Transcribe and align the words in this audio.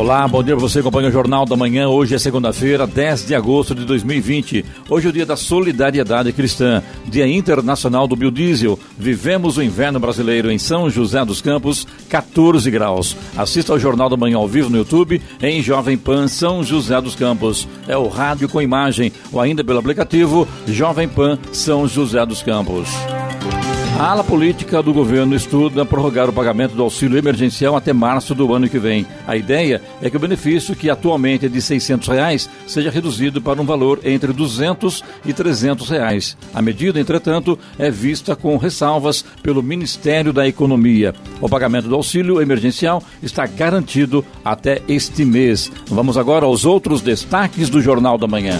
Olá, 0.00 0.26
bom 0.26 0.42
dia 0.42 0.56
para 0.56 0.66
você, 0.66 0.78
acompanha 0.78 1.10
o 1.10 1.12
Jornal 1.12 1.44
da 1.44 1.54
Manhã. 1.54 1.86
Hoje 1.86 2.14
é 2.14 2.18
segunda-feira, 2.18 2.86
10 2.86 3.26
de 3.26 3.34
agosto 3.34 3.74
de 3.74 3.84
2020. 3.84 4.64
Hoje 4.88 5.06
é 5.06 5.10
o 5.10 5.12
dia 5.12 5.26
da 5.26 5.36
solidariedade 5.36 6.32
cristã, 6.32 6.82
Dia 7.04 7.28
Internacional 7.28 8.08
do 8.08 8.16
Biodiesel. 8.16 8.78
Vivemos 8.98 9.58
o 9.58 9.62
inverno 9.62 10.00
brasileiro 10.00 10.50
em 10.50 10.56
São 10.56 10.88
José 10.88 11.22
dos 11.22 11.42
Campos, 11.42 11.86
14 12.08 12.70
graus. 12.70 13.14
Assista 13.36 13.74
ao 13.74 13.78
Jornal 13.78 14.08
da 14.08 14.16
Manhã 14.16 14.38
ao 14.38 14.48
vivo 14.48 14.70
no 14.70 14.78
YouTube, 14.78 15.20
em 15.42 15.62
Jovem 15.62 15.98
Pan 15.98 16.28
São 16.28 16.64
José 16.64 16.98
dos 16.98 17.14
Campos. 17.14 17.68
É 17.86 17.94
o 17.94 18.08
rádio 18.08 18.48
com 18.48 18.62
imagem, 18.62 19.12
ou 19.30 19.38
ainda 19.38 19.62
pelo 19.62 19.80
aplicativo 19.80 20.48
Jovem 20.66 21.08
Pan 21.08 21.38
São 21.52 21.86
José 21.86 22.24
dos 22.24 22.42
Campos. 22.42 22.88
A 24.00 24.12
ala 24.12 24.24
política 24.24 24.82
do 24.82 24.94
governo 24.94 25.36
estuda 25.36 25.84
prorrogar 25.84 26.26
o 26.26 26.32
pagamento 26.32 26.74
do 26.74 26.82
auxílio 26.82 27.18
emergencial 27.18 27.76
até 27.76 27.92
março 27.92 28.34
do 28.34 28.54
ano 28.54 28.66
que 28.66 28.78
vem. 28.78 29.06
A 29.26 29.36
ideia 29.36 29.82
é 30.00 30.08
que 30.08 30.16
o 30.16 30.18
benefício, 30.18 30.74
que 30.74 30.88
atualmente 30.88 31.44
é 31.44 31.50
de 31.50 31.60
600 31.60 32.08
reais, 32.08 32.48
seja 32.66 32.90
reduzido 32.90 33.42
para 33.42 33.60
um 33.60 33.64
valor 33.66 34.00
entre 34.02 34.28
R$ 34.28 34.38
200 34.38 35.04
e 35.26 35.34
300 35.34 35.90
reais. 35.90 36.34
A 36.54 36.62
medida, 36.62 36.98
entretanto, 36.98 37.58
é 37.78 37.90
vista 37.90 38.34
com 38.34 38.56
ressalvas 38.56 39.22
pelo 39.42 39.62
Ministério 39.62 40.32
da 40.32 40.48
Economia. 40.48 41.14
O 41.38 41.46
pagamento 41.46 41.86
do 41.86 41.94
auxílio 41.94 42.40
emergencial 42.40 43.02
está 43.22 43.46
garantido 43.46 44.24
até 44.42 44.80
este 44.88 45.26
mês. 45.26 45.70
Vamos 45.86 46.16
agora 46.16 46.46
aos 46.46 46.64
outros 46.64 47.02
destaques 47.02 47.68
do 47.68 47.82
Jornal 47.82 48.16
da 48.16 48.26
Manhã. 48.26 48.58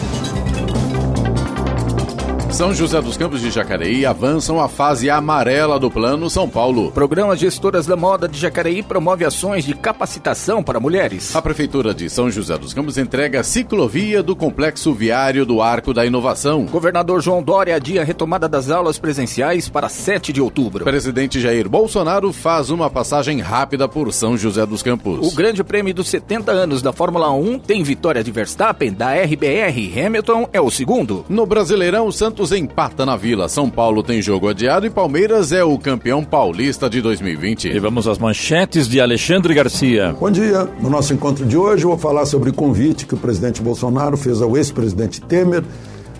São 2.52 2.74
José 2.74 3.00
dos 3.00 3.16
Campos 3.16 3.40
de 3.40 3.50
Jacareí 3.50 4.04
avançam 4.04 4.60
a 4.60 4.68
fase 4.68 5.08
amarela 5.08 5.78
do 5.78 5.88
Plano 5.90 6.28
São 6.28 6.48
Paulo. 6.48 6.90
Programa 6.90 7.36
Gestoras 7.36 7.86
da 7.86 7.96
Moda 7.96 8.28
de 8.28 8.38
Jacareí 8.38 8.82
promove 8.82 9.24
ações 9.24 9.64
de 9.64 9.72
capacitação 9.72 10.62
para 10.62 10.80
mulheres. 10.80 11.34
A 11.34 11.40
Prefeitura 11.40 11.94
de 11.94 12.10
São 12.10 12.28
José 12.28 12.58
dos 12.58 12.74
Campos 12.74 12.98
entrega 12.98 13.40
a 13.40 13.44
ciclovia 13.44 14.22
do 14.22 14.34
Complexo 14.34 14.92
Viário 14.92 15.46
do 15.46 15.62
Arco 15.62 15.94
da 15.94 16.04
Inovação. 16.04 16.66
Governador 16.66 17.22
João 17.22 17.42
Dória 17.42 17.76
adia 17.76 18.02
a 18.02 18.04
retomada 18.04 18.48
das 18.48 18.68
aulas 18.68 18.98
presenciais 18.98 19.68
para 19.68 19.88
7 19.88 20.32
de 20.32 20.42
outubro. 20.42 20.84
Presidente 20.84 21.40
Jair 21.40 21.68
Bolsonaro 21.68 22.32
faz 22.32 22.68
uma 22.68 22.90
passagem 22.90 23.40
rápida 23.40 23.88
por 23.88 24.12
São 24.12 24.36
José 24.36 24.66
dos 24.66 24.82
Campos. 24.82 25.32
O 25.32 25.36
Grande 25.36 25.62
Prêmio 25.62 25.94
dos 25.94 26.08
70 26.08 26.50
anos 26.50 26.82
da 26.82 26.92
Fórmula 26.92 27.30
1 27.30 27.60
tem 27.60 27.82
vitória 27.84 28.24
de 28.24 28.32
Verstappen 28.32 28.92
da 28.92 29.14
RBR. 29.14 30.04
Hamilton 30.04 30.48
é 30.52 30.60
o 30.60 30.70
segundo. 30.70 31.24
No 31.28 31.46
Brasileirão, 31.46 32.08
o 32.08 32.12
Santos 32.40 32.52
empata 32.52 33.04
na 33.04 33.16
Vila. 33.16 33.48
São 33.48 33.68
Paulo 33.68 34.02
tem 34.02 34.22
jogo 34.22 34.48
adiado 34.48 34.86
e 34.86 34.90
Palmeiras 34.90 35.52
é 35.52 35.62
o 35.62 35.78
campeão 35.78 36.24
paulista 36.24 36.88
de 36.88 37.02
2020. 37.02 37.68
E 37.68 37.78
vamos 37.78 38.08
às 38.08 38.18
manchetes 38.18 38.88
de 38.88 38.98
Alexandre 38.98 39.52
Garcia. 39.52 40.16
Bom 40.18 40.30
dia. 40.30 40.66
No 40.80 40.88
nosso 40.88 41.12
encontro 41.12 41.44
de 41.44 41.56
hoje, 41.56 41.84
eu 41.84 41.90
vou 41.90 41.98
falar 41.98 42.24
sobre 42.24 42.48
o 42.48 42.54
convite 42.54 43.04
que 43.04 43.14
o 43.14 43.18
presidente 43.18 43.60
Bolsonaro 43.60 44.16
fez 44.16 44.40
ao 44.40 44.56
ex-presidente 44.56 45.20
Temer 45.20 45.62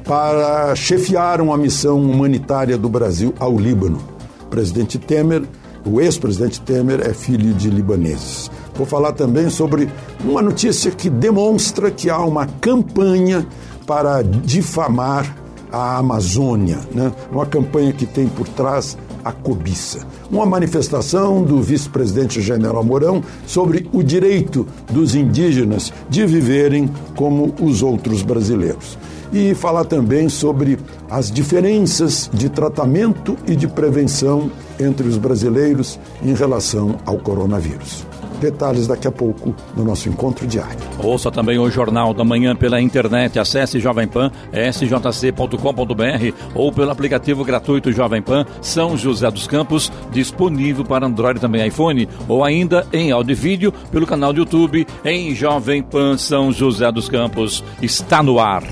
para 0.04 0.74
chefiar 0.74 1.40
uma 1.40 1.56
missão 1.56 1.98
humanitária 1.98 2.76
do 2.76 2.88
Brasil 2.88 3.32
ao 3.38 3.58
Líbano. 3.58 3.98
O 4.42 4.46
presidente 4.46 4.98
Temer, 4.98 5.42
o 5.86 6.02
ex-presidente 6.02 6.60
Temer, 6.60 7.00
é 7.00 7.14
filho 7.14 7.54
de 7.54 7.70
libaneses. 7.70 8.50
Vou 8.74 8.86
falar 8.86 9.12
também 9.12 9.48
sobre 9.48 9.88
uma 10.22 10.42
notícia 10.42 10.90
que 10.90 11.08
demonstra 11.08 11.90
que 11.90 12.10
há 12.10 12.18
uma 12.18 12.46
campanha 12.46 13.46
para 13.86 14.20
difamar 14.22 15.40
a 15.72 15.98
Amazônia, 15.98 16.80
né? 16.92 17.12
uma 17.30 17.46
campanha 17.46 17.92
que 17.92 18.06
tem 18.06 18.26
por 18.28 18.48
trás 18.48 18.96
a 19.24 19.32
cobiça. 19.32 20.06
Uma 20.30 20.46
manifestação 20.46 21.42
do 21.42 21.62
vice-presidente 21.62 22.40
General 22.40 22.82
Mourão 22.82 23.22
sobre 23.46 23.88
o 23.92 24.02
direito 24.02 24.66
dos 24.90 25.14
indígenas 25.14 25.92
de 26.08 26.24
viverem 26.26 26.90
como 27.14 27.54
os 27.60 27.82
outros 27.82 28.22
brasileiros. 28.22 28.98
E 29.32 29.54
falar 29.54 29.84
também 29.84 30.28
sobre 30.28 30.78
as 31.08 31.30
diferenças 31.30 32.28
de 32.32 32.48
tratamento 32.48 33.36
e 33.46 33.54
de 33.54 33.68
prevenção 33.68 34.50
entre 34.78 35.06
os 35.06 35.16
brasileiros 35.16 36.00
em 36.22 36.34
relação 36.34 36.96
ao 37.06 37.18
coronavírus. 37.18 38.09
Detalhes 38.40 38.86
daqui 38.86 39.06
a 39.06 39.12
pouco 39.12 39.54
no 39.76 39.84
nosso 39.84 40.08
encontro 40.08 40.46
diário. 40.46 40.78
Ouça 41.02 41.30
também 41.30 41.58
o 41.58 41.70
Jornal 41.70 42.14
da 42.14 42.24
Manhã 42.24 42.56
pela 42.56 42.80
internet. 42.80 43.38
Acesse 43.38 43.78
Jovem 43.78 44.08
Pan, 44.08 44.30
sjc.com.br 44.52 46.34
ou 46.54 46.72
pelo 46.72 46.90
aplicativo 46.90 47.44
gratuito 47.44 47.92
Jovem 47.92 48.22
Pan 48.22 48.46
São 48.60 48.96
José 48.96 49.30
dos 49.30 49.46
Campos, 49.46 49.92
disponível 50.10 50.84
para 50.84 51.06
Android 51.06 51.38
e 51.38 51.40
também 51.40 51.66
iPhone, 51.66 52.08
ou 52.26 52.44
ainda 52.44 52.86
em 52.92 53.12
áudio 53.12 53.32
e 53.32 53.36
vídeo 53.36 53.72
pelo 53.92 54.06
canal 54.06 54.32
do 54.32 54.40
YouTube 54.40 54.86
em 55.04 55.34
Jovem 55.34 55.82
Pan 55.82 56.16
São 56.16 56.50
José 56.50 56.90
dos 56.90 57.08
Campos. 57.08 57.62
Está 57.82 58.22
no 58.22 58.38
ar 58.38 58.62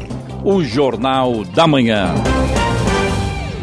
o 0.44 0.62
Jornal 0.62 1.44
da 1.44 1.66
Manhã. 1.66 2.14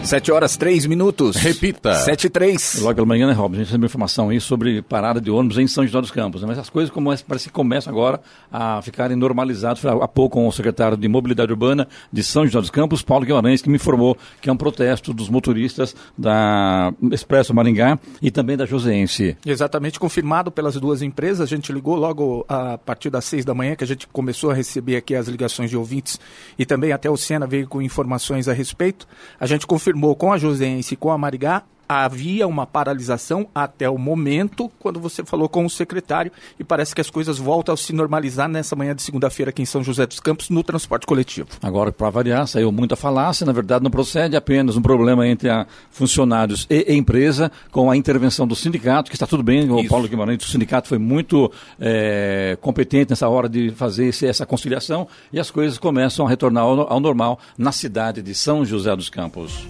7 0.06 0.32
horas 0.32 0.56
3 0.56 0.86
minutos. 0.86 1.36
Repita. 1.36 1.96
7 1.96 2.28
e 2.28 2.30
3. 2.30 2.80
Logo 2.82 2.94
pela 2.94 3.08
manhã, 3.08 3.26
né, 3.26 3.34
Rob? 3.34 3.56
A 3.56 3.58
gente 3.58 3.68
recebeu 3.68 3.88
informação 3.88 4.30
aí 4.30 4.40
sobre 4.40 4.84
parada 4.84 5.20
de 5.20 5.32
ônibus 5.32 5.58
em 5.58 5.68
São 5.68 5.84
José 5.84 6.00
dos 6.00 6.12
Campos. 6.12 6.42
Né? 6.42 6.48
Mas 6.48 6.60
as 6.60 6.70
coisas 6.70 6.94
como 6.94 7.10
parece 7.28 7.48
que 7.48 7.54
começam 7.54 7.92
agora 7.92 8.22
a 8.52 8.80
ficarem 8.84 9.18
normalizadas. 9.18 9.80
Foi 9.80 9.90
há 9.90 10.08
pouco 10.08 10.36
com 10.36 10.48
o 10.48 10.52
secretário 10.52 10.96
de 10.96 11.08
Mobilidade 11.08 11.52
Urbana 11.52 11.88
de 12.14 12.22
São 12.22 12.46
José 12.46 12.60
dos 12.60 12.70
Campos, 12.70 13.02
Paulo 13.02 13.26
Guimarães, 13.26 13.64
que 13.64 13.70
me 13.70 13.78
informou 13.78 14.16
que 14.42 14.50
é 14.50 14.54
um 14.54 14.58
protesto 14.58 15.12
dos 15.12 15.28
motoristas 15.28 15.96
da 16.16 16.94
Expresso 17.12 17.54
Maringá 17.54 17.98
e 18.22 18.30
também 18.30 18.56
da 18.56 18.66
Joseense. 18.66 19.36
Exatamente, 19.44 20.00
confirmado 20.00 20.52
pelas 20.52 20.76
duas 20.76 21.02
empresas. 21.02 21.42
A 21.42 21.46
gente 21.48 21.74
ligou 21.74 21.96
logo 21.96 22.46
a 22.48 22.78
partir 22.78 23.10
das 23.10 23.26
6 23.26 23.44
da 23.44 23.56
manhã, 23.56 23.76
que 23.76 23.84
a 23.84 23.88
gente 23.88 24.08
começou 24.08 24.52
a 24.52 24.54
receber 24.54 24.98
aqui 24.98 25.16
as 25.16 25.28
ligações 25.28 25.72
de 25.72 25.78
ouvintes 25.78 26.20
e 26.60 26.66
também 26.66 26.92
até 26.92 27.10
o 27.10 27.18
Sena 27.18 27.48
veio 27.48 27.68
com 27.68 27.82
informações 27.82 28.48
a 28.48 28.54
respeito. 28.54 29.08
A 29.40 29.48
gente 29.48 29.66
confirmou 29.66 29.95
com 30.16 30.32
a 30.32 30.38
Joseense 30.38 30.94
e 30.94 30.98
com 30.98 31.12
a 31.12 31.18
Marigá 31.18 31.64
havia 31.88 32.47
uma 32.47 32.66
paralisação 32.66 33.47
até 33.53 33.90
o 33.90 33.97
momento, 33.97 34.72
quando 34.79 35.00
você 35.00 35.23
falou 35.23 35.47
com 35.47 35.66
o 35.66 35.69
secretário, 35.69 36.31
e 36.59 36.63
parece 36.63 36.94
que 36.96 37.01
as 37.01 37.09
coisas 37.09 37.38
voltam 37.38 37.73
a 37.73 37.78
se 37.78 37.94
normalizar 37.94 38.47
nessa 38.50 38.75
manhã 38.75 38.96
de 38.96 39.01
segunda-feira 39.01 39.50
aqui 39.50 39.62
em 39.62 39.66
São 39.66 39.84
José 39.84 40.06
dos 40.06 40.19
Campos, 40.19 40.50
no 40.50 40.63
transporte 40.63 41.06
coletivo. 41.06 41.47
Agora, 41.62 41.91
para 41.91 42.09
variar, 42.09 42.47
saiu 42.47 42.72
muita 42.72 42.96
falácia, 42.96 43.46
na 43.46 43.51
verdade 43.53 43.84
não 43.84 43.91
procede 43.91 44.35
apenas 44.35 44.75
um 44.75 44.81
problema 44.81 45.28
entre 45.28 45.50
funcionários 45.91 46.66
e 46.69 46.94
empresa, 46.94 47.51
com 47.72 47.90
a 47.90 47.97
intervenção 47.97 48.47
do 48.47 48.56
sindicato, 48.56 49.09
que 49.09 49.16
está 49.16 49.28
tudo 49.28 49.44
bem, 49.44 49.69
o 49.69 49.79
Isso. 49.79 49.90
Paulo 49.90 50.07
Guimarães 50.07 50.38
do 50.38 50.46
sindicato 50.46 50.88
foi 50.88 50.97
muito 50.97 51.52
é, 51.79 52.57
competente 52.62 53.12
nessa 53.12 53.28
hora 53.29 53.47
de 53.50 53.72
fazer 53.72 54.07
esse- 54.07 54.25
essa 54.25 54.46
conciliação, 54.46 55.07
e 55.31 55.40
as 55.40 55.52
coisas 55.52 55.78
começam 55.78 56.25
a 56.25 56.29
retornar 56.29 56.63
ao, 56.63 56.91
ao 56.94 57.00
normal 57.00 57.40
na 57.57 57.72
cidade 57.72 58.22
de 58.22 58.34
São 58.34 58.66
José 58.66 58.96
dos 58.96 59.09
Campos. 59.09 59.66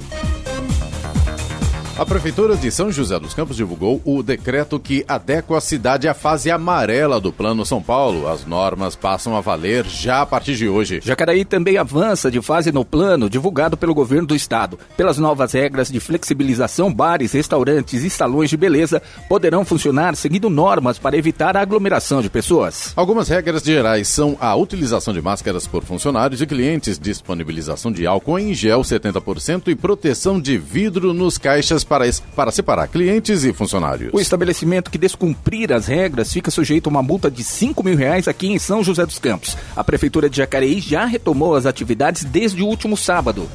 A 1.98 2.06
Prefeitura 2.06 2.58
de 2.58 2.70
São 2.72 2.92
José 2.92 3.18
dos 3.18 3.34
Campos 3.34 3.56
divulgou 3.56 4.02
o 4.04 4.22
decreto 4.22 4.78
que 4.78 5.06
adequa 5.08 5.58
a 5.58 5.62
cidade 5.62 6.10
à 6.10 6.14
fase 6.14 6.52
amarela 6.52 7.22
do 7.22 7.32
Plano 7.32 7.66
São 7.66 7.82
Paulo. 7.82 8.28
As 8.28 8.46
normas 8.46 8.98
passam 8.98 9.34
a 9.34 9.40
valer 9.40 9.86
já 9.86 10.22
a 10.22 10.26
partir 10.26 10.56
de 10.56 10.68
hoje. 10.68 11.00
Jacareí 11.02 11.46
também 11.46 11.78
avança 11.78 12.30
de 12.30 12.42
fase 12.42 12.70
no 12.70 12.84
plano 12.84 13.30
divulgado 13.30 13.78
pelo 13.78 13.94
governo 13.94 14.28
do 14.28 14.36
estado. 14.36 14.78
Pelas 14.98 15.18
novas 15.18 15.54
regras 15.54 15.90
de 15.90 16.02
flexibilização, 16.02 16.94
bares, 16.94 17.32
restaurantes 17.32 18.04
e 18.04 18.10
salões 18.10 18.50
de 18.50 18.58
beleza 18.58 19.02
poderão 19.30 19.64
funcionar 19.64 20.18
seguindo 20.18 20.50
normas 20.50 21.00
para 21.00 21.16
evitar 21.16 21.56
a 21.56 21.62
aglomeração 21.62 22.22
de 22.22 22.30
pessoas. 22.30 22.92
Algumas 22.98 23.30
regras 23.30 23.64
gerais 23.64 24.10
são 24.10 24.36
a 24.42 24.54
utilização 24.54 25.14
de 25.14 25.22
máscaras 25.22 25.66
por 25.66 25.86
funcionários 25.86 26.42
e 26.42 26.46
clientes, 26.46 27.00
disponibilização 27.00 27.90
de 27.90 28.06
álcool 28.06 28.38
em 28.38 28.54
gel 28.54 28.82
70% 28.82 29.70
e 29.70 29.76
proteção 29.76 30.42
de 30.42 30.58
vidro 30.58 31.14
nos 31.14 31.38
caixas 31.38 31.85
para, 31.86 32.06
para 32.36 32.52
separar 32.52 32.88
clientes 32.88 33.44
e 33.44 33.54
funcionários. 33.54 34.12
O 34.14 34.20
estabelecimento 34.20 34.92
que 34.92 34.98
descumprir 34.98 35.72
as 35.72 35.88
regras 35.88 36.34
fica 36.34 36.52
sujeito 36.52 36.88
a 36.88 36.90
uma 36.90 37.04
multa 37.04 37.30
de 37.30 37.44
5 37.44 37.84
mil 37.84 37.96
reais 37.96 38.28
aqui 38.28 38.48
em 38.48 38.60
São 38.60 38.84
José 38.84 39.06
dos 39.06 39.20
Campos. 39.20 39.58
A 39.76 39.84
Prefeitura 39.84 40.30
de 40.30 40.38
Jacareí 40.38 40.80
já 40.80 41.06
retomou 41.06 41.56
as 41.56 41.66
atividades 41.66 42.24
desde 42.24 42.62
o 42.62 42.68
último 42.68 42.98
sábado. 42.98 43.50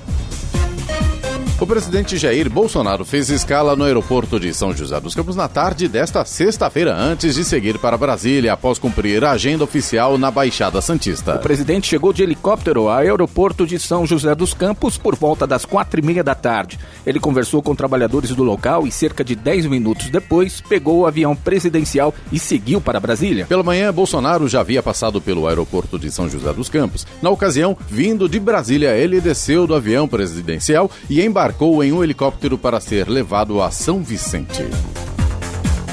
O 1.60 1.66
presidente 1.66 2.16
Jair 2.16 2.48
Bolsonaro 2.48 3.04
fez 3.04 3.28
escala 3.28 3.76
no 3.76 3.84
aeroporto 3.84 4.40
de 4.40 4.54
São 4.54 4.74
José 4.74 4.98
dos 4.98 5.14
Campos 5.14 5.36
na 5.36 5.46
tarde 5.46 5.88
desta 5.88 6.24
sexta-feira, 6.24 6.96
antes 6.96 7.34
de 7.34 7.44
seguir 7.44 7.78
para 7.78 7.98
Brasília, 7.98 8.54
após 8.54 8.78
cumprir 8.78 9.22
a 9.22 9.32
agenda 9.32 9.62
oficial 9.62 10.16
na 10.16 10.30
Baixada 10.30 10.80
Santista. 10.80 11.34
O 11.34 11.40
presidente 11.40 11.86
chegou 11.86 12.14
de 12.14 12.22
helicóptero 12.22 12.88
ao 12.88 12.96
aeroporto 12.96 13.66
de 13.66 13.78
São 13.78 14.06
José 14.06 14.34
dos 14.34 14.54
Campos 14.54 14.96
por 14.96 15.14
volta 15.14 15.46
das 15.46 15.66
quatro 15.66 16.00
e 16.00 16.02
meia 16.02 16.24
da 16.24 16.34
tarde. 16.34 16.78
Ele 17.04 17.20
conversou 17.20 17.60
com 17.60 17.74
trabalhadores 17.74 18.30
do 18.30 18.42
local 18.42 18.86
e 18.86 18.90
cerca 18.90 19.22
de 19.22 19.34
dez 19.34 19.66
minutos 19.66 20.08
depois 20.08 20.62
pegou 20.62 21.00
o 21.00 21.06
avião 21.06 21.36
presidencial 21.36 22.14
e 22.32 22.38
seguiu 22.38 22.80
para 22.80 22.98
Brasília. 22.98 23.44
Pela 23.44 23.62
manhã, 23.62 23.92
Bolsonaro 23.92 24.48
já 24.48 24.60
havia 24.60 24.82
passado 24.82 25.20
pelo 25.20 25.46
aeroporto 25.46 25.98
de 25.98 26.10
São 26.10 26.26
José 26.26 26.54
dos 26.54 26.70
Campos. 26.70 27.06
Na 27.20 27.28
ocasião, 27.28 27.76
vindo 27.86 28.30
de 28.30 28.40
Brasília, 28.40 28.96
ele 28.96 29.20
desceu 29.20 29.66
do 29.66 29.74
avião 29.74 30.08
presidencial 30.08 30.90
e 31.10 31.20
embarcou 31.20 31.50
embarcou 31.50 31.82
em 31.82 31.93
um 31.93 32.02
helicóptero 32.02 32.56
para 32.56 32.81
ser 32.81 33.08
levado 33.08 33.61
a 33.61 33.70
São 33.70 34.02
Vicente. 34.02 34.62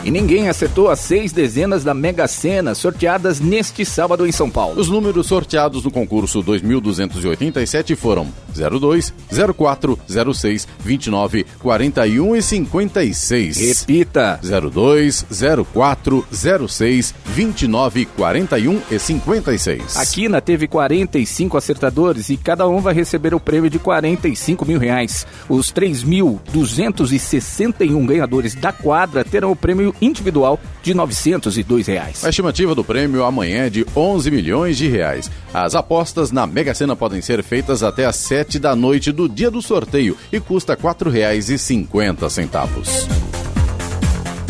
E 0.08 0.10
ninguém 0.10 0.48
acertou 0.48 0.90
as 0.90 1.02
seis 1.02 1.34
dezenas 1.34 1.84
da 1.84 1.94
Mega 1.94 2.30
Sena 2.30 2.74
sorteadas 2.74 3.42
neste 3.42 3.84
sábado 3.84 4.26
em 4.26 4.32
São 4.32 4.50
Paulo. 4.50 4.80
Os 4.80 4.88
números 4.88 5.28
sorteados 5.28 5.84
no 5.84 5.92
concurso 5.92 6.42
2287 6.42 7.94
foram 7.94 8.26
02, 8.56 9.14
04, 9.54 10.00
06, 10.34 10.66
29, 10.80 11.46
41 11.60 12.38
e 12.38 12.42
56. 12.42 13.58
Repita: 13.58 14.40
02, 14.42 15.26
04, 15.74 16.26
06, 16.32 17.14
29, 17.26 18.06
41 18.06 18.82
e 18.90 18.98
56. 18.98 19.98
A 19.98 20.06
Quina 20.06 20.40
teve 20.40 20.70
45 20.70 21.58
acertadores 21.58 22.30
e 22.30 22.38
cada 22.38 22.66
um 22.66 22.80
vai 22.80 22.94
receber 22.94 23.36
o 23.36 23.42
prêmio 23.42 23.70
de 23.70 23.78
45 23.78 24.66
mil 24.66 24.80
reais. 24.80 25.28
Os 25.50 25.70
3.261 25.74 28.06
ganhadores 28.06 28.56
da 28.56 28.72
quadra 28.72 29.26
terão 29.26 29.52
o 29.52 29.56
prêmio 29.56 29.94
individual 30.02 30.60
de 30.84 30.94
902 30.94 31.88
reais. 31.88 32.24
A 32.24 32.30
estimativa 32.30 32.76
do 32.76 32.84
prêmio 32.84 33.24
amanhã 33.24 33.66
é 33.66 33.70
de 33.70 33.86
11 33.96 34.30
milhões 34.32 34.78
de 34.78 34.88
reais. 34.88 35.30
As 35.54 35.76
apostas 35.76 36.32
na 36.32 36.48
Mega 36.48 36.74
Sena 36.74 36.96
podem 36.96 37.22
ser 37.22 37.44
feitas 37.44 37.84
até 37.84 38.06
às 38.06 38.16
7 38.16 38.58
da 38.60 38.76
noite 38.76 39.12
do 39.12 39.28
dia 39.28 39.52
do 39.52 39.62
sorteio 39.62 40.18
e 40.32 40.40
custa 40.40 40.74
R$ 40.74 40.80
4,50. 40.82 43.57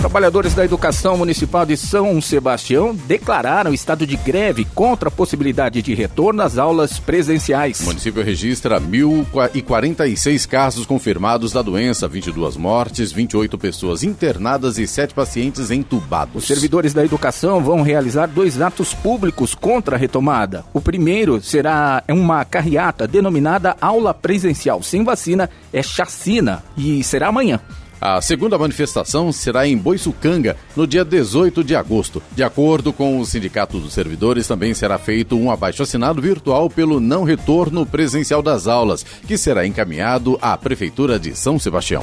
Trabalhadores 0.08 0.54
da 0.54 0.64
educação 0.64 1.18
municipal 1.18 1.66
de 1.66 1.76
São 1.76 2.22
Sebastião 2.22 2.96
declararam 2.96 3.74
estado 3.74 4.08
de 4.08 4.16
greve 4.16 4.64
contra 4.64 5.10
a 5.10 5.12
possibilidade 5.12 5.82
de 5.82 5.94
retorno 5.94 6.42
às 6.42 6.58
aulas 6.58 6.98
presenciais. 6.98 7.82
O 7.82 7.88
município 7.88 8.24
registra 8.24 8.80
1.046 8.80 10.48
casos 10.48 10.86
confirmados 10.86 11.52
da 11.52 11.62
doença, 11.62 12.08
22 12.08 12.56
mortes, 12.56 13.12
28 13.12 13.58
pessoas 13.58 14.02
internadas 14.02 14.78
e 14.78 14.88
7 14.88 15.14
pacientes 15.14 15.72
entubados. 15.72 16.44
Os 16.44 16.48
servidores 16.48 16.94
da 16.94 17.04
educação 17.04 17.62
vão 17.62 17.82
realizar 17.82 18.28
dois 18.28 18.62
atos 18.62 18.94
públicos 18.94 19.54
contra 19.54 19.98
a 19.98 20.00
retomada. 20.00 20.64
O 20.74 20.80
primeiro 20.80 21.42
será 21.42 22.02
uma 22.08 22.46
carreata 22.46 23.06
denominada 23.06 23.76
aula 23.82 24.14
presencial 24.14 24.82
sem 24.82 25.04
vacina, 25.04 25.50
é 25.74 25.84
chacina, 25.84 26.64
e 26.78 27.04
será 27.04 27.28
amanhã. 27.28 27.60
A 28.10 28.22
segunda 28.22 28.58
manifestação 28.58 29.34
será 29.34 29.68
em 29.68 29.78
Boiçucanga, 29.78 30.56
no 30.78 30.88
dia 30.88 31.04
18 31.04 31.62
de 31.62 31.76
agosto. 31.76 32.24
De 32.32 32.42
acordo 32.42 32.94
com 32.94 33.20
o 33.20 33.26
Sindicato 33.26 33.82
dos 33.82 33.92
Servidores, 33.92 34.48
também 34.48 34.74
será 34.74 34.98
feito 34.98 35.36
um 35.36 35.52
abaixo-assinado 35.52 36.22
virtual 36.22 36.70
pelo 36.70 37.02
não 37.02 37.26
retorno 37.26 37.86
presencial 37.86 38.42
das 38.42 38.66
aulas, 38.66 39.04
que 39.04 39.38
será 39.38 39.68
encaminhado 39.68 40.40
à 40.42 40.56
Prefeitura 40.56 41.20
de 41.20 41.36
São 41.36 41.60
Sebastião. 41.60 42.02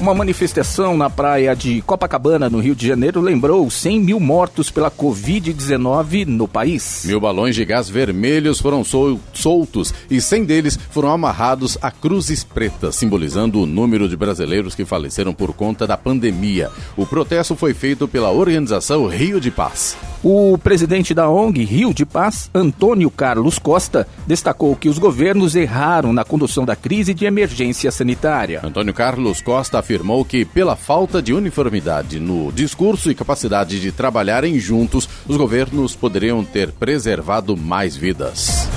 Uma 0.00 0.12
manifestação 0.12 0.96
na 0.96 1.08
praia 1.08 1.54
de 1.54 1.80
Copacabana, 1.82 2.50
no 2.50 2.58
Rio 2.58 2.74
de 2.74 2.86
Janeiro, 2.86 3.20
lembrou 3.20 3.70
100 3.70 4.00
mil 4.00 4.18
mortos 4.18 4.68
pela 4.68 4.90
Covid-19 4.90 6.26
no 6.26 6.48
país. 6.48 7.04
Mil 7.06 7.20
balões 7.20 7.54
de 7.54 7.64
gás 7.64 7.88
vermelhos 7.88 8.60
foram 8.60 8.82
sol 8.82 9.20
soltos 9.32 9.94
e 10.10 10.20
100 10.20 10.44
deles 10.44 10.78
foram 10.90 11.10
amarrados 11.10 11.78
a 11.80 11.92
cruzes 11.92 12.42
pretas, 12.42 12.96
simbolizando 12.96 13.60
o 13.60 13.66
número 13.66 14.08
de 14.08 14.16
brasileiros 14.16 14.74
que 14.74 14.84
faleceram 14.84 15.32
por 15.32 15.52
conta 15.52 15.86
da 15.86 15.96
pandemia. 15.96 16.70
O 16.96 17.06
protesto 17.06 17.54
foi 17.54 17.72
feito 17.72 18.08
pela 18.08 18.32
organização 18.32 19.06
Rio 19.06 19.40
de 19.40 19.50
Paz. 19.50 19.96
O 20.24 20.56
presidente 20.56 21.12
da 21.12 21.28
ONG 21.28 21.62
Rio 21.64 21.92
de 21.92 22.06
Paz, 22.06 22.50
Antônio 22.54 23.10
Carlos 23.10 23.58
Costa, 23.58 24.08
destacou 24.26 24.74
que 24.74 24.88
os 24.88 24.98
governos 24.98 25.54
erraram 25.54 26.14
na 26.14 26.24
condução 26.24 26.64
da 26.64 26.74
crise 26.74 27.12
de 27.12 27.26
emergência 27.26 27.90
sanitária. 27.90 28.62
Antônio 28.64 28.94
Carlos 28.94 29.42
Costa 29.42 29.78
afirmou 29.78 29.93
que, 30.28 30.44
pela 30.44 30.76
falta 30.76 31.22
de 31.22 31.32
uniformidade 31.32 32.18
no 32.18 32.50
discurso 32.50 33.10
e 33.10 33.14
capacidade 33.14 33.80
de 33.80 33.92
trabalharem 33.92 34.58
juntos, 34.58 35.08
os 35.26 35.36
governos 35.36 35.94
poderiam 35.94 36.44
ter 36.44 36.72
preservado 36.72 37.56
mais 37.56 37.96
vidas. 37.96 38.68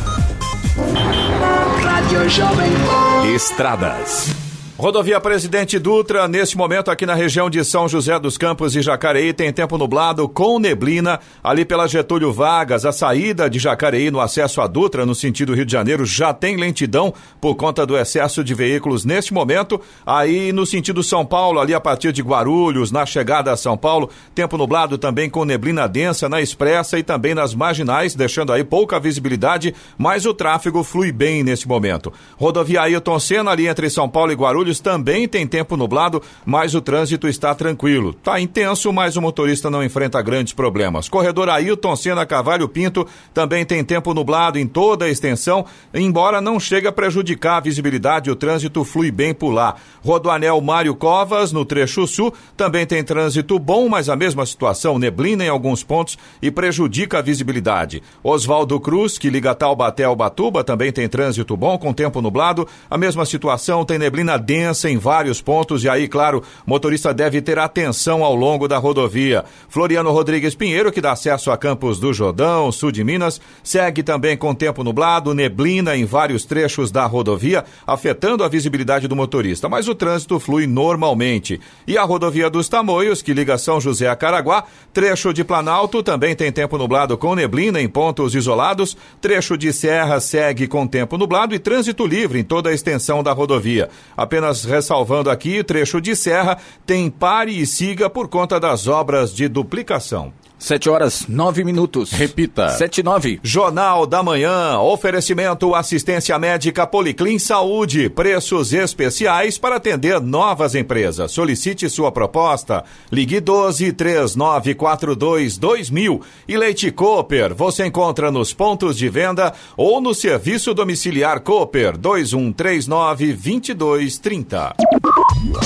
Estradas. 3.33 4.46
Rodovia 4.79 5.19
Presidente 5.19 5.79
Dutra, 5.79 6.27
neste 6.27 6.55
momento 6.55 6.91
aqui 6.91 7.03
na 7.03 7.15
região 7.15 7.49
de 7.49 7.65
São 7.65 7.89
José 7.89 8.19
dos 8.19 8.37
Campos 8.37 8.75
e 8.75 8.81
Jacareí, 8.83 9.33
tem 9.33 9.51
tempo 9.51 9.75
nublado 9.75 10.29
com 10.29 10.59
neblina. 10.59 11.19
Ali 11.43 11.65
pela 11.65 11.87
Getúlio 11.87 12.31
Vargas, 12.31 12.85
a 12.85 12.91
saída 12.91 13.49
de 13.49 13.57
Jacareí 13.57 14.11
no 14.11 14.19
acesso 14.19 14.61
a 14.61 14.67
Dutra, 14.67 15.03
no 15.03 15.15
sentido 15.15 15.55
Rio 15.55 15.65
de 15.65 15.71
Janeiro, 15.71 16.05
já 16.05 16.31
tem 16.31 16.57
lentidão 16.57 17.11
por 17.41 17.55
conta 17.55 17.87
do 17.87 17.97
excesso 17.97 18.43
de 18.43 18.53
veículos 18.53 19.03
neste 19.03 19.33
momento. 19.33 19.81
Aí 20.05 20.51
no 20.51 20.63
sentido 20.63 21.01
São 21.01 21.25
Paulo, 21.25 21.59
ali 21.59 21.73
a 21.73 21.81
partir 21.81 22.11
de 22.11 22.21
Guarulhos, 22.21 22.91
na 22.91 23.03
chegada 23.03 23.51
a 23.51 23.57
São 23.57 23.75
Paulo, 23.75 24.11
tempo 24.35 24.59
nublado 24.59 24.95
também 24.95 25.27
com 25.27 25.43
neblina 25.43 25.87
densa 25.87 26.29
na 26.29 26.39
expressa 26.39 26.99
e 26.99 27.03
também 27.03 27.33
nas 27.33 27.55
marginais, 27.55 28.13
deixando 28.13 28.53
aí 28.53 28.63
pouca 28.63 28.99
visibilidade, 28.99 29.73
mas 29.97 30.23
o 30.27 30.35
tráfego 30.35 30.83
flui 30.83 31.11
bem 31.11 31.43
neste 31.43 31.67
momento. 31.67 32.13
Rodovia 32.37 32.83
Ailton 32.83 33.19
Senna, 33.19 33.49
ali 33.49 33.67
entre 33.67 33.89
São 33.89 34.07
Paulo 34.07 34.31
e 34.31 34.35
Guarulhos, 34.35 34.66
Guarulhos 34.67 34.79
também 34.79 35.27
tem 35.27 35.47
tempo 35.47 35.77
nublado, 35.77 36.21
mas 36.45 36.75
o 36.75 36.81
trânsito 36.81 37.27
está 37.27 37.55
tranquilo. 37.55 38.09
Está 38.09 38.39
intenso, 38.39 38.91
mas 38.91 39.15
o 39.15 39.21
motorista 39.21 39.69
não 39.69 39.83
enfrenta 39.83 40.21
grandes 40.21 40.53
problemas. 40.53 41.07
Corredor 41.07 41.49
Ailton 41.49 41.95
Senna 41.95 42.25
Cavalho 42.25 42.67
Pinto 42.67 43.07
também 43.33 43.65
tem 43.65 43.83
tempo 43.83 44.13
nublado 44.13 44.59
em 44.59 44.67
toda 44.67 45.05
a 45.05 45.09
extensão, 45.09 45.65
embora 45.93 46.41
não 46.41 46.59
chegue 46.59 46.87
a 46.87 46.91
prejudicar 46.91 47.57
a 47.57 47.61
visibilidade, 47.61 48.29
o 48.29 48.35
trânsito 48.35 48.83
flui 48.83 49.09
bem 49.09 49.33
por 49.33 49.51
lá. 49.51 49.75
Rodoanel 50.03 50.59
Mário 50.59 50.95
Covas, 50.95 51.51
no 51.51 51.63
trecho 51.63 52.05
sul, 52.07 52.33
também 52.55 52.85
tem 52.85 53.03
trânsito 53.03 53.57
bom, 53.57 53.87
mas 53.87 54.09
a 54.09 54.15
mesma 54.15 54.45
situação, 54.45 54.99
neblina 54.99 55.45
em 55.45 55.49
alguns 55.49 55.83
pontos 55.83 56.17
e 56.41 56.51
prejudica 56.51 57.19
a 57.19 57.21
visibilidade. 57.21 58.03
Oswaldo 58.23 58.79
Cruz, 58.79 59.17
que 59.17 59.29
liga 59.29 59.55
Taubaté 59.55 60.03
ao 60.03 60.15
Batuba, 60.15 60.63
também 60.63 60.91
tem 60.91 61.07
trânsito 61.07 61.55
bom, 61.55 61.77
com 61.77 61.93
tempo 61.93 62.21
nublado. 62.21 62.67
A 62.89 62.97
mesma 62.97 63.25
situação 63.25 63.85
tem 63.85 63.97
neblina 63.97 64.37
densa 64.37 64.56
intensa 64.57 64.89
em 64.89 64.97
vários 64.97 65.39
pontos 65.39 65.83
e 65.83 65.89
aí, 65.89 66.07
claro, 66.07 66.41
motorista 66.65 67.13
deve 67.13 67.41
ter 67.41 67.59
atenção 67.59 68.23
ao 68.23 68.35
longo 68.35 68.67
da 68.67 68.77
rodovia. 68.77 69.45
Floriano 69.69 70.11
Rodrigues 70.11 70.55
Pinheiro, 70.55 70.91
que 70.91 70.99
dá 70.99 71.11
acesso 71.11 71.51
a 71.51 71.57
Campos 71.57 71.99
do 71.99 72.11
Jordão, 72.11 72.71
sul 72.71 72.91
de 72.91 73.03
Minas, 73.03 73.39
segue 73.63 74.01
também 74.01 74.35
com 74.35 74.55
tempo 74.55 74.83
nublado, 74.83 75.33
neblina 75.33 75.95
em 75.95 76.05
vários 76.05 76.43
trechos 76.43 76.89
da 76.89 77.05
rodovia, 77.05 77.63
afetando 77.85 78.43
a 78.43 78.47
visibilidade 78.47 79.07
do 79.07 79.15
motorista, 79.15 79.69
mas 79.69 79.87
o 79.87 79.93
trânsito 79.93 80.39
flui 80.39 80.65
normalmente. 80.65 81.61
E 81.85 81.97
a 81.97 82.03
rodovia 82.03 82.49
dos 82.49 82.67
Tamoios, 82.67 83.21
que 83.21 83.33
liga 83.33 83.57
São 83.57 83.79
José 83.79 84.09
a 84.09 84.15
Caraguá, 84.15 84.63
trecho 84.91 85.33
de 85.33 85.43
Planalto 85.43 86.01
também 86.01 86.35
tem 86.35 86.51
tempo 86.51 86.77
nublado 86.77 87.17
com 87.17 87.35
neblina 87.35 87.79
em 87.79 87.87
pontos 87.87 88.33
isolados, 88.33 88.97
trecho 89.21 89.55
de 89.55 89.71
Serra 89.71 90.19
segue 90.19 90.67
com 90.67 90.87
tempo 90.87 91.17
nublado 91.17 91.53
e 91.53 91.59
trânsito 91.59 92.07
livre 92.07 92.39
em 92.39 92.43
toda 92.43 92.69
a 92.69 92.73
extensão 92.73 93.21
da 93.21 93.31
rodovia. 93.31 93.89
Apenas 94.15 94.46
apenas 94.47 94.63
ressalvando 94.63 95.29
aqui, 95.29 95.63
trecho 95.63 95.99
de 95.99 96.15
serra 96.15 96.57
tem 96.85 97.09
pare 97.09 97.51
e 97.51 97.65
siga 97.65 98.09
por 98.09 98.27
conta 98.27 98.59
das 98.59 98.87
obras 98.87 99.33
de 99.33 99.47
duplicação. 99.47 100.33
Sete 100.59 100.89
horas, 100.89 101.27
nove 101.27 101.63
minutos. 101.63 102.11
Repita. 102.11 102.69
Sete 102.69 103.03
nove. 103.03 103.39
Jornal 103.43 104.07
da 104.07 104.23
Manhã. 104.23 104.79
Oferecimento 104.79 105.75
assistência 105.75 106.37
médica 106.39 106.87
Policlin 106.87 107.37
Saúde. 107.37 108.09
Preços 108.09 108.73
especiais 108.73 109.59
para 109.59 109.75
atender 109.75 110.19
novas 110.19 110.73
empresas. 110.73 111.31
Solicite 111.31 111.87
sua 111.87 112.11
proposta. 112.11 112.83
Ligue 113.11 113.39
12 113.39 113.93
3942 113.93 115.59
2000. 115.59 116.21
E 116.47 116.57
Leite 116.57 116.89
Cooper. 116.89 117.53
Você 117.53 117.85
encontra 117.85 118.31
nos 118.31 118.51
pontos 118.51 118.97
de 118.97 119.07
venda 119.09 119.53
ou 119.77 120.01
no 120.01 120.15
serviço 120.15 120.73
domiciliar 120.73 121.41
Cooper 121.41 121.95
2139 121.95 123.27
2230. 123.33 124.36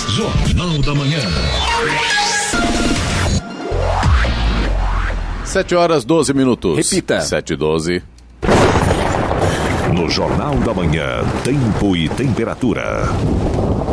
Jornal 0.08 0.82
da 0.82 0.96
Manhã. 0.96 1.20
7 5.44 5.76
horas 5.76 6.06
12 6.06 6.34
minutos. 6.34 6.78
Repita. 6.78 7.20
7 7.20 7.52
e 7.52 7.56
12. 7.58 8.04
No 9.94 10.10
Jornal 10.10 10.56
da 10.56 10.74
Manhã, 10.74 11.22
tempo 11.44 11.98
e 11.98 12.08
temperatura. 12.08 13.04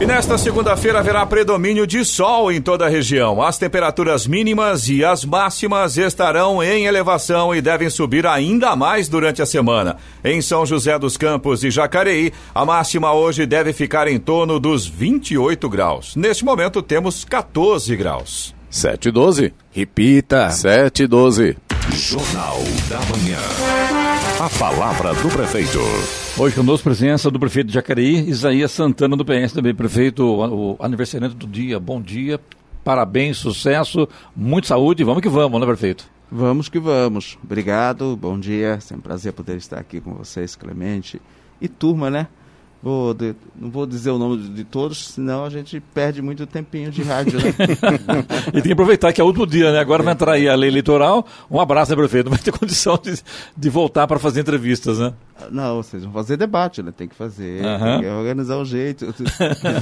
E 0.00 0.06
nesta 0.06 0.38
segunda-feira 0.38 1.00
haverá 1.00 1.26
predomínio 1.26 1.84
de 1.84 2.04
sol 2.04 2.52
em 2.52 2.62
toda 2.62 2.86
a 2.86 2.88
região. 2.88 3.42
As 3.42 3.58
temperaturas 3.58 4.28
mínimas 4.28 4.88
e 4.88 5.04
as 5.04 5.24
máximas 5.24 5.96
estarão 5.96 6.62
em 6.62 6.86
elevação 6.86 7.52
e 7.52 7.60
devem 7.60 7.90
subir 7.90 8.24
ainda 8.24 8.76
mais 8.76 9.08
durante 9.08 9.42
a 9.42 9.46
semana. 9.46 9.96
Em 10.24 10.40
São 10.40 10.64
José 10.64 10.96
dos 11.00 11.16
Campos 11.16 11.64
e 11.64 11.70
Jacareí, 11.70 12.32
a 12.54 12.64
máxima 12.64 13.12
hoje 13.12 13.44
deve 13.44 13.72
ficar 13.72 14.06
em 14.06 14.20
torno 14.20 14.60
dos 14.60 14.86
28 14.86 15.68
graus. 15.68 16.14
Neste 16.14 16.44
momento 16.44 16.80
temos 16.80 17.24
14 17.24 17.96
graus. 17.96 18.54
7 18.70 19.08
e 19.08 19.10
12. 19.10 19.52
Repita. 19.72 20.50
7 20.50 21.02
e 21.02 21.06
12. 21.08 21.56
Jornal 21.90 22.62
da 22.88 23.00
Manhã. 23.00 24.07
A 24.40 24.48
palavra 24.56 25.12
do 25.14 25.28
prefeito. 25.30 25.80
Hoje 26.38 26.54
conosco 26.54 26.84
presença 26.84 27.28
do 27.28 27.40
prefeito 27.40 27.66
de 27.66 27.74
Jacareí, 27.74 28.28
Isaías 28.28 28.70
Santana 28.70 29.16
do 29.16 29.24
PSDB. 29.24 29.74
Prefeito, 29.74 30.22
o, 30.22 30.74
o 30.74 30.76
aniversariante 30.78 31.34
do 31.34 31.44
dia, 31.44 31.80
bom 31.80 32.00
dia, 32.00 32.38
parabéns, 32.84 33.38
sucesso, 33.38 34.08
muita 34.36 34.68
saúde, 34.68 35.02
vamos 35.02 35.22
que 35.22 35.28
vamos, 35.28 35.60
né 35.60 35.66
prefeito? 35.66 36.08
Vamos 36.30 36.68
que 36.68 36.78
vamos. 36.78 37.36
Obrigado, 37.42 38.16
bom 38.16 38.38
dia, 38.38 38.78
sempre 38.78 38.98
um 38.98 39.02
prazer 39.02 39.32
poder 39.32 39.56
estar 39.56 39.80
aqui 39.80 40.00
com 40.00 40.14
vocês, 40.14 40.54
Clemente. 40.54 41.20
E 41.60 41.66
turma, 41.66 42.08
né? 42.08 42.28
Vou 42.80 43.12
de, 43.12 43.34
não 43.56 43.70
vou 43.70 43.86
dizer 43.86 44.10
o 44.10 44.18
nome 44.18 44.36
de, 44.36 44.48
de, 44.50 44.64
todos, 44.64 45.08
senão 45.08 45.44
a 45.44 45.50
gente 45.50 45.80
perde 45.80 46.22
muito 46.22 46.46
tempinho 46.46 46.92
de 46.92 47.02
rádio, 47.02 47.40
né? 47.40 47.52
e 48.48 48.52
tem 48.52 48.62
que 48.62 48.72
aproveitar 48.72 49.12
que 49.12 49.20
é 49.20 49.24
o 49.24 49.26
último 49.26 49.46
dia, 49.48 49.72
né? 49.72 49.80
Agora 49.80 50.00
vai 50.00 50.12
entrar 50.12 50.34
aí 50.34 50.48
a 50.48 50.54
lei 50.54 50.70
eleitoral. 50.70 51.26
Um 51.50 51.60
abraço, 51.60 51.90
né, 51.90 51.96
prefeito? 51.96 52.30
Vai 52.30 52.38
ter 52.38 52.52
condição 52.56 52.96
de, 53.02 53.20
de 53.56 53.68
voltar 53.68 54.06
para 54.06 54.20
fazer 54.20 54.42
entrevistas, 54.42 55.00
né? 55.00 55.12
Não, 55.50 55.76
vocês 55.76 56.04
vão 56.04 56.12
fazer 56.12 56.36
debate, 56.36 56.82
né? 56.82 56.92
Tem 56.96 57.06
que 57.06 57.14
fazer, 57.14 57.62
tem 57.62 58.00
que 58.00 58.06
organizar 58.06 58.56
o 58.56 58.62
um 58.62 58.64
jeito. 58.64 59.14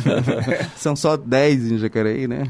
São 0.76 0.94
só 0.94 1.16
10 1.16 1.72
em 1.72 1.78
Jacareí, 1.78 2.28
né? 2.28 2.46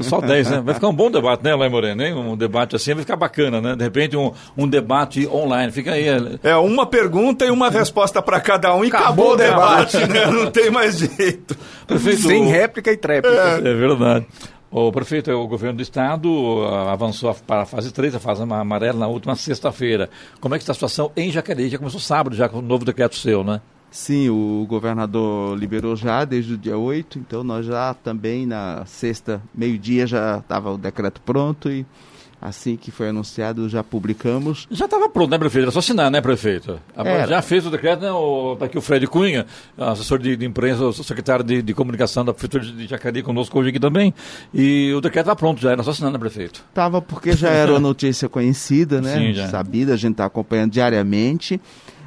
Só 0.00 0.20
10, 0.20 0.50
né? 0.50 0.60
Vai 0.60 0.74
ficar 0.74 0.88
um 0.88 0.94
bom 0.94 1.10
debate, 1.10 1.42
né, 1.42 1.54
Lai 1.54 1.68
Moreno? 1.68 2.02
Hein? 2.02 2.14
Um 2.14 2.36
debate 2.36 2.76
assim 2.76 2.94
vai 2.94 3.02
ficar 3.02 3.16
bacana, 3.16 3.60
né? 3.60 3.74
De 3.74 3.82
repente, 3.82 4.16
um, 4.16 4.32
um 4.56 4.68
debate 4.68 5.26
online. 5.26 5.72
Fica 5.72 5.92
aí. 5.92 6.06
É 6.42 6.56
uma 6.56 6.86
pergunta 6.86 7.44
e 7.44 7.50
uma 7.50 7.70
resposta 7.70 8.22
para 8.22 8.40
cada 8.40 8.72
um 8.74 8.84
e 8.84 8.88
acabou, 8.88 9.04
acabou 9.34 9.35
o 9.36 9.48
debate, 9.48 9.98
né? 10.06 10.26
Não 10.26 10.50
tem 10.50 10.70
mais 10.70 10.98
jeito. 10.98 11.56
Prefeito, 11.86 12.22
Sem 12.22 12.46
réplica 12.46 12.92
e 12.92 12.96
tréplica. 12.96 13.36
É, 13.36 13.58
é 13.58 13.74
verdade. 13.74 14.26
O 14.70 14.90
prefeito, 14.90 15.30
o 15.30 15.46
governo 15.46 15.76
do 15.76 15.82
estado 15.82 16.28
uh, 16.28 16.88
avançou 16.88 17.32
para 17.46 17.62
a 17.62 17.66
fase 17.66 17.92
3, 17.92 18.16
a 18.16 18.18
fase 18.18 18.42
amarela, 18.42 18.98
na 18.98 19.06
última 19.06 19.36
sexta-feira. 19.36 20.10
Como 20.40 20.54
é 20.54 20.58
que 20.58 20.62
está 20.62 20.72
a 20.72 20.74
situação 20.74 21.12
em 21.16 21.30
Jacareí? 21.30 21.68
Já 21.68 21.78
começou 21.78 22.00
sábado, 22.00 22.34
já 22.34 22.48
com 22.48 22.58
o 22.58 22.62
novo 22.62 22.84
decreto 22.84 23.16
seu, 23.16 23.44
né? 23.44 23.60
Sim, 23.90 24.28
o 24.28 24.66
governador 24.68 25.56
liberou 25.56 25.96
já 25.96 26.24
desde 26.24 26.54
o 26.54 26.58
dia 26.58 26.76
8, 26.76 27.18
então 27.18 27.42
nós 27.44 27.64
já 27.64 27.94
também 27.94 28.44
na 28.44 28.84
sexta, 28.84 29.40
meio-dia, 29.54 30.06
já 30.06 30.38
estava 30.38 30.72
o 30.72 30.76
decreto 30.76 31.20
pronto 31.22 31.70
e 31.70 31.86
assim 32.40 32.76
que 32.76 32.90
foi 32.90 33.08
anunciado, 33.08 33.68
já 33.68 33.82
publicamos. 33.82 34.66
Já 34.70 34.84
estava 34.84 35.08
pronto, 35.08 35.30
né, 35.30 35.38
prefeito? 35.38 35.64
Era 35.64 35.70
só 35.70 35.78
assinar, 35.78 36.10
né, 36.10 36.20
prefeito? 36.20 36.78
Era. 36.96 37.26
Já 37.26 37.42
fez 37.42 37.66
o 37.66 37.70
decreto, 37.70 38.00
né? 38.00 38.10
Está 38.52 38.66
aqui 38.66 38.78
o 38.78 38.80
Fred 38.80 39.06
Cunha, 39.06 39.46
assessor 39.76 40.18
de, 40.18 40.36
de 40.36 40.44
imprensa, 40.44 40.84
o 40.84 40.92
secretário 40.92 41.44
de, 41.44 41.62
de, 41.62 41.74
comunicação 41.74 42.24
da 42.24 42.32
Prefeitura 42.32 42.64
de 42.64 42.86
Jacareí, 42.86 43.22
conosco 43.22 43.58
hoje 43.58 43.70
aqui 43.70 43.80
também. 43.80 44.14
E 44.52 44.92
o 44.94 45.00
decreto 45.00 45.24
estava 45.24 45.36
pronto, 45.36 45.60
já 45.60 45.72
era 45.72 45.82
só 45.82 45.90
assinar, 45.90 46.12
né, 46.12 46.18
prefeito? 46.18 46.64
Estava 46.68 47.00
porque 47.00 47.32
já 47.32 47.50
era 47.50 47.72
uma 47.72 47.80
notícia 47.80 48.28
conhecida, 48.28 49.00
né? 49.00 49.16
Sim, 49.16 49.32
já. 49.32 49.48
Sabida, 49.48 49.94
a 49.94 49.96
gente 49.96 50.12
está 50.12 50.26
acompanhando 50.26 50.72
diariamente. 50.72 51.60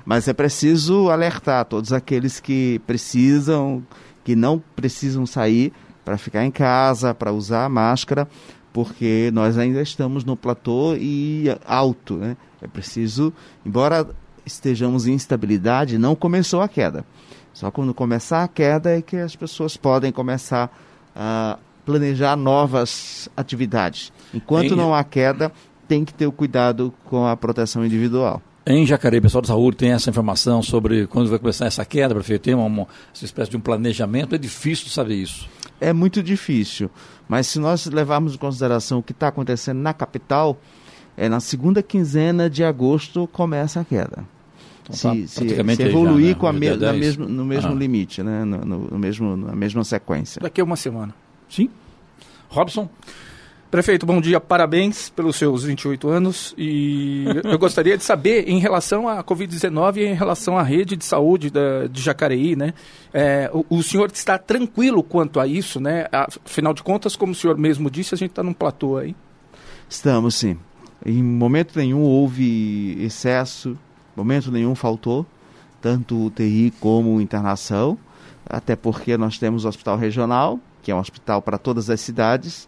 Mas 0.05 0.27
é 0.27 0.33
preciso 0.33 1.09
alertar 1.09 1.65
todos 1.65 1.93
aqueles 1.93 2.39
que 2.39 2.81
precisam, 2.87 3.83
que 4.23 4.35
não 4.35 4.61
precisam 4.75 5.25
sair 5.25 5.71
para 6.03 6.17
ficar 6.17 6.43
em 6.43 6.49
casa, 6.49 7.13
para 7.13 7.31
usar 7.31 7.65
a 7.65 7.69
máscara, 7.69 8.27
porque 8.71 9.29
nós 9.33 9.57
ainda 9.57 9.81
estamos 9.81 10.23
no 10.23 10.35
platô 10.35 10.95
e 10.95 11.45
alto, 11.65 12.15
né? 12.15 12.37
É 12.61 12.67
preciso, 12.67 13.33
embora 13.65 14.07
estejamos 14.45 15.07
em 15.07 15.13
instabilidade, 15.13 15.97
não 15.97 16.15
começou 16.15 16.61
a 16.61 16.67
queda. 16.67 17.05
Só 17.53 17.71
quando 17.71 17.93
começar 17.93 18.43
a 18.43 18.47
queda 18.47 18.97
é 18.97 19.01
que 19.01 19.17
as 19.17 19.35
pessoas 19.35 19.75
podem 19.75 20.11
começar 20.11 20.71
a 21.15 21.57
planejar 21.85 22.35
novas 22.35 23.27
atividades. 23.35 24.13
Enquanto 24.33 24.75
não 24.75 24.93
há 24.93 25.03
queda, 25.03 25.51
tem 25.87 26.05
que 26.05 26.13
ter 26.13 26.27
o 26.27 26.31
cuidado 26.31 26.93
com 27.05 27.25
a 27.25 27.35
proteção 27.35 27.85
individual. 27.85 28.41
Em 28.65 28.85
Jacareí, 28.85 29.19
o 29.19 29.21
pessoal 29.21 29.41
da 29.41 29.47
saúde 29.47 29.77
tem 29.77 29.91
essa 29.91 30.09
informação 30.09 30.61
sobre 30.61 31.07
quando 31.07 31.29
vai 31.29 31.39
começar 31.39 31.65
essa 31.65 31.83
queda, 31.83 32.13
prefeito? 32.13 32.43
Tem 32.43 32.53
uma, 32.53 32.65
uma 32.65 32.87
espécie 33.13 33.49
de 33.49 33.57
um 33.57 33.59
planejamento? 33.59 34.35
É 34.35 34.37
difícil 34.37 34.89
saber 34.89 35.15
isso 35.15 35.49
é 35.79 35.93
muito 35.93 36.21
difícil. 36.21 36.89
Mas 37.27 37.47
se 37.47 37.59
nós 37.59 37.85
levarmos 37.85 38.35
em 38.35 38.37
consideração 38.37 38.99
o 38.99 39.03
que 39.03 39.11
está 39.11 39.27
acontecendo 39.27 39.79
na 39.79 39.93
capital, 39.93 40.59
é 41.15 41.29
na 41.29 41.39
segunda 41.39 41.81
quinzena 41.81 42.49
de 42.49 42.63
agosto 42.63 43.27
começa 43.31 43.79
a 43.79 43.85
queda. 43.85 44.25
Então, 44.83 44.95
se, 44.95 45.03
tá 45.03 45.13
se, 45.27 45.75
se, 45.75 45.83
evoluir 45.83 46.29
já, 46.29 46.33
né? 46.33 46.39
com 46.39 46.47
a 46.47 46.53
me, 46.53 46.69
na 46.75 46.93
mesmo, 46.93 47.27
no 47.27 47.45
mesmo 47.45 47.71
ah. 47.71 47.75
limite, 47.75 48.23
né? 48.23 48.43
No, 48.43 48.65
no, 48.65 48.79
no, 48.91 48.99
mesmo, 48.99 49.37
na 49.37 49.55
mesma 49.55 49.83
sequência. 49.83 50.41
Daqui 50.41 50.59
a 50.61 50.63
uma 50.63 50.75
semana. 50.75 51.13
Sim. 51.47 51.69
Robson? 52.49 52.89
Prefeito, 53.71 54.03
bom 54.03 54.19
dia, 54.19 54.39
parabéns 54.39 55.09
pelos 55.09 55.35
seus 55.35 55.63
28 55.63 56.09
anos 56.09 56.55
e 56.57 57.23
eu 57.43 57.59
gostaria 57.59 57.95
de 57.95 58.03
saber 58.03 58.49
em 58.49 58.57
relação 58.57 59.07
à 59.07 59.23
Covid-19 59.23 59.97
e 59.97 60.05
em 60.07 60.15
relação 60.15 60.57
à 60.57 60.63
rede 60.63 60.95
de 60.95 61.05
saúde 61.05 61.51
da, 61.51 61.85
de 61.85 62.01
Jacareí, 62.01 62.55
né? 62.55 62.73
É, 63.13 63.47
o, 63.53 63.63
o, 63.77 63.83
senhor 63.83 64.09
está 64.11 64.39
tranquilo 64.39 65.03
quanto 65.03 65.39
a 65.39 65.45
isso, 65.45 65.79
né? 65.79 66.07
Afinal 66.11 66.73
de 66.73 66.81
contas, 66.81 67.15
como 67.15 67.33
o 67.33 67.35
senhor 67.35 67.59
mesmo 67.59 67.91
disse, 67.91 68.15
a 68.15 68.17
gente 68.17 68.31
está 68.31 68.41
num 68.41 68.53
platô 68.53 68.97
aí. 68.97 69.15
Estamos, 69.87 70.33
sim. 70.33 70.57
Em 71.05 71.21
momento 71.21 71.77
nenhum 71.77 72.01
houve 72.01 72.97
excesso, 73.03 73.77
momento 74.15 74.51
nenhum 74.51 74.73
faltou, 74.73 75.27
tanto 75.79 76.25
UTI 76.25 76.73
como 76.79 77.21
internação, 77.21 77.99
até 78.47 78.75
porque 78.75 79.15
nós 79.15 79.37
temos 79.37 79.63
o 79.63 79.67
hospital 79.67 79.95
regional, 79.95 80.59
que 80.81 80.89
é 80.89 80.95
um 80.95 80.99
hospital 80.99 81.39
para 81.39 81.59
todas 81.59 81.87
as 81.91 82.01
cidades, 82.01 82.67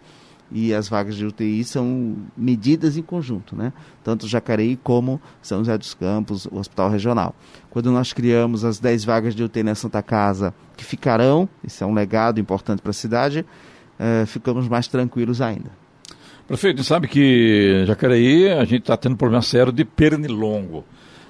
e 0.51 0.73
as 0.73 0.89
vagas 0.89 1.15
de 1.15 1.25
UTI 1.25 1.63
são 1.63 2.15
medidas 2.35 2.97
em 2.97 3.01
conjunto, 3.01 3.55
né? 3.55 3.71
Tanto 4.03 4.27
Jacareí 4.27 4.77
como 4.83 5.21
São 5.41 5.59
José 5.59 5.77
dos 5.77 5.93
Campos, 5.93 6.45
o 6.45 6.57
Hospital 6.57 6.89
Regional. 6.89 7.35
Quando 7.69 7.91
nós 7.91 8.11
criamos 8.11 8.65
as 8.65 8.79
10 8.79 9.05
vagas 9.05 9.33
de 9.33 9.43
UTI 9.43 9.63
na 9.63 9.75
Santa 9.75 10.01
Casa, 10.01 10.53
que 10.75 10.83
ficarão, 10.83 11.47
isso 11.63 11.83
é 11.83 11.87
um 11.87 11.93
legado 11.93 12.39
importante 12.39 12.81
para 12.81 12.91
a 12.91 12.93
cidade, 12.93 13.45
eh, 13.97 14.25
ficamos 14.25 14.67
mais 14.67 14.87
tranquilos 14.87 15.41
ainda. 15.41 15.71
Prefeito, 16.47 16.83
sabe 16.83 17.07
que 17.07 17.85
Jacareí 17.87 18.49
a 18.49 18.65
gente 18.65 18.81
está 18.81 18.97
tendo 18.97 19.15
problema 19.15 19.41
sério 19.41 19.71
de 19.71 19.85
pernilongo. 19.85 20.83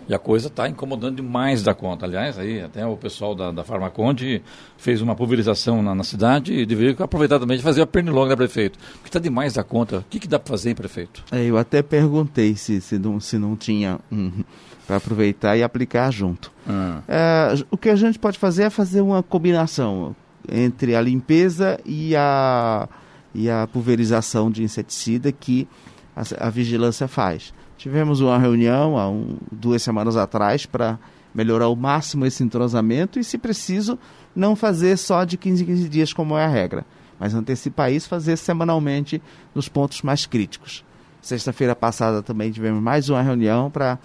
E 0.08 0.14
a 0.14 0.20
coisa 0.20 0.48
está 0.48 0.68
incomodando 0.68 1.18
demais 1.18 1.64
da 1.64 1.74
conta. 1.74 2.06
Aliás, 2.06 2.38
aí 2.38 2.62
até 2.62 2.86
o 2.86 2.98
pessoal 2.98 3.34
da, 3.34 3.52
da 3.52 3.64
Farmaconde 3.64 4.42
fez 4.78 5.02
uma 5.02 5.16
pulverização 5.16 5.82
na, 5.82 5.96
na 5.96 6.04
cidade 6.04 6.54
e 6.54 6.66
deveria 6.66 6.96
aproveitar 7.04 7.40
também 7.40 7.58
de 7.58 7.64
fazer 7.64 7.82
a 7.82 7.88
pernilonga, 7.88 8.30
né, 8.30 8.36
prefeito? 8.36 8.78
Porque 8.94 9.10
está 9.10 9.20
demais 9.20 9.54
da 9.54 9.64
conta. 9.64 10.00
O 10.00 10.04
que, 10.10 10.20
que 10.20 10.28
dá 10.28 10.40
para 10.40 10.50
fazer, 10.50 10.70
hein, 10.70 10.76
prefeito? 10.76 11.24
É, 11.32 11.44
eu 11.44 11.58
até 11.58 11.82
perguntei 11.82 12.56
se, 12.56 12.82
se, 12.82 12.98
não, 12.98 13.20
se 13.20 13.38
não 13.38 13.56
tinha 13.56 14.00
um, 14.12 14.44
para 14.86 14.98
aproveitar 14.98 15.56
e 15.56 15.64
aplicar 15.64 16.12
junto. 16.12 16.52
Ah. 16.68 17.02
É, 17.08 17.64
o 17.70 17.78
que 17.78 17.90
a 17.90 17.96
gente 17.96 18.20
pode 18.20 18.38
fazer 18.38 18.64
é 18.64 18.70
fazer 18.70 19.02
uma 19.02 19.24
combinação 19.24 20.16
entre 20.52 20.96
a 20.96 21.02
limpeza 21.02 21.80
e 21.86 22.16
a, 22.16 22.90
e 23.34 23.50
a 23.50 23.68
pulverização 23.72 24.52
de 24.52 24.64
inseticida 24.64 25.32
que 25.32 25.68
a, 26.16 26.48
a 26.48 26.50
vigilância 26.50 27.08
faz. 27.08 27.54
Tivemos 27.82 28.22
uma 28.22 28.38
reunião 28.38 28.96
há 28.96 29.10
um, 29.10 29.38
duas 29.52 29.82
semanas 29.82 30.16
atrás 30.16 30.68
para 30.68 31.00
melhorar 31.34 31.66
ao 31.66 31.76
máximo 31.76 32.28
esse 32.28 32.44
entrosamento 32.44 33.20
e, 33.20 33.24
se 33.24 33.40
preciso, 33.40 33.98
não 34.36 34.56
fazer 34.56 34.96
só 34.98 35.24
de 35.26 35.36
15 35.36 35.64
em 35.64 35.66
15 35.66 35.90
dias, 35.90 36.14
como 36.14 36.38
é 36.38 36.46
a 36.46 36.48
regra, 36.48 36.86
mas 37.20 37.34
antecipar 37.34 37.92
isso, 37.92 38.08
fazer 38.08 38.38
semanalmente 38.38 39.20
nos 39.56 39.68
pontos 39.68 40.04
mais 40.04 40.28
críticos. 40.28 40.86
Sexta-feira 41.24 41.76
passada 41.76 42.22
também 42.22 42.52
tivemos 42.52 42.80
mais 42.84 43.10
uma 43.10 43.20
reunião 43.24 43.72
para 43.72 43.98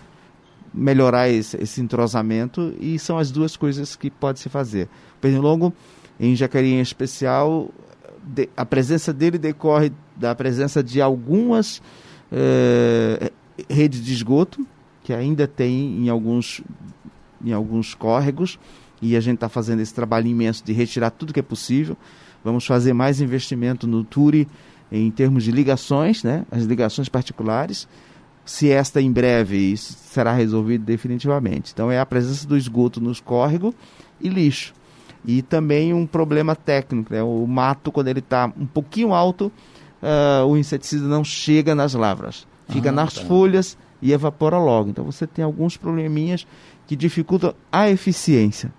melhorar 0.72 1.28
esse, 1.28 1.62
esse, 1.62 1.78
entrosamento 1.78 2.74
e 2.80 2.98
são 2.98 3.18
as 3.18 3.30
duas 3.30 3.58
coisas 3.58 3.94
que 3.94 4.10
pode 4.10 4.40
se 4.40 4.48
fazer. 4.48 4.88
O 5.18 5.20
pernilongo, 5.20 5.70
em 6.18 6.34
Jacareí 6.34 6.72
em 6.72 6.80
especial, 6.80 7.68
de, 8.24 8.48
a 8.56 8.64
presença 8.64 9.12
dele 9.12 9.36
decorre 9.36 9.92
da 10.16 10.34
presença 10.34 10.82
de 10.82 10.98
algumas 11.02 11.82
eh, 12.32 13.30
rede 13.68 14.00
de 14.00 14.12
esgoto, 14.12 14.66
que 15.02 15.12
ainda 15.12 15.46
tem 15.46 16.04
em 16.04 16.08
alguns, 16.08 16.60
em 17.44 17.52
alguns 17.52 17.94
córregos, 17.94 18.58
e 19.00 19.16
a 19.16 19.20
gente 19.20 19.36
está 19.36 19.48
fazendo 19.48 19.80
esse 19.80 19.94
trabalho 19.94 20.26
imenso 20.26 20.64
de 20.64 20.72
retirar 20.72 21.10
tudo 21.10 21.32
que 21.32 21.40
é 21.40 21.42
possível. 21.42 21.96
Vamos 22.42 22.66
fazer 22.66 22.92
mais 22.92 23.20
investimento 23.20 23.86
no 23.86 24.04
TURI 24.04 24.48
em 24.90 25.10
termos 25.10 25.44
de 25.44 25.50
ligações, 25.50 26.22
né, 26.22 26.44
as 26.50 26.64
ligações 26.64 27.08
particulares, 27.08 27.88
se 28.44 28.70
esta 28.70 29.02
em 29.02 29.10
breve 29.10 29.56
isso 29.56 29.94
será 29.94 30.32
resolvido 30.32 30.84
definitivamente. 30.84 31.72
Então 31.72 31.90
é 31.90 31.98
a 31.98 32.06
presença 32.06 32.46
do 32.46 32.56
esgoto 32.56 33.00
nos 33.00 33.20
córregos 33.20 33.74
e 34.20 34.28
lixo. 34.28 34.72
E 35.24 35.42
também 35.42 35.92
um 35.92 36.06
problema 36.06 36.54
técnico, 36.54 37.12
né? 37.12 37.20
o 37.20 37.44
mato 37.46 37.90
quando 37.90 38.06
ele 38.06 38.20
está 38.20 38.52
um 38.56 38.66
pouquinho 38.66 39.12
alto, 39.12 39.50
uh, 40.00 40.46
o 40.46 40.56
inseticida 40.56 41.06
não 41.08 41.24
chega 41.24 41.74
nas 41.74 41.94
lavras, 41.94 42.46
fica 42.68 42.88
ah, 42.88 42.92
nas 42.92 43.14
tá. 43.14 43.22
folhas 43.22 43.76
e 44.00 44.12
evapora 44.12 44.58
logo. 44.58 44.90
Então 44.90 45.04
você 45.04 45.26
tem 45.26 45.44
alguns 45.44 45.76
probleminhas 45.76 46.46
que 46.86 46.96
dificultam 46.96 47.54
a 47.70 47.88
eficiência. 47.90 48.72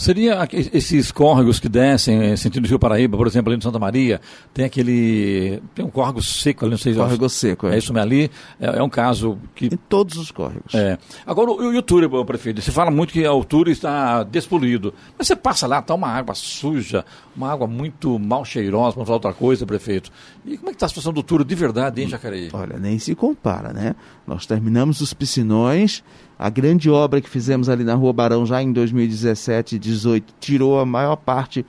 Seria 0.00 0.48
esses 0.72 1.12
córregos 1.12 1.60
que 1.60 1.68
descem, 1.68 2.34
sentido 2.34 2.66
Rio 2.66 2.78
Paraíba, 2.78 3.18
por 3.18 3.26
exemplo, 3.26 3.50
ali 3.50 3.58
no 3.58 3.62
Santa 3.62 3.78
Maria, 3.78 4.18
tem 4.54 4.64
aquele. 4.64 5.62
Tem 5.74 5.84
um 5.84 5.90
córrego 5.90 6.22
seco 6.22 6.64
ali, 6.64 6.70
não 6.70 6.78
sei 6.78 6.94
se 6.94 6.98
Córrego 6.98 7.28
seco, 7.28 7.66
é. 7.66 7.74
É 7.74 7.78
isso, 7.78 7.92
mas 7.92 8.02
ali 8.02 8.30
é, 8.58 8.78
é, 8.78 8.82
um 8.82 8.88
caso 8.88 9.36
que. 9.54 9.66
Em 9.66 9.76
todos 9.76 10.16
os 10.16 10.30
córregos. 10.30 10.74
É. 10.74 10.96
Agora, 11.26 11.50
o, 11.50 11.76
o 11.76 11.82
Túlio, 11.82 12.24
prefeito, 12.24 12.62
você 12.62 12.72
fala 12.72 12.90
muito 12.90 13.12
que 13.12 13.26
a 13.26 13.28
altura 13.28 13.70
está 13.70 14.22
despoluído. 14.22 14.94
Mas 15.18 15.26
você 15.26 15.36
passa 15.36 15.66
lá, 15.66 15.80
está 15.80 15.94
uma 15.94 16.08
água 16.08 16.34
suja, 16.34 17.04
uma 17.36 17.52
água 17.52 17.66
muito 17.66 18.18
mal 18.18 18.42
cheirosa, 18.42 18.96
para 18.96 19.04
falar 19.04 19.16
outra 19.16 19.34
coisa, 19.34 19.66
prefeito. 19.66 20.10
E 20.46 20.56
como 20.56 20.70
é 20.70 20.72
que 20.72 20.76
está 20.76 20.86
a 20.86 20.88
situação 20.88 21.12
do 21.12 21.22
Túlio 21.22 21.44
de 21.44 21.54
verdade 21.54 22.02
em 22.02 22.08
Jacareí? 22.08 22.48
Olha, 22.54 22.78
nem 22.78 22.98
se 22.98 23.14
compara, 23.14 23.70
né? 23.74 23.94
Nós 24.26 24.46
terminamos 24.46 25.02
os 25.02 25.12
piscinões 25.12 26.02
a 26.40 26.48
grande 26.48 26.88
obra 26.88 27.20
que 27.20 27.28
fizemos 27.28 27.68
ali 27.68 27.84
na 27.84 27.94
Rua 27.94 28.14
Barão 28.14 28.46
já 28.46 28.62
em 28.62 28.72
2017 28.72 29.76
e 29.76 29.78
2018 29.78 30.34
tirou 30.40 30.80
a 30.80 30.86
maior 30.86 31.16
parte 31.16 31.66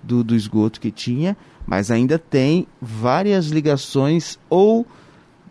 do, 0.00 0.22
do 0.22 0.36
esgoto 0.36 0.80
que 0.80 0.92
tinha, 0.92 1.36
mas 1.66 1.90
ainda 1.90 2.20
tem 2.20 2.68
várias 2.80 3.46
ligações 3.46 4.38
ou 4.48 4.86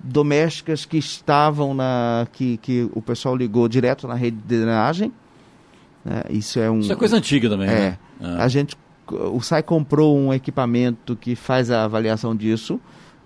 domésticas 0.01 0.85
que 0.85 0.97
estavam 0.97 1.73
na. 1.73 2.25
que, 2.31 2.55
que 2.57 2.89
o 2.93 3.01
pessoal 3.01 3.35
ligou 3.35 3.67
direto 3.67 4.07
na 4.07 4.15
rede 4.15 4.37
de 4.37 4.43
drenagem. 4.59 5.11
Né? 6.05 6.23
Isso 6.29 6.57
é 6.57 6.71
um. 6.71 6.79
Isso 6.79 6.93
é 6.93 6.95
coisa 6.95 7.17
antiga 7.17 7.49
também, 7.49 7.67
é, 7.67 7.73
né? 7.73 7.97
É. 8.21 8.25
A 8.41 8.47
gente. 8.47 8.77
O 9.05 9.41
SAI 9.41 9.61
comprou 9.61 10.17
um 10.17 10.33
equipamento 10.33 11.17
que 11.17 11.35
faz 11.35 11.69
a 11.69 11.83
avaliação 11.83 12.33
disso 12.33 12.79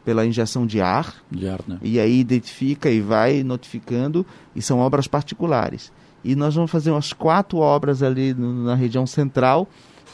pela 0.05 0.25
injeção 0.25 0.65
de 0.67 0.79
ar. 0.79 1.15
De 1.29 1.49
ar 1.49 1.59
né? 1.67 1.79
E 1.81 1.99
aí 1.99 2.19
identifica 2.19 2.89
e 2.89 3.01
vai 3.01 3.43
notificando, 3.43 4.25
e 4.55 4.61
são 4.61 4.79
obras 4.79 5.07
particulares. 5.07 5.91
E 6.23 6.35
nós 6.35 6.55
vamos 6.55 6.71
fazer 6.71 6.91
umas 6.91 7.11
quatro 7.11 7.57
obras 7.57 8.01
ali 8.03 8.33
no, 8.33 8.63
na 8.63 8.75
região 8.75 9.05
central 9.05 9.67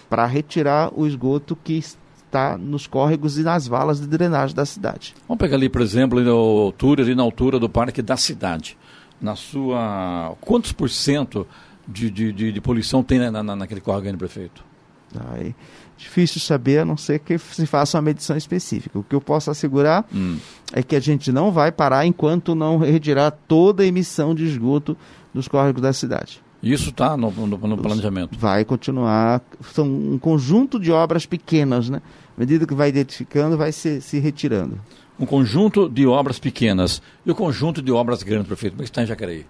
para 0.10 0.26
retirar 0.26 0.92
o 0.96 1.06
esgoto 1.06 1.56
que 1.56 1.74
está 1.74 2.58
nos 2.58 2.88
córregos 2.88 3.38
e 3.38 3.44
nas 3.44 3.68
valas 3.68 4.00
de 4.00 4.08
drenagem 4.08 4.56
da 4.56 4.66
cidade. 4.66 5.14
Vamos 5.28 5.40
pegar 5.40 5.58
ali, 5.58 5.70
por 5.70 5.82
exemplo, 5.82 6.18
ali 6.18 6.28
na 6.28 6.34
altura, 6.34 7.04
ali 7.04 7.14
na 7.14 7.24
altura 7.24 7.60
do 7.60 7.70
parque 7.70 8.02
da 8.02 8.16
cidade. 8.18 8.78
Na 9.22 9.36
sua. 9.36 10.36
Quantos 10.42 10.72
por 10.72 10.90
cento 10.90 11.46
de, 11.88 12.10
de, 12.10 12.32
de, 12.32 12.52
de 12.52 12.62
poluição 12.62 13.04
tem 13.04 13.20
na, 13.20 13.44
na, 13.44 13.56
naquele 13.56 13.82
córrego, 13.82 14.18
prefeito? 14.18 14.64
Aí, 15.34 15.54
difícil 16.02 16.42
saber, 16.42 16.80
a 16.80 16.86
não 16.86 16.98
ser 16.98 17.20
que 17.20 17.38
se 17.38 17.66
faça 17.66 17.98
uma 17.98 18.02
medição 18.02 18.36
específica. 18.36 18.98
O 19.00 19.04
que 19.04 19.16
eu 19.16 19.22
posso 19.22 19.52
assegurar 19.52 20.06
hum. 20.14 20.38
é 20.74 20.82
que 20.82 20.96
a 20.96 21.00
gente 21.00 21.32
não 21.32 21.52
vai 21.52 21.72
parar 21.72 22.06
enquanto 22.06 22.56
não 22.56 22.78
retirar 22.78 23.32
toda 23.32 23.84
a 23.84 23.86
emissão 23.86 24.34
de 24.36 24.46
esgoto 24.46 24.98
dos 25.34 25.48
córregos 25.48 25.82
da 25.82 25.94
cidade. 25.94 26.42
Isso 26.62 26.90
está 26.90 27.18
no, 27.18 27.32
no, 27.32 27.58
no, 27.58 27.78
planejamento? 27.78 28.38
Vai 28.38 28.64
continuar. 28.64 29.42
São 29.74 29.88
um 29.88 30.20
conjunto 30.20 30.80
de 30.80 30.92
obras 30.92 31.26
pequenas, 31.26 31.90
né? 31.90 32.02
À 32.38 32.40
medida 32.40 32.68
que 32.68 32.74
vai 32.74 32.90
identificando, 32.90 33.58
vai 33.58 33.72
se, 33.72 34.00
se 34.00 34.20
retirando. 34.20 34.80
Um 35.20 35.26
conjunto 35.26 35.90
de 35.90 36.06
obras 36.06 36.38
pequenas. 36.38 37.02
E 37.26 37.32
o 37.32 37.36
conjunto 37.36 37.82
de 37.82 37.92
obras 37.92 38.22
grandes, 38.22 38.48
prefeito? 38.48 38.74
Como 38.74 38.84
é 38.84 38.86
que 38.86 38.92
está 38.92 39.02
em 39.02 39.08
Jacareí? 39.08 39.46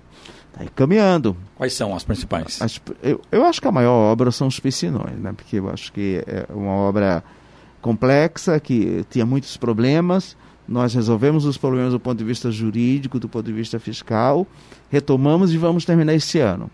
Está 0.54 0.66
caminhando. 0.76 1.36
Quais 1.56 1.74
são 1.74 1.96
as 1.96 2.04
principais? 2.04 2.62
As, 2.62 2.80
eu, 3.02 3.22
eu, 3.32 3.46
acho 3.46 3.62
que 3.62 3.68
a 3.68 3.72
maior 3.72 4.12
obra 4.12 4.32
são 4.32 4.48
os 4.48 4.60
piscinões, 4.60 5.18
né? 5.18 5.34
Porque 5.34 5.58
eu 5.58 5.70
acho 5.70 5.92
que 5.94 6.24
é 6.28 6.46
uma 6.54 6.72
obra 6.72 7.24
complexa, 7.82 8.60
que 8.60 9.06
tinha 9.10 9.26
muitos 9.26 9.58
problemas. 9.58 10.36
Nós 10.68 10.94
resolvemos 10.94 11.46
os 11.46 11.58
problemas 11.58 11.94
do 11.94 12.00
ponto 12.00 12.18
de 12.18 12.24
vista 12.24 12.52
jurídico, 12.52 13.20
do 13.20 13.28
ponto 13.28 13.46
de 13.46 13.54
vista 13.54 13.80
fiscal, 13.80 14.46
retomamos 14.90 15.54
e 15.54 15.58
vamos 15.58 15.84
terminar 15.84 16.14
esse 16.14 16.40
ano. 16.40 16.70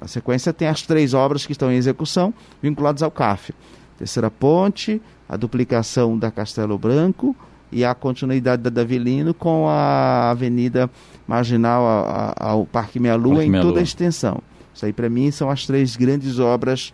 Na 0.00 0.08
sequência, 0.08 0.52
tem 0.52 0.68
as 0.68 0.82
três 0.82 1.12
obras 1.12 1.44
que 1.44 1.52
estão 1.52 1.70
em 1.70 1.76
execução, 1.76 2.32
vinculadas 2.62 3.02
ao 3.02 3.10
CAF. 3.10 3.52
Terceira 3.98 4.30
ponte, 4.30 5.02
a 5.28 5.36
duplicação 5.36 6.18
da 6.18 6.30
Castelo 6.30 6.78
Branco, 6.78 7.36
e 7.72 7.84
a 7.84 7.94
continuidade 7.94 8.62
da 8.62 8.70
Davilino 8.70 9.32
com 9.32 9.66
a 9.68 10.30
avenida 10.30 10.90
marginal 11.26 12.34
ao 12.38 12.66
Parque 12.66 13.00
Meia 13.00 13.16
Lua 13.16 13.44
em 13.44 13.52
toda 13.52 13.80
a 13.80 13.82
extensão. 13.82 14.40
Isso 14.74 14.86
aí 14.86 14.92
para 14.92 15.08
mim 15.08 15.30
são 15.30 15.50
as 15.50 15.66
três 15.66 15.96
grandes 15.96 16.38
obras 16.38 16.92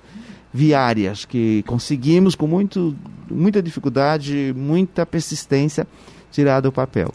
viárias 0.53 1.25
que 1.25 1.63
conseguimos 1.65 2.35
com 2.35 2.47
muito, 2.47 2.97
muita 3.31 3.63
dificuldade, 3.63 4.55
muita 4.57 5.05
persistência 5.05 5.87
tirar 6.31 6.61
do 6.61 6.73
papel. 6.73 7.13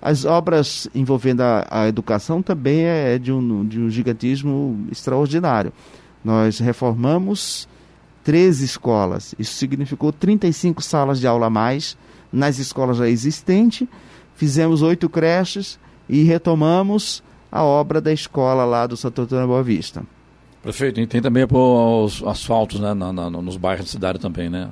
As 0.00 0.24
obras 0.24 0.88
envolvendo 0.94 1.40
a, 1.40 1.66
a 1.70 1.88
educação 1.88 2.42
também 2.42 2.84
é 2.84 3.18
de 3.18 3.32
um, 3.32 3.64
de 3.66 3.80
um 3.80 3.90
gigantismo 3.90 4.86
extraordinário. 4.90 5.72
Nós 6.22 6.58
reformamos 6.58 7.68
13 8.22 8.64
escolas, 8.64 9.34
isso 9.38 9.54
significou 9.54 10.10
35 10.10 10.82
salas 10.82 11.20
de 11.20 11.26
aula 11.26 11.46
a 11.46 11.50
mais, 11.50 11.96
nas 12.34 12.58
escolas 12.58 12.96
já 12.96 13.08
existentes, 13.08 13.86
fizemos 14.34 14.82
oito 14.82 15.08
creches 15.08 15.78
e 16.08 16.22
retomamos 16.24 17.22
a 17.50 17.62
obra 17.62 18.00
da 18.00 18.12
escola 18.12 18.64
lá 18.64 18.86
do 18.86 18.96
Santo 18.96 19.22
Antônio 19.22 19.46
Boa 19.46 19.62
Vista. 19.62 20.02
Prefeito, 20.62 21.00
e 21.00 21.06
tem 21.06 21.22
também 21.22 21.46
os 21.48 22.22
asfaltos 22.26 22.80
né, 22.80 22.94
na, 22.94 23.12
na, 23.12 23.30
nos 23.30 23.56
bairros 23.56 23.86
da 23.86 23.92
cidade 23.92 24.18
também, 24.18 24.50
né? 24.50 24.70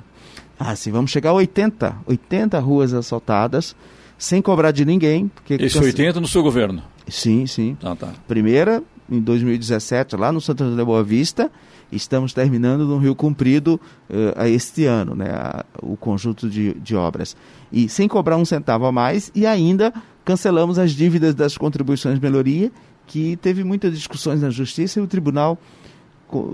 Ah, 0.59 0.75
sim, 0.75 0.91
vamos 0.91 1.11
chegar 1.11 1.29
a 1.29 1.33
80, 1.33 1.95
80 2.05 2.59
ruas 2.59 2.93
asfaltadas, 2.93 3.75
sem 4.17 4.41
cobrar 4.41 4.71
de 4.71 4.85
ninguém. 4.85 5.27
Porque 5.27 5.53
Esse 5.53 5.75
canse... 5.75 5.87
80 5.87 6.19
no 6.19 6.27
seu 6.27 6.43
governo? 6.43 6.83
Sim, 7.07 7.45
sim. 7.45 7.77
Ah, 7.83 7.95
tá. 7.95 8.09
Primeira, 8.27 8.83
em 9.09 9.19
2017, 9.19 10.15
lá 10.15 10.31
no 10.31 10.39
Santo 10.39 10.63
Antônio 10.63 10.85
Boa 10.85 11.03
Vista, 11.03 11.51
estamos 11.91 12.33
terminando 12.33 12.85
no 12.85 12.97
Rio 12.97 13.15
Comprido 13.15 13.79
uh, 14.09 14.45
este 14.45 14.85
ano, 14.85 15.15
né, 15.15 15.29
a, 15.29 15.65
o 15.81 15.95
conjunto 15.95 16.49
de, 16.49 16.73
de 16.75 16.95
obras. 16.95 17.35
E 17.71 17.89
sem 17.89 18.07
cobrar 18.07 18.37
um 18.37 18.45
centavo 18.45 18.85
a 18.85 18.91
mais, 18.91 19.31
e 19.35 19.45
ainda 19.45 19.93
cancelamos 20.25 20.79
as 20.79 20.91
dívidas 20.91 21.35
das 21.35 21.57
contribuições 21.57 22.15
de 22.15 22.21
melhoria, 22.21 22.71
que 23.05 23.35
teve 23.37 23.63
muitas 23.63 23.93
discussões 23.93 24.41
na 24.41 24.49
Justiça 24.49 24.99
e 24.99 25.03
o 25.03 25.07
Tribunal 25.07 25.57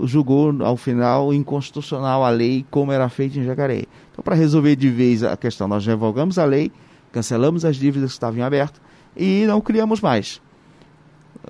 julgou 0.04 0.54
ao 0.62 0.76
final 0.76 1.32
inconstitucional 1.32 2.24
a 2.24 2.28
lei 2.28 2.66
como 2.70 2.92
era 2.92 3.08
feita 3.08 3.38
em 3.38 3.44
Jacareí. 3.44 3.86
Então, 4.12 4.22
para 4.22 4.34
resolver 4.34 4.76
de 4.76 4.90
vez 4.90 5.22
a 5.22 5.36
questão, 5.36 5.66
nós 5.66 5.86
revogamos 5.86 6.38
a 6.38 6.44
lei, 6.44 6.70
cancelamos 7.12 7.64
as 7.64 7.76
dívidas 7.76 8.10
que 8.10 8.16
estavam 8.16 8.44
abertas 8.44 8.80
e 9.16 9.44
não 9.46 9.60
criamos 9.60 10.00
mais. 10.00 10.40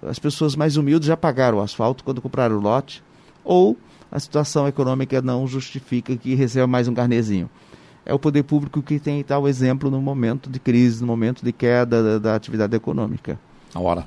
As 0.03 0.18
pessoas 0.18 0.57
mais 0.57 0.76
humildes 0.76 1.07
já 1.07 1.16
pagaram 1.16 1.59
o 1.59 1.61
asfalto 1.61 2.05
quando 2.05 2.22
compraram 2.22 2.57
o 2.57 2.61
lote, 2.61 3.03
ou 3.44 3.76
a 4.11 4.18
situação 4.18 4.66
econômica 4.66 5.22
não 5.22 5.46
justifica 5.46 6.16
que 6.16 6.35
receba 6.35 6.66
mais 6.66 6.88
um 6.88 6.94
carnezinho. 6.94 7.48
É 8.05 8.14
o 8.14 8.18
poder 8.18 8.42
público 8.42 8.83
que 8.83 8.98
tem 8.98 9.22
tal 9.22 9.46
exemplo 9.46 9.90
no 9.90 10.00
momento 10.00 10.50
de 10.50 10.59
crise, 10.59 11.00
no 11.00 11.07
momento 11.07 11.44
de 11.44 11.53
queda 11.53 12.03
da, 12.03 12.18
da 12.18 12.35
atividade 12.35 12.74
econômica. 12.74 13.38
A 13.74 13.81
hora. 13.81 14.07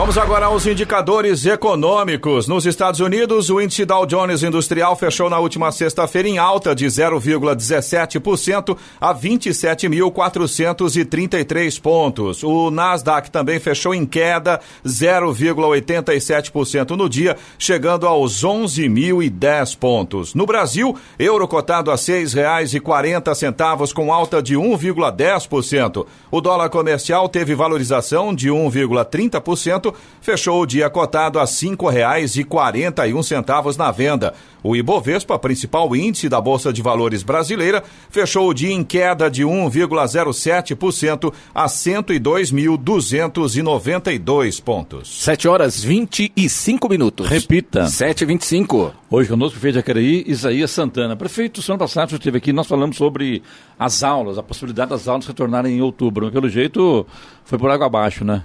Vamos 0.00 0.16
agora 0.16 0.46
aos 0.46 0.66
indicadores 0.66 1.44
econômicos. 1.44 2.48
Nos 2.48 2.64
Estados 2.64 3.00
Unidos, 3.00 3.50
o 3.50 3.60
índice 3.60 3.84
Dow 3.84 4.06
Jones 4.06 4.42
Industrial 4.42 4.96
fechou 4.96 5.28
na 5.28 5.38
última 5.38 5.70
sexta-feira 5.70 6.26
em 6.26 6.38
alta 6.38 6.74
de 6.74 6.86
0,17% 6.86 8.78
a 8.98 9.14
27.433 9.14 11.78
pontos. 11.82 12.42
O 12.42 12.70
Nasdaq 12.70 13.30
também 13.30 13.60
fechou 13.60 13.94
em 13.94 14.06
queda 14.06 14.58
0,87% 14.86 16.96
no 16.96 17.06
dia, 17.06 17.36
chegando 17.58 18.06
aos 18.06 18.42
11.010 18.42 19.76
pontos. 19.76 20.34
No 20.34 20.46
Brasil, 20.46 20.96
euro 21.18 21.46
cotado 21.46 21.90
a 21.90 21.96
R$ 21.96 22.00
6,40 22.00 23.92
com 23.92 24.10
alta 24.10 24.42
de 24.42 24.56
1,10%. 24.56 26.06
O 26.30 26.40
dólar 26.40 26.70
comercial 26.70 27.28
teve 27.28 27.54
valorização 27.54 28.34
de 28.34 28.48
1,30% 28.48 29.89
fechou 30.20 30.62
o 30.62 30.66
dia 30.66 30.90
cotado 30.90 31.38
a 31.38 31.42
R$ 31.42 31.48
5,41 31.48 33.76
na 33.76 33.90
venda. 33.90 34.32
O 34.62 34.76
Ibovespa, 34.76 35.38
principal 35.38 35.96
índice 35.96 36.28
da 36.28 36.38
Bolsa 36.40 36.72
de 36.72 36.80
Valores 36.82 37.22
brasileira, 37.22 37.82
fechou 38.10 38.48
o 38.48 38.54
dia 38.54 38.72
em 38.72 38.84
queda 38.84 39.30
de 39.30 39.42
1,07% 39.42 41.32
a 41.54 41.66
102.292 41.66 44.62
pontos. 44.62 45.22
7 45.22 45.48
horas 45.48 45.82
25 45.82 46.86
minutos. 46.88 47.26
Repita. 47.26 47.84
7h25. 47.84 48.92
Hoje 49.10 49.28
conosco 49.28 49.56
o 49.56 49.60
prefeito 49.60 49.74
de 49.74 49.80
Jacareí, 49.80 50.24
Isaías 50.26 50.70
Santana. 50.70 51.16
Prefeito, 51.16 51.60
semana 51.62 51.80
passada 51.80 52.12
esteve 52.12 52.38
aqui, 52.38 52.52
nós 52.52 52.66
falamos 52.66 52.96
sobre 52.96 53.42
as 53.78 54.02
aulas, 54.02 54.36
a 54.38 54.42
possibilidade 54.42 54.90
das 54.90 55.06
aulas 55.08 55.26
retornarem 55.26 55.78
em 55.78 55.80
outubro. 55.80 56.26
Mas, 56.26 56.34
pelo 56.34 56.48
jeito, 56.48 57.06
foi 57.44 57.58
por 57.58 57.70
água 57.70 57.86
abaixo, 57.86 58.24
né? 58.24 58.42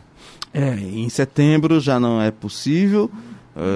É, 0.58 0.74
em 0.74 1.10
setembro 1.10 1.82
já 1.82 2.00
não 2.00 2.22
é 2.22 2.32
possível, 2.32 3.12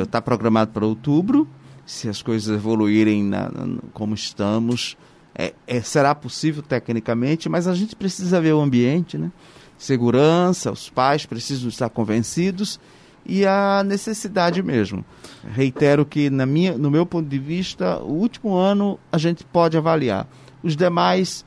está 0.02 0.20
uh, 0.20 0.22
programado 0.22 0.72
para 0.72 0.86
outubro. 0.86 1.46
Se 1.86 2.08
as 2.08 2.22
coisas 2.22 2.56
evoluírem 2.56 3.22
na, 3.22 3.50
na, 3.50 3.82
como 3.92 4.16
estamos, 4.16 4.96
é, 5.36 5.54
é, 5.68 5.82
será 5.82 6.16
possível 6.16 6.64
tecnicamente, 6.64 7.50
mas 7.50 7.68
a 7.68 7.76
gente 7.76 7.98
precisa 7.98 8.40
ver 8.40 8.54
o 8.54 8.62
ambiente, 8.62 9.18
né? 9.18 9.30
Segurança, 9.78 10.72
os 10.72 10.90
pais 10.90 11.26
precisam 11.26 11.68
estar 11.68 11.90
convencidos 11.90 12.80
e 13.26 13.46
a 13.46 13.84
necessidade 13.86 14.64
mesmo. 14.64 15.04
Reitero 15.52 16.06
que, 16.06 16.30
na 16.30 16.46
minha, 16.46 16.78
no 16.78 16.90
meu 16.90 17.06
ponto 17.06 17.28
de 17.28 17.40
vista, 17.40 18.00
o 18.00 18.14
último 18.14 18.56
ano 18.56 18.98
a 19.12 19.18
gente 19.18 19.44
pode 19.44 19.78
avaliar. 19.78 20.30
Os 20.64 20.78
demais, 20.78 21.44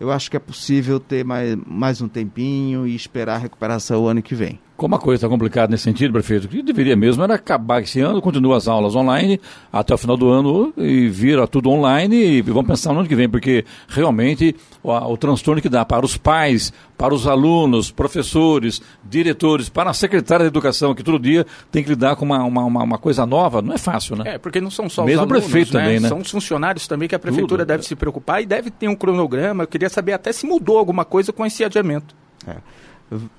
eu 0.00 0.10
acho 0.10 0.28
que 0.28 0.36
é 0.36 0.40
possível 0.40 0.98
ter 0.98 1.24
mais, 1.24 1.56
mais 1.66 2.00
um 2.00 2.08
tempinho 2.08 2.84
e 2.84 2.96
esperar 2.96 3.36
a 3.36 3.38
recuperação 3.38 4.02
o 4.02 4.08
ano 4.08 4.20
que 4.20 4.34
vem. 4.34 4.58
Como 4.82 4.96
a 4.96 4.98
coisa 4.98 5.18
está 5.18 5.28
complicada 5.28 5.70
nesse 5.70 5.84
sentido, 5.84 6.12
prefeito, 6.12 6.46
o 6.46 6.48
que 6.48 6.60
deveria 6.60 6.96
mesmo 6.96 7.22
era 7.22 7.36
acabar 7.36 7.80
esse 7.80 8.00
ano, 8.00 8.20
continuar 8.20 8.56
as 8.56 8.66
aulas 8.66 8.96
online 8.96 9.40
até 9.72 9.94
o 9.94 9.96
final 9.96 10.16
do 10.16 10.28
ano 10.28 10.74
e 10.76 11.06
vira 11.06 11.46
tudo 11.46 11.70
online 11.70 12.16
e 12.16 12.42
vamos 12.42 12.66
pensar 12.66 12.92
no 12.92 12.98
ano 12.98 13.08
que 13.08 13.14
vem, 13.14 13.28
porque 13.28 13.64
realmente 13.86 14.56
o, 14.82 14.90
o 14.90 15.16
transtorno 15.16 15.62
que 15.62 15.68
dá 15.68 15.84
para 15.84 16.04
os 16.04 16.16
pais, 16.16 16.72
para 16.98 17.14
os 17.14 17.28
alunos, 17.28 17.92
professores, 17.92 18.82
diretores, 19.08 19.68
para 19.68 19.88
a 19.88 19.94
secretária 19.94 20.42
de 20.42 20.48
educação, 20.48 20.96
que 20.96 21.04
todo 21.04 21.16
dia 21.16 21.46
tem 21.70 21.84
que 21.84 21.90
lidar 21.90 22.16
com 22.16 22.24
uma, 22.24 22.42
uma, 22.42 22.64
uma, 22.64 22.98
coisa 22.98 23.24
nova, 23.24 23.62
não 23.62 23.74
é 23.74 23.78
fácil, 23.78 24.16
né? 24.16 24.34
É, 24.34 24.38
porque 24.38 24.60
não 24.60 24.68
são 24.68 24.88
só 24.88 25.04
Mesmo 25.04 25.22
os 25.22 25.30
alunos, 25.30 25.44
prefeito 25.44 25.74
né? 25.74 25.80
também, 25.80 26.00
né? 26.00 26.08
São 26.08 26.18
os 26.18 26.28
funcionários 26.28 26.88
também 26.88 27.08
que 27.08 27.14
a 27.14 27.20
prefeitura 27.20 27.62
tudo. 27.62 27.68
deve 27.68 27.84
se 27.84 27.94
preocupar 27.94 28.42
e 28.42 28.46
deve 28.46 28.68
ter 28.68 28.88
um 28.88 28.96
cronograma. 28.96 29.62
Eu 29.62 29.68
queria 29.68 29.88
saber 29.88 30.12
até 30.12 30.32
se 30.32 30.44
mudou 30.44 30.76
alguma 30.76 31.04
coisa 31.04 31.32
com 31.32 31.46
esse 31.46 31.62
adiamento. 31.62 32.16
É 32.44 32.56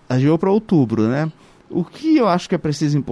agiu 0.09 0.38
para 0.38 0.51
outubro, 0.51 1.07
né? 1.07 1.31
O 1.69 1.83
que 1.83 2.17
eu 2.17 2.27
acho 2.27 2.47
que 2.47 2.55
é 2.55 2.57
preciso 2.57 3.03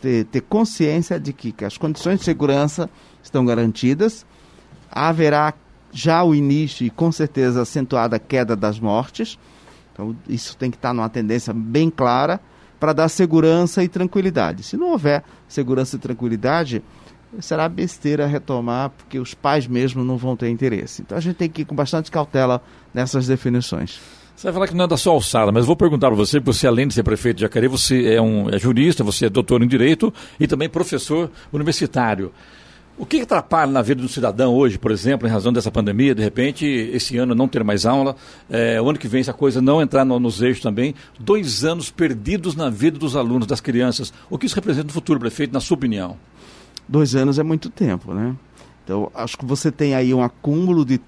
ter, 0.00 0.24
ter 0.26 0.42
consciência 0.42 1.18
de 1.18 1.32
que, 1.32 1.52
que 1.52 1.64
as 1.64 1.78
condições 1.78 2.18
de 2.18 2.24
segurança 2.24 2.90
estão 3.22 3.44
garantidas, 3.46 4.26
haverá 4.90 5.54
já 5.92 6.22
o 6.22 6.34
início 6.34 6.86
e 6.86 6.90
com 6.90 7.10
certeza 7.10 7.62
acentuada 7.62 8.18
queda 8.18 8.54
das 8.54 8.78
mortes. 8.78 9.38
Então, 9.92 10.14
isso 10.28 10.56
tem 10.56 10.70
que 10.70 10.76
estar 10.76 10.92
numa 10.92 11.08
tendência 11.08 11.52
bem 11.52 11.90
clara 11.90 12.40
para 12.78 12.92
dar 12.92 13.08
segurança 13.08 13.82
e 13.82 13.88
tranquilidade. 13.88 14.62
Se 14.62 14.76
não 14.76 14.90
houver 14.90 15.22
segurança 15.48 15.96
e 15.96 15.98
tranquilidade, 15.98 16.82
será 17.40 17.68
besteira 17.68 18.26
retomar, 18.26 18.90
porque 18.90 19.18
os 19.18 19.34
pais 19.34 19.66
mesmo 19.66 20.04
não 20.04 20.16
vão 20.16 20.36
ter 20.36 20.48
interesse. 20.48 21.02
Então, 21.02 21.16
a 21.16 21.20
gente 21.20 21.36
tem 21.36 21.48
que 21.48 21.62
ir 21.62 21.64
com 21.64 21.74
bastante 21.74 22.10
cautela 22.10 22.62
nessas 22.92 23.26
definições. 23.26 24.00
Você 24.40 24.46
vai 24.46 24.54
falar 24.54 24.68
que 24.68 24.74
não 24.74 24.86
é 24.86 24.88
da 24.88 24.96
sua 24.96 25.12
alçada, 25.12 25.52
mas 25.52 25.66
vou 25.66 25.76
perguntar 25.76 26.06
para 26.06 26.16
você, 26.16 26.40
porque 26.40 26.54
você, 26.54 26.66
além 26.66 26.88
de 26.88 26.94
ser 26.94 27.02
prefeito 27.02 27.36
de 27.36 27.42
Jacareí, 27.42 27.68
você 27.68 28.14
é, 28.14 28.22
um, 28.22 28.48
é 28.48 28.58
jurista, 28.58 29.04
você 29.04 29.26
é 29.26 29.28
doutor 29.28 29.62
em 29.62 29.68
Direito 29.68 30.10
e 30.40 30.46
também 30.46 30.66
professor 30.66 31.30
universitário. 31.52 32.32
O 32.96 33.04
que 33.04 33.20
atrapalha 33.20 33.70
na 33.70 33.82
vida 33.82 34.00
do 34.00 34.08
cidadão 34.08 34.54
hoje, 34.54 34.78
por 34.78 34.92
exemplo, 34.92 35.28
em 35.28 35.30
razão 35.30 35.52
dessa 35.52 35.70
pandemia, 35.70 36.14
de 36.14 36.22
repente, 36.22 36.64
esse 36.64 37.18
ano 37.18 37.34
não 37.34 37.46
ter 37.46 37.62
mais 37.62 37.84
aula, 37.84 38.16
é, 38.48 38.80
o 38.80 38.88
ano 38.88 38.98
que 38.98 39.06
vem 39.06 39.20
essa 39.20 39.34
coisa 39.34 39.60
não 39.60 39.82
entrar 39.82 40.06
no, 40.06 40.18
nos 40.18 40.40
eixos 40.40 40.62
também, 40.62 40.94
dois 41.18 41.62
anos 41.62 41.90
perdidos 41.90 42.54
na 42.56 42.70
vida 42.70 42.98
dos 42.98 43.16
alunos, 43.16 43.46
das 43.46 43.60
crianças. 43.60 44.10
O 44.30 44.38
que 44.38 44.46
isso 44.46 44.54
representa 44.54 44.86
no 44.86 44.92
futuro, 44.94 45.20
prefeito, 45.20 45.52
na 45.52 45.60
sua 45.60 45.74
opinião? 45.74 46.16
Dois 46.88 47.14
anos 47.14 47.38
é 47.38 47.42
muito 47.42 47.68
tempo, 47.68 48.14
né? 48.14 48.34
Então, 48.84 49.12
acho 49.14 49.36
que 49.36 49.44
você 49.44 49.70
tem 49.70 49.94
aí 49.94 50.14
um 50.14 50.22
acúmulo 50.22 50.82
de 50.82 50.98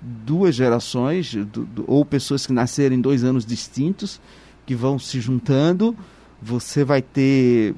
duas 0.00 0.54
gerações, 0.54 1.34
do, 1.34 1.64
do, 1.64 1.84
ou 1.86 2.04
pessoas 2.04 2.46
que 2.46 2.52
nasceram 2.52 2.94
em 2.94 3.00
dois 3.00 3.24
anos 3.24 3.44
distintos, 3.44 4.20
que 4.64 4.74
vão 4.74 4.98
se 4.98 5.20
juntando, 5.20 5.96
você 6.40 6.84
vai 6.84 7.02
ter 7.02 7.74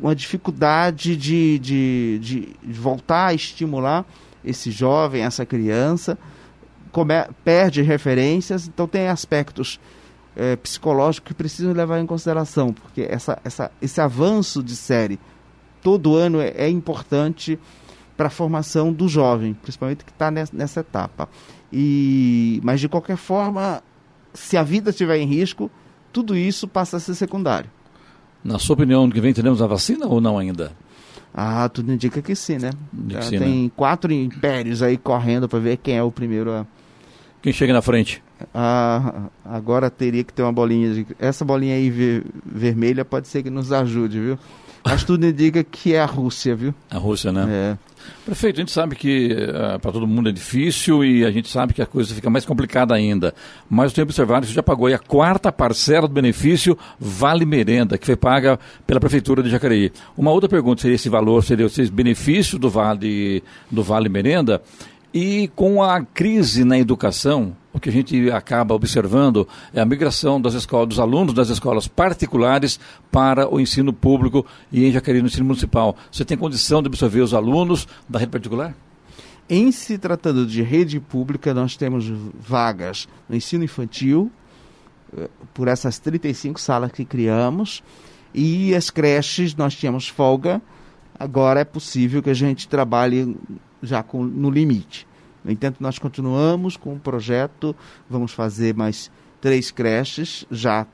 uma 0.00 0.14
dificuldade 0.14 1.16
de, 1.16 1.58
de, 1.58 2.18
de, 2.20 2.56
voltar 2.72 3.28
a 3.28 3.34
estimular 3.34 4.04
esse 4.44 4.70
jovem, 4.70 5.22
essa 5.22 5.46
criança, 5.46 6.18
come, 6.90 7.14
perde 7.44 7.82
referências, 7.82 8.68
então 8.68 8.86
tem 8.86 9.08
aspectos 9.08 9.80
é, 10.36 10.56
psicológicos 10.56 11.28
que 11.28 11.34
precisam 11.34 11.72
levar 11.72 12.00
em 12.00 12.06
consideração, 12.06 12.72
porque 12.72 13.02
essa, 13.02 13.38
essa, 13.44 13.70
esse 13.80 14.00
avanço 14.00 14.62
de 14.62 14.76
série 14.76 15.18
todo 15.82 16.14
ano 16.16 16.40
é, 16.40 16.48
é 16.56 16.68
importante 16.68 17.58
para 18.16 18.26
a 18.28 18.30
formação 18.30 18.92
do 18.92 19.08
jovem, 19.08 19.54
principalmente 19.54 20.04
que 20.04 20.12
está 20.12 20.30
nessa, 20.30 20.56
nessa 20.56 20.80
etapa. 20.80 21.28
E, 21.72 22.60
mas 22.62 22.80
de 22.80 22.88
qualquer 22.88 23.16
forma, 23.16 23.82
se 24.34 24.56
a 24.56 24.62
vida 24.62 24.90
estiver 24.90 25.18
em 25.18 25.26
risco, 25.26 25.70
tudo 26.12 26.36
isso 26.36 26.68
passa 26.68 26.98
a 26.98 27.00
ser 27.00 27.14
secundário. 27.14 27.70
Na 28.44 28.58
sua 28.58 28.74
opinião, 28.74 29.04
ano 29.04 29.12
que 29.12 29.20
vem 29.20 29.32
teremos 29.32 29.62
a 29.62 29.66
vacina 29.66 30.06
ou 30.06 30.20
não 30.20 30.38
ainda? 30.38 30.72
Ah, 31.34 31.68
tudo 31.68 31.92
indica 31.92 32.20
que 32.20 32.34
sim, 32.34 32.58
né? 32.58 32.70
Que 33.08 33.24
sim, 33.24 33.38
tem 33.38 33.64
né? 33.64 33.70
quatro 33.74 34.12
impérios 34.12 34.82
aí 34.82 34.98
correndo 34.98 35.48
para 35.48 35.58
ver 35.58 35.78
quem 35.78 35.96
é 35.96 36.02
o 36.02 36.12
primeiro 36.12 36.50
a. 36.50 36.66
Quem 37.40 37.52
chega 37.52 37.72
na 37.72 37.80
frente? 37.80 38.22
Ah, 38.52 39.28
agora 39.44 39.88
teria 39.88 40.22
que 40.22 40.32
ter 40.32 40.42
uma 40.42 40.52
bolinha 40.52 40.92
de. 40.92 41.06
Essa 41.18 41.44
bolinha 41.44 41.74
aí 41.74 41.88
ver... 41.88 42.24
vermelha 42.44 43.04
pode 43.04 43.28
ser 43.28 43.42
que 43.42 43.50
nos 43.50 43.72
ajude, 43.72 44.20
viu? 44.20 44.38
Mas 44.84 45.04
tudo 45.04 45.26
indica 45.26 45.62
que 45.62 45.94
é 45.94 46.00
a 46.00 46.06
Rússia, 46.06 46.54
viu? 46.56 46.74
A 46.90 46.98
Rússia, 46.98 47.30
né? 47.32 47.46
É. 47.48 47.92
Prefeito, 48.24 48.56
a 48.56 48.60
gente 48.60 48.72
sabe 48.72 48.96
que 48.96 49.32
uh, 49.32 49.78
para 49.78 49.92
todo 49.92 50.06
mundo 50.06 50.28
é 50.28 50.32
difícil 50.32 51.04
e 51.04 51.24
a 51.24 51.30
gente 51.30 51.48
sabe 51.48 51.72
que 51.72 51.82
a 51.82 51.86
coisa 51.86 52.14
fica 52.14 52.28
mais 52.28 52.44
complicada 52.44 52.94
ainda. 52.94 53.34
Mas 53.68 53.90
eu 53.90 53.96
tenho 53.96 54.04
observado 54.04 54.42
que 54.42 54.48
você 54.48 54.54
já 54.54 54.62
pagou 54.62 54.86
a 54.88 54.98
quarta 54.98 55.52
parcela 55.52 56.08
do 56.08 56.14
benefício 56.14 56.76
Vale 56.98 57.44
Merenda, 57.44 57.96
que 57.96 58.06
foi 58.06 58.16
paga 58.16 58.58
pela 58.86 59.00
Prefeitura 59.00 59.42
de 59.42 59.50
Jacareí. 59.50 59.92
Uma 60.16 60.30
outra 60.30 60.48
pergunta 60.48 60.82
seria 60.82 60.96
esse 60.96 61.08
valor, 61.08 61.44
seria 61.44 61.66
esse 61.66 61.90
benefício 61.90 62.58
do 62.58 62.68
Vale, 62.68 63.42
do 63.70 63.82
vale 63.82 64.08
Merenda. 64.08 64.62
E 65.14 65.50
com 65.54 65.82
a 65.82 66.02
crise 66.02 66.64
na 66.64 66.78
educação, 66.78 67.54
o 67.72 67.80
que 67.80 67.88
a 67.88 67.92
gente 67.92 68.30
acaba 68.30 68.74
observando 68.74 69.48
é 69.72 69.80
a 69.80 69.84
migração 69.84 70.40
das 70.40 70.54
escolas, 70.54 70.88
dos 70.88 71.00
alunos 71.00 71.34
das 71.34 71.48
escolas 71.48 71.88
particulares 71.88 72.78
para 73.10 73.52
o 73.52 73.58
ensino 73.58 73.92
público 73.92 74.44
e 74.70 74.84
em 74.84 74.92
Jacareí 74.92 75.22
no 75.22 75.28
ensino 75.28 75.46
municipal. 75.46 75.96
Você 76.10 76.24
tem 76.24 76.36
condição 76.36 76.82
de 76.82 76.88
absorver 76.88 77.22
os 77.22 77.32
alunos 77.32 77.88
da 78.08 78.18
rede 78.18 78.32
particular? 78.32 78.74
Em 79.48 79.72
se 79.72 79.98
tratando 79.98 80.46
de 80.46 80.62
rede 80.62 81.00
pública, 81.00 81.52
nós 81.52 81.76
temos 81.76 82.06
vagas 82.40 83.08
no 83.28 83.36
ensino 83.36 83.64
infantil, 83.64 84.30
eh, 85.16 85.28
por 85.52 85.66
essas 85.66 85.98
35 85.98 86.60
salas 86.60 86.92
que 86.92 87.04
criamos, 87.04 87.82
e 88.34 88.74
as 88.74 88.88
creches 88.88 89.54
nós 89.54 89.74
tínhamos 89.74 90.08
folga, 90.08 90.62
agora 91.18 91.60
é 91.60 91.64
possível 91.64 92.22
que 92.22 92.30
a 92.30 92.34
gente 92.34 92.68
trabalhe 92.68 93.36
já 93.82 94.02
com, 94.02 94.22
no 94.24 94.48
limite. 94.50 95.06
No 95.44 95.50
entanto, 95.50 95.76
nós 95.80 95.98
continuamos 95.98 96.76
com 96.76 96.94
o 96.94 96.98
projeto, 96.98 97.74
vamos 98.08 98.32
fazer 98.32 98.74
mais 98.74 99.10
três 99.40 99.70
creches, 99.70 100.46
já 100.50 100.86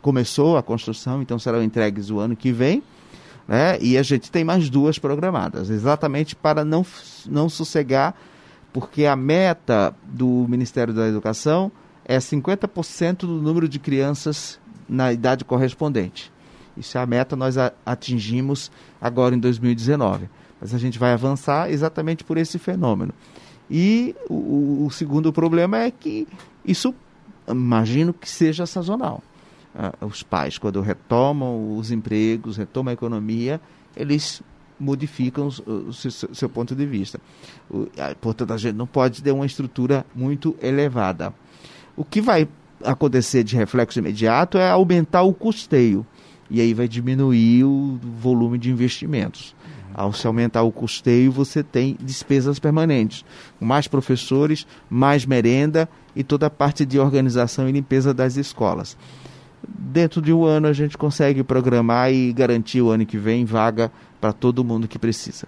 começou 0.00 0.56
a 0.56 0.62
construção, 0.62 1.22
então 1.22 1.38
serão 1.38 1.62
entregues 1.62 2.10
o 2.10 2.18
ano 2.18 2.34
que 2.34 2.52
vem. 2.52 2.82
Né? 3.46 3.78
E 3.80 3.98
a 3.98 4.02
gente 4.02 4.30
tem 4.30 4.42
mais 4.42 4.70
duas 4.70 4.98
programadas, 4.98 5.68
exatamente 5.68 6.34
para 6.34 6.64
não, 6.64 6.84
não 7.26 7.48
sossegar, 7.48 8.14
porque 8.72 9.04
a 9.04 9.14
meta 9.14 9.94
do 10.04 10.46
Ministério 10.48 10.94
da 10.94 11.06
Educação 11.06 11.70
é 12.04 12.18
50% 12.18 13.18
do 13.20 13.40
número 13.40 13.68
de 13.68 13.78
crianças 13.78 14.58
na 14.88 15.12
idade 15.12 15.44
correspondente. 15.44 16.32
Isso 16.76 16.98
é 16.98 17.00
a 17.00 17.06
meta, 17.06 17.36
nós 17.36 17.56
atingimos 17.86 18.70
agora 19.00 19.34
em 19.34 19.38
2019. 19.38 20.28
Mas 20.60 20.74
a 20.74 20.78
gente 20.78 20.98
vai 20.98 21.12
avançar 21.12 21.70
exatamente 21.70 22.24
por 22.24 22.36
esse 22.36 22.58
fenômeno. 22.58 23.12
E 23.70 24.14
o, 24.28 24.86
o 24.86 24.90
segundo 24.90 25.32
problema 25.32 25.78
é 25.78 25.90
que 25.90 26.26
isso, 26.64 26.94
imagino 27.48 28.12
que 28.12 28.28
seja 28.28 28.66
sazonal. 28.66 29.22
Uh, 29.74 30.06
os 30.06 30.22
pais, 30.22 30.58
quando 30.58 30.80
retomam 30.80 31.76
os 31.76 31.90
empregos, 31.90 32.56
retomam 32.56 32.90
a 32.90 32.94
economia, 32.94 33.60
eles 33.96 34.42
modificam 34.78 35.48
o, 35.48 35.92
seu, 35.92 36.48
ponto 36.48 36.74
de 36.74 36.86
vista. 36.86 37.20
O, 37.70 37.88
portanto, 38.20 38.52
a 38.52 38.56
gente 38.56 38.74
não 38.74 38.86
pode 38.86 39.22
ter 39.22 39.32
uma 39.32 39.46
estrutura 39.46 40.04
muito 40.14 40.56
elevada. 40.60 41.32
O 41.96 42.04
que 42.04 42.20
vai 42.20 42.48
acontecer 42.84 43.44
de 43.44 43.56
reflexo 43.56 43.98
imediato 43.98 44.58
é 44.58 44.70
aumentar 44.70 45.22
o 45.22 45.32
custeio. 45.32 46.06
E 46.50 46.60
aí 46.60 46.74
vai 46.74 46.86
diminuir 46.86 47.64
o 47.64 47.98
volume 48.20 48.58
de 48.58 48.70
investimentos. 48.70 49.54
Ao 49.94 50.12
se 50.12 50.26
aumentar 50.26 50.62
o 50.62 50.72
custeio, 50.72 51.30
você 51.30 51.62
tem 51.62 51.96
despesas 52.02 52.58
permanentes. 52.58 53.24
Mais 53.60 53.86
professores, 53.86 54.66
mais 54.90 55.24
merenda 55.24 55.88
e 56.16 56.24
toda 56.24 56.46
a 56.46 56.50
parte 56.50 56.84
de 56.84 56.98
organização 56.98 57.68
e 57.68 57.72
limpeza 57.72 58.12
das 58.12 58.36
escolas. 58.36 58.96
Dentro 59.66 60.20
de 60.20 60.32
um 60.32 60.44
ano 60.44 60.66
a 60.66 60.72
gente 60.72 60.98
consegue 60.98 61.44
programar 61.44 62.12
e 62.12 62.32
garantir 62.32 62.82
o 62.82 62.90
ano 62.90 63.06
que 63.06 63.16
vem 63.16 63.44
vaga 63.44 63.90
para 64.20 64.32
todo 64.32 64.64
mundo 64.64 64.88
que 64.88 64.98
precisa. 64.98 65.46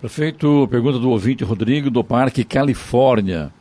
Prefeito, 0.00 0.66
pergunta 0.68 0.98
do 0.98 1.10
ouvinte 1.10 1.44
Rodrigo 1.44 1.90
do 1.90 2.02
Parque 2.02 2.44
Califórnia. 2.44 3.52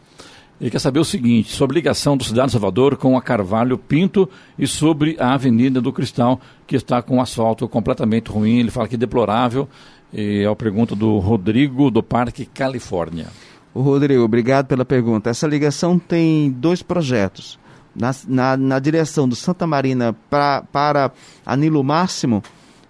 Ele 0.60 0.70
quer 0.70 0.80
saber 0.80 1.00
o 1.00 1.06
seguinte, 1.06 1.52
sobre 1.52 1.76
a 1.76 1.80
ligação 1.80 2.16
do 2.16 2.24
Cidade 2.24 2.48
de 2.48 2.52
Salvador 2.52 2.96
com 2.96 3.18
a 3.18 3.22
Carvalho 3.22 3.80
Pinto 3.80 4.30
e 4.58 4.68
sobre 4.68 5.18
a 5.20 5.34
Avenida 5.34 5.82
do 5.82 5.92
Cristal, 5.92 6.40
que 6.68 6.76
está 6.76 7.02
com 7.02 7.20
asfalto 7.20 7.68
completamente 7.68 8.30
ruim. 8.30 8.60
Ele 8.60 8.70
fala 8.70 8.88
que 8.88 8.94
é 8.94 8.98
deplorável 8.98 9.68
e 10.14 10.44
é 10.44 10.48
a 10.48 10.56
pergunta 10.56 10.96
do 10.96 11.18
Rodrigo, 11.20 11.90
do 11.90 12.04
Parque 12.04 12.46
Califórnia. 12.46 13.28
O 13.74 13.82
Rodrigo, 13.82 14.24
obrigado 14.24 14.68
pela 14.68 14.84
pergunta. 14.84 15.30
Essa 15.30 15.48
ligação 15.48 15.98
tem 15.98 16.52
dois 16.52 16.82
projetos. 16.82 17.58
Na, 17.96 18.14
na, 18.28 18.58
na 18.58 18.80
direção 18.80 19.28
do 19.28 19.36
Santa 19.36 19.68
Marina 19.68 20.16
pra, 20.30 20.64
para 20.72 21.12
Anilo 21.46 21.84
Máximo, 21.84 22.42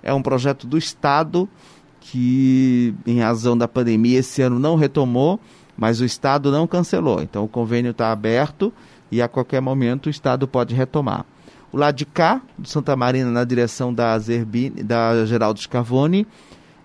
é 0.03 0.13
um 0.13 0.21
projeto 0.21 0.67
do 0.67 0.77
Estado 0.77 1.47
que, 1.99 2.93
em 3.05 3.19
razão 3.19 3.57
da 3.57 3.67
pandemia, 3.67 4.19
esse 4.19 4.41
ano 4.41 4.59
não 4.59 4.75
retomou, 4.75 5.39
mas 5.77 6.01
o 6.01 6.05
Estado 6.05 6.51
não 6.51 6.67
cancelou. 6.67 7.21
Então, 7.21 7.43
o 7.43 7.47
convênio 7.47 7.91
está 7.91 8.11
aberto 8.11 8.73
e 9.11 9.21
a 9.21 9.27
qualquer 9.27 9.61
momento 9.61 10.07
o 10.07 10.09
Estado 10.09 10.47
pode 10.47 10.73
retomar. 10.73 11.25
O 11.71 11.77
lado 11.77 11.95
de 11.95 12.05
cá, 12.05 12.41
do 12.57 12.67
Santa 12.67 12.95
Marina, 12.95 13.31
na 13.31 13.43
direção 13.43 13.93
da, 13.93 14.17
Zerbini, 14.19 14.83
da 14.83 15.25
Geraldo 15.25 15.59
Scavone, 15.59 16.27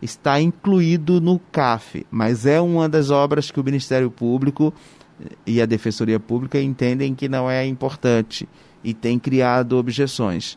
está 0.06 0.40
incluído 0.40 1.20
no 1.20 1.38
CAF, 1.38 2.06
mas 2.10 2.46
é 2.46 2.60
uma 2.60 2.88
das 2.88 3.10
obras 3.10 3.50
que 3.50 3.60
o 3.60 3.64
Ministério 3.64 4.10
Público 4.10 4.72
e 5.44 5.60
a 5.60 5.66
Defensoria 5.66 6.18
Pública 6.20 6.60
entendem 6.60 7.14
que 7.14 7.28
não 7.28 7.50
é 7.50 7.66
importante 7.66 8.48
e 8.82 8.94
tem 8.94 9.18
criado 9.18 9.76
objeções. 9.76 10.56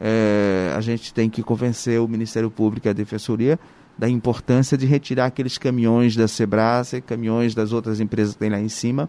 É, 0.00 0.72
a 0.76 0.80
gente 0.80 1.12
tem 1.12 1.28
que 1.28 1.42
convencer 1.42 2.00
o 2.00 2.08
Ministério 2.08 2.50
Público 2.50 2.86
e 2.86 2.90
a 2.90 2.92
Defensoria 2.92 3.58
da 3.96 4.08
importância 4.08 4.76
de 4.76 4.86
retirar 4.86 5.26
aqueles 5.26 5.56
caminhões 5.58 6.16
da 6.16 6.26
Sebrae, 6.26 7.00
caminhões 7.06 7.54
das 7.54 7.72
outras 7.72 8.00
empresas 8.00 8.34
que 8.34 8.40
tem 8.40 8.50
lá 8.50 8.60
em 8.60 8.68
cima, 8.68 9.08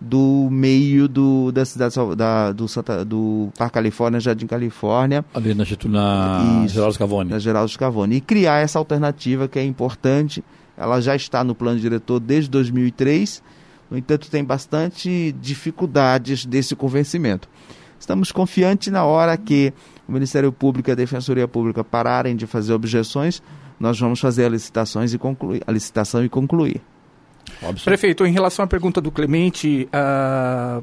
do 0.00 0.48
meio 0.50 1.08
do, 1.08 1.50
da 1.52 1.64
cidade 1.64 1.94
da, 2.16 2.52
do, 2.52 2.68
Santa, 2.68 3.04
do 3.04 3.48
Parque 3.56 3.74
Califórnia, 3.74 4.20
Jardim 4.20 4.46
Califórnia. 4.46 5.24
Ali 5.34 5.54
na, 5.54 5.64
na 5.88 6.66
Geraldo 6.66 6.94
Scavone. 6.94 7.30
Na 7.30 7.38
Geraldo 7.38 7.70
Scavone. 7.70 8.16
E 8.16 8.20
criar 8.20 8.58
essa 8.58 8.78
alternativa 8.78 9.48
que 9.48 9.58
é 9.58 9.64
importante. 9.64 10.44
Ela 10.76 11.00
já 11.00 11.16
está 11.16 11.42
no 11.42 11.54
plano 11.54 11.80
diretor 11.80 12.20
desde 12.20 12.50
2003. 12.50 13.42
No 13.90 13.96
entanto, 13.96 14.30
tem 14.30 14.44
bastante 14.44 15.34
dificuldades 15.40 16.44
desse 16.44 16.76
convencimento. 16.76 17.48
Estamos 17.98 18.30
confiantes 18.30 18.92
na 18.92 19.04
hora 19.04 19.36
que 19.36 19.72
o 20.06 20.12
Ministério 20.12 20.52
Público 20.52 20.90
e 20.90 20.92
a 20.92 20.94
Defensoria 20.94 21.48
Pública 21.48 21.82
pararem 21.82 22.36
de 22.36 22.46
fazer 22.46 22.72
objeções, 22.72 23.42
nós 23.78 23.98
vamos 23.98 24.20
fazer 24.20 24.44
a 24.44 24.48
licitações 24.48 25.12
e 25.12 25.18
concluir, 25.18 25.62
a 25.66 25.72
licitação 25.72 26.24
e 26.24 26.28
concluir. 26.28 26.80
Óbvio. 27.62 27.84
Prefeito, 27.84 28.26
em 28.26 28.32
relação 28.32 28.64
à 28.64 28.68
pergunta 28.68 29.00
do 29.00 29.10
Clemente, 29.10 29.88
a 29.92 30.80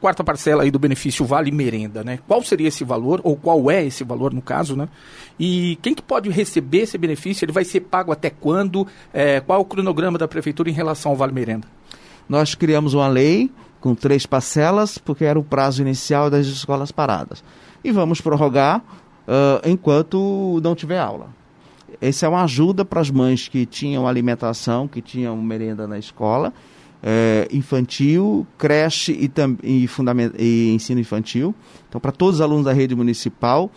quarta 0.00 0.22
parcela 0.22 0.62
aí 0.62 0.70
do 0.70 0.78
benefício 0.78 1.24
vale 1.24 1.50
merenda, 1.50 2.04
né? 2.04 2.18
Qual 2.26 2.42
seria 2.42 2.68
esse 2.68 2.84
valor, 2.84 3.20
ou 3.24 3.36
qual 3.36 3.70
é 3.70 3.84
esse 3.84 4.04
valor 4.04 4.32
no 4.32 4.42
caso, 4.42 4.76
né? 4.76 4.88
E 5.38 5.78
quem 5.82 5.94
que 5.94 6.02
pode 6.02 6.30
receber 6.30 6.82
esse 6.82 6.96
benefício? 6.96 7.44
Ele 7.44 7.52
vai 7.52 7.64
ser 7.64 7.80
pago 7.80 8.12
até 8.12 8.30
quando? 8.30 8.86
É, 9.12 9.40
qual 9.40 9.60
o 9.60 9.64
cronograma 9.64 10.18
da 10.18 10.28
prefeitura 10.28 10.70
em 10.70 10.72
relação 10.72 11.12
ao 11.12 11.16
vale 11.16 11.32
merenda? 11.32 11.66
Nós 12.28 12.54
criamos 12.54 12.94
uma 12.94 13.08
lei 13.08 13.50
com 13.80 13.94
três 13.94 14.26
parcelas, 14.26 14.98
porque 14.98 15.24
era 15.24 15.38
o 15.38 15.44
prazo 15.44 15.82
inicial 15.82 16.28
das 16.30 16.46
escolas 16.46 16.90
paradas. 16.90 17.42
E 17.84 17.92
vamos 17.92 18.20
prorrogar 18.20 18.78
uh, 19.26 19.68
enquanto 19.68 20.60
não 20.62 20.74
tiver 20.74 20.98
aula. 20.98 21.28
Essa 22.00 22.26
é 22.26 22.28
uma 22.28 22.42
ajuda 22.42 22.84
para 22.84 23.00
as 23.00 23.10
mães 23.10 23.48
que 23.48 23.64
tinham 23.64 24.06
alimentação, 24.06 24.86
que 24.86 25.00
tinham 25.00 25.36
merenda 25.40 25.86
na 25.86 25.98
escola, 25.98 26.52
é, 27.02 27.48
infantil, 27.52 28.46
creche 28.58 29.12
e, 29.12 29.30
e, 29.62 29.88
e, 30.38 30.74
ensino 30.74 31.00
infantil. 31.00 31.54
Então, 31.88 32.00
para 32.00 32.12
todos 32.12 32.36
os 32.36 32.40
alunos 32.40 32.64
da 32.64 32.72
rede 32.72 32.94
municipal, 32.94 33.70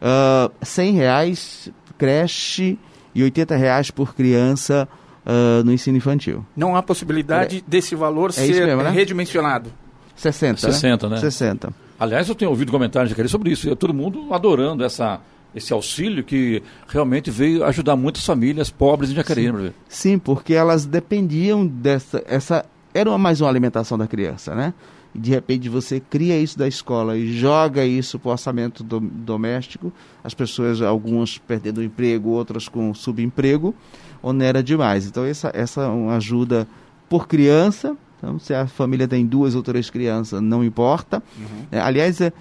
uh, 0.00 0.52
100 0.64 0.92
reais 0.92 1.72
creche 1.96 2.78
e 3.14 3.22
80 3.22 3.56
reais 3.56 3.90
por 3.90 4.14
criança 4.14 4.88
uh, 5.24 5.64
no 5.64 5.72
ensino 5.72 5.96
infantil. 5.96 6.44
Não 6.54 6.76
há 6.76 6.82
possibilidade 6.82 7.58
é. 7.58 7.62
desse 7.66 7.94
valor 7.94 8.30
é 8.30 8.32
ser 8.32 8.66
mesmo, 8.66 8.82
né? 8.82 8.90
redimensionado? 8.90 9.72
60, 10.14 10.60
60 10.60 11.08
né? 11.08 11.14
né? 11.16 11.20
60. 11.20 11.72
Aliás, 11.98 12.28
eu 12.28 12.34
tenho 12.34 12.50
ouvido 12.50 12.70
comentários 12.70 13.14
de 13.14 13.28
sobre 13.28 13.50
isso. 13.50 13.74
Todo 13.76 13.94
mundo 13.94 14.32
adorando 14.32 14.84
essa 14.84 15.20
esse 15.56 15.72
auxílio 15.72 16.22
que 16.22 16.62
realmente 16.86 17.30
veio 17.30 17.64
ajudar 17.64 17.96
muitas 17.96 18.24
famílias 18.24 18.70
pobres 18.70 19.10
em 19.10 19.14
Jacareí. 19.14 19.46
Sim, 19.46 19.72
sim 19.88 20.18
porque 20.18 20.52
elas 20.52 20.84
dependiam 20.84 21.66
dessa. 21.66 22.22
Essa, 22.26 22.66
era 22.92 23.16
mais 23.16 23.40
uma 23.40 23.48
alimentação 23.48 23.96
da 23.96 24.06
criança, 24.06 24.54
né? 24.54 24.74
E 25.14 25.18
de 25.18 25.30
repente 25.30 25.70
você 25.70 25.98
cria 25.98 26.38
isso 26.38 26.58
da 26.58 26.68
escola 26.68 27.16
e 27.16 27.32
joga 27.32 27.86
isso 27.86 28.18
para 28.18 28.28
o 28.28 28.32
orçamento 28.32 28.84
do, 28.84 29.00
doméstico, 29.00 29.90
as 30.22 30.34
pessoas, 30.34 30.82
algumas 30.82 31.38
perdendo 31.38 31.78
o 31.78 31.82
emprego, 31.82 32.30
outras 32.30 32.68
com 32.68 32.92
subemprego, 32.92 33.74
onera 34.22 34.62
demais. 34.62 35.06
Então 35.06 35.24
essa, 35.24 35.50
essa 35.54 35.82
é 35.82 35.88
uma 35.88 36.16
ajuda 36.16 36.68
por 37.08 37.26
criança, 37.26 37.96
então, 38.18 38.38
se 38.38 38.54
a 38.54 38.66
família 38.66 39.06
tem 39.06 39.24
duas 39.24 39.54
ou 39.54 39.62
três 39.62 39.90
crianças, 39.90 40.40
não 40.40 40.64
importa. 40.64 41.22
Uhum. 41.38 41.66
É, 41.70 41.80
aliás, 41.80 42.20
é, 42.20 42.32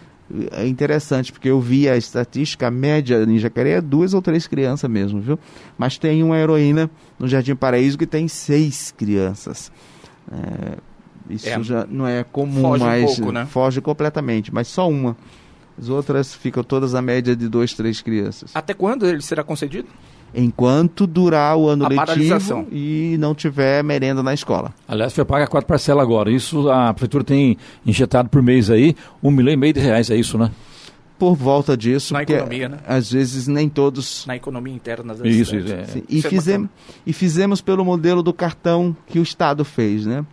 é 0.52 0.68
interessante, 0.68 1.32
porque 1.32 1.50
eu 1.50 1.60
vi 1.62 1.88
a 1.88 1.96
estatística, 1.96 2.68
a 2.68 2.72
média 2.72 3.24
em 3.24 3.38
Jacaré 3.38 3.72
é 3.72 3.82
duas 3.82 4.14
ou 4.14 4.22
três 4.22 4.48
crianças 4.48 4.90
mesmo, 4.90 5.22
viu? 5.22 5.40
Mas 5.78 5.98
tem 5.98 6.24
uma 6.24 6.38
heroína 6.38 6.90
no 7.20 7.28
Jardim 7.28 7.56
Paraíso 7.56 7.98
que 7.98 8.08
tem 8.08 8.28
seis 8.28 8.92
crianças. 8.92 9.72
É, 10.32 10.78
isso 11.30 11.50
é, 11.50 11.64
já 11.64 11.86
não 11.86 12.08
é 12.08 12.24
comum, 12.24 12.62
foge 12.62 12.84
mas 12.84 13.04
um 13.04 13.16
pouco, 13.16 13.32
né? 13.32 13.46
foge 13.46 13.82
completamente, 13.82 14.54
mas 14.54 14.68
só 14.68 14.90
uma. 14.90 15.16
As 15.78 15.90
outras 15.90 16.34
ficam 16.34 16.64
todas 16.64 16.96
a 16.96 17.02
média 17.02 17.36
de 17.36 17.48
duas, 17.50 17.74
três 17.74 18.02
crianças. 18.02 18.52
Até 18.56 18.74
quando 18.74 19.06
ele 19.06 19.22
será 19.22 19.44
concedido? 19.44 19.90
Enquanto 20.36 21.08
durar 21.08 21.58
o 21.58 21.68
ano 21.68 21.86
a 21.86 21.90
letivo 21.90 22.68
e 22.72 23.16
não 23.20 23.34
tiver 23.34 23.84
merenda 23.84 24.22
na 24.22 24.34
escola. 24.34 24.74
Aliás, 24.88 25.14
foi 25.14 25.24
paga 25.26 25.48
quatro 25.48 25.68
parcelas 25.68 26.04
agora. 26.04 26.32
Isso 26.32 26.70
a 26.70 26.94
prefeitura 26.94 27.24
tem 27.24 27.58
injetado 27.86 28.30
por 28.30 28.42
mês 28.42 28.70
aí 28.70 28.96
um 29.24 29.32
milhão 29.32 29.54
e 29.54 29.58
meio 29.58 29.74
de 29.74 29.80
reais, 29.80 30.10
é 30.10 30.16
isso, 30.16 30.38
né? 30.38 30.52
Por 31.18 31.34
volta 31.34 31.78
disso, 31.78 32.14
na 32.14 32.24
economia, 32.24 32.68
né? 32.68 32.78
às 32.86 33.10
vezes 33.10 33.48
nem 33.48 33.70
todos. 33.70 34.26
Na 34.26 34.36
economia 34.36 34.74
interna 34.74 35.16
das 35.16 35.26
Isso, 35.26 35.56
isso 35.56 35.74
é. 35.74 35.86
E, 36.10 36.18
isso 36.18 36.28
é 36.28 36.30
fizemos, 36.30 36.70
e 37.08 37.14
fizemos 37.14 37.62
pelo 37.62 37.86
modelo 37.86 38.22
do 38.22 38.34
cartão 38.34 38.96
que 39.08 39.18
o 39.18 39.24
Estado 39.24 39.64
fez, 39.64 40.06
né? 40.06 40.26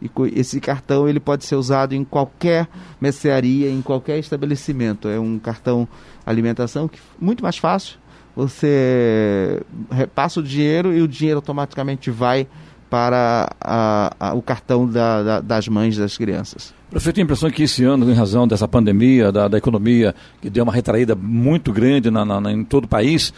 E 0.00 0.08
esse 0.38 0.60
cartão 0.60 1.08
ele 1.08 1.18
pode 1.18 1.44
ser 1.44 1.56
usado 1.56 1.92
em 1.92 2.04
qualquer 2.04 2.68
mercearia, 3.00 3.68
em 3.68 3.82
qualquer 3.82 4.16
estabelecimento. 4.20 5.08
É 5.08 5.18
um 5.18 5.40
cartão 5.40 5.88
alimentação 6.24 6.86
que 6.86 7.00
muito 7.20 7.42
mais 7.42 7.58
fácil 7.58 7.98
você 8.44 9.60
repassa 9.90 10.38
o 10.38 10.42
dinheiro 10.44 10.96
e 10.96 11.02
o 11.02 11.08
dinheiro 11.08 11.38
automaticamente 11.38 12.08
vai 12.08 12.46
para 12.88 13.52
a, 13.60 14.14
a, 14.20 14.34
o 14.34 14.40
cartão 14.40 14.86
da, 14.86 15.22
da, 15.24 15.40
das 15.40 15.66
mães 15.66 15.96
das 15.96 16.16
crianças. 16.16 16.72
Prefeito, 16.88 17.16
tem 17.16 17.22
a 17.22 17.24
impressão 17.24 17.50
que 17.50 17.64
esse 17.64 17.82
ano, 17.82 18.08
em 18.08 18.14
razão 18.14 18.46
dessa 18.46 18.68
pandemia, 18.68 19.32
da, 19.32 19.48
da 19.48 19.58
economia, 19.58 20.14
que 20.40 20.48
deu 20.48 20.62
uma 20.62 20.72
retraída 20.72 21.16
muito 21.16 21.72
grande 21.72 22.12
na, 22.12 22.24
na, 22.24 22.52
em 22.52 22.62
todo 22.62 22.84
o 22.84 22.88
país, 22.88 23.34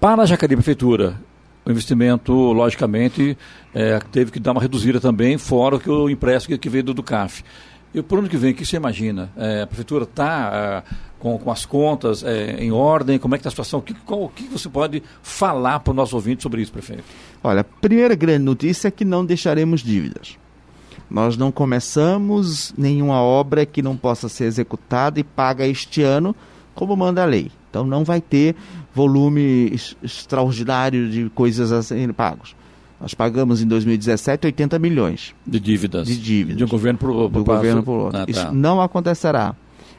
para 0.00 0.22
a 0.22 0.26
Jacareí 0.26 0.56
Prefeitura, 0.56 1.20
o 1.66 1.70
investimento, 1.70 2.32
logicamente, 2.32 3.36
é, 3.74 3.98
teve 4.10 4.32
que 4.32 4.40
dar 4.40 4.52
uma 4.52 4.60
reduzida 4.60 5.00
também, 5.00 5.36
fora 5.36 5.78
que 5.78 5.90
o 5.90 6.08
empréstimo 6.08 6.58
que 6.58 6.68
veio 6.70 6.84
do, 6.84 6.94
do 6.94 7.02
CAF. 7.02 7.44
E 7.94 8.02
por 8.02 8.18
ano 8.18 8.28
que 8.28 8.36
vem, 8.36 8.50
o 8.50 8.54
que 8.54 8.66
você 8.66 8.76
imagina? 8.76 9.30
É, 9.36 9.62
a 9.62 9.66
prefeitura 9.66 10.02
está 10.02 10.82
é, 10.88 10.94
com, 11.20 11.38
com, 11.38 11.50
as 11.50 11.64
contas 11.64 12.24
é, 12.24 12.56
em 12.58 12.72
ordem? 12.72 13.20
Como 13.20 13.36
é 13.36 13.38
que 13.38 13.42
está 13.42 13.50
a 13.50 13.52
situação? 13.52 13.78
O 13.78 13.82
que, 13.82 13.94
qual, 13.94 14.24
o 14.24 14.28
que 14.28 14.48
você 14.48 14.68
pode 14.68 15.00
falar 15.22 15.78
para 15.78 15.92
o 15.92 15.94
nosso 15.94 16.16
ouvinte 16.16 16.42
sobre 16.42 16.60
isso, 16.60 16.72
prefeito? 16.72 17.04
Olha, 17.42 17.60
a 17.60 17.64
primeira 17.64 18.16
grande 18.16 18.44
notícia 18.44 18.88
é 18.88 18.90
que 18.90 19.04
não 19.04 19.24
deixaremos 19.24 19.80
dívidas. 19.80 20.36
Nós 21.08 21.36
não 21.36 21.52
começamos 21.52 22.74
nenhuma 22.76 23.22
obra 23.22 23.64
que 23.64 23.80
não 23.80 23.96
possa 23.96 24.28
ser 24.28 24.44
executada 24.44 25.20
e 25.20 25.24
paga 25.24 25.64
este 25.64 26.02
ano, 26.02 26.34
como 26.74 26.96
manda 26.96 27.22
a 27.22 27.26
lei. 27.26 27.52
Então 27.70 27.86
não 27.86 28.02
vai 28.02 28.20
ter 28.20 28.56
volume 28.92 29.72
extraordinário 30.02 31.08
de 31.08 31.30
coisas 31.30 31.70
a 31.70 31.80
serem 31.80 32.12
pagos. 32.12 32.56
Nós 33.00 33.12
pagamos 33.12 33.60
em 33.60 33.66
2017 33.66 34.46
80 34.46 34.78
milhões 34.78 35.34
de 35.46 35.60
dívidas. 35.60 36.06
De 36.06 36.16
dívidas. 36.16 36.56
De 36.56 36.64
um 36.64 36.68
governo 36.68 36.98
para 36.98 37.10
o 37.10 37.28
do 37.28 37.44
governo 37.44 37.82
por 37.82 37.92
outro. 37.92 38.20
Ah, 38.20 38.24
tá. 38.24 38.30
Isso 38.30 38.52
não 38.52 38.80
acontecerá. 38.80 39.54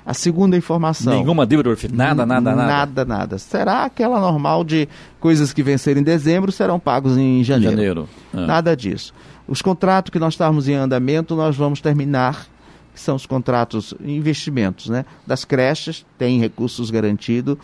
A 0.06 0.14
segunda 0.14 0.56
informação. 0.56 1.14
Nenhuma 1.14 1.48
dívida 1.48 1.76
nada, 1.92 2.26
nada, 2.28 2.56
nada. 2.56 2.68
Nada, 2.68 3.06
nada. 3.06 3.38
Será 3.40 3.86
aquela 3.86 4.20
normal 4.20 4.64
de 4.64 4.88
coisas 5.20 5.52
que 5.52 5.64
vencerem 5.64 6.02
em 6.02 6.04
dezembro 6.04 6.52
serão 6.52 6.80
pagos 6.80 7.18
em 7.18 7.44
janeiro. 7.44 7.76
janeiro. 7.76 8.10
Ah. 8.32 8.46
Nada 8.46 8.76
disso. 8.76 9.14
Os 9.48 9.64
contratos 9.64 10.12
que 10.12 10.20
nós 10.20 10.36
estávamos 10.36 10.68
em 10.68 10.76
andamento, 10.76 11.36
nós 11.36 11.56
vamos 11.56 11.82
terminar, 11.82 12.48
que 12.94 13.00
são 13.00 13.16
os 13.16 13.26
contratos 13.26 13.96
investimentos, 14.00 14.90
né? 14.90 15.06
Das 15.26 15.44
creches, 15.44 16.06
tem 16.20 16.40
recursos 16.40 16.92
garantidos. 16.92 17.58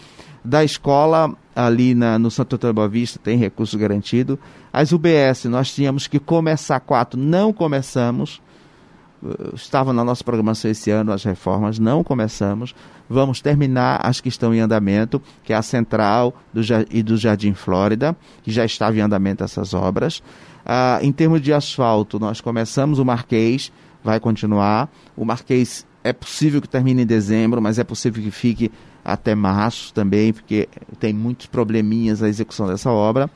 Da 0.44 0.64
escola, 0.64 1.36
ali 1.66 1.94
na, 1.96 2.18
no 2.18 2.32
Santo 2.32 2.56
Antônio 2.56 2.74
Boa 2.74 2.88
Vista, 2.88 3.20
tem 3.22 3.38
recurso 3.38 3.78
garantido. 3.78 4.40
As 4.72 4.92
UBS, 4.92 5.46
nós 5.46 5.74
tínhamos 5.74 6.08
que 6.08 6.20
começar 6.20 6.80
quatro, 6.80 7.20
não 7.20 7.52
começamos. 7.52 8.42
Uh, 9.22 9.56
Estava 9.56 9.94
na 9.94 10.04
nossa 10.04 10.24
programação 10.24 10.72
esse 10.72 10.90
ano 10.90 11.12
as 11.12 11.24
reformas, 11.24 11.80
não 11.80 12.04
começamos. 12.04 12.74
Vamos 13.10 13.42
terminar 13.42 14.00
as 14.04 14.22
que 14.22 14.30
estão 14.30 14.54
em 14.54 14.60
andamento, 14.60 15.22
que 15.44 15.54
é 15.54 15.56
a 15.56 15.62
Central 15.62 16.34
do, 16.54 16.62
e 16.90 17.04
do 17.04 17.18
Jardim 17.18 17.54
Flórida, 17.54 18.16
que 18.42 18.52
já 18.52 18.64
estava 18.64 18.96
em 18.98 19.02
andamento 19.02 19.44
essas 19.44 19.74
obras. 19.74 20.24
Ah, 20.66 21.00
em 21.02 21.12
termos 21.12 21.42
de 21.42 21.52
asfalto, 21.52 22.20
nós 22.20 22.40
começamos 22.40 23.00
o 23.00 23.06
Marquês, 23.06 23.72
vai 24.04 24.20
continuar. 24.20 24.90
O 25.16 25.26
Marquês 25.26 25.86
é 26.04 26.14
possível 26.14 26.62
que 26.62 26.70
termine 26.70 27.04
em 27.04 27.06
dezembro, 27.06 27.62
mas 27.62 27.78
é 27.80 27.84
possível 27.84 28.24
que 28.24 28.32
fique 28.32 28.72
até 29.04 29.36
março 29.36 29.94
também, 29.94 30.34
porque 30.34 30.68
tem 31.00 31.14
muitos 31.14 31.48
probleminhas 31.48 32.22
a 32.22 32.30
execução 32.30 32.68
dessa 32.68 32.92
obra. 32.92 33.30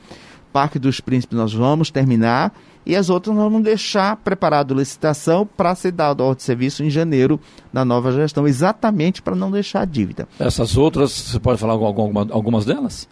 Parque 0.52 0.78
dos 0.78 1.00
Príncipes 1.00 1.36
nós 1.36 1.52
vamos 1.52 1.90
terminar 1.90 2.52
e 2.86 2.94
as 2.94 3.10
outras 3.10 3.34
nós 3.34 3.44
vamos 3.44 3.62
deixar 3.62 4.16
preparado 4.16 4.72
licitação 4.72 5.44
para 5.44 5.74
ser 5.74 5.90
dado 5.90 6.22
ordem 6.22 6.36
de 6.36 6.44
serviço 6.44 6.84
em 6.84 6.88
janeiro 6.88 7.38
na 7.72 7.84
nova 7.84 8.12
gestão, 8.12 8.46
exatamente 8.46 9.20
para 9.20 9.34
não 9.34 9.50
deixar 9.50 9.84
dívida. 9.86 10.28
Essas 10.38 10.76
outras, 10.76 11.10
você 11.10 11.40
pode 11.40 11.58
falar 11.58 11.72
alguma, 11.72 12.26
algumas 12.30 12.64
delas? 12.64 13.08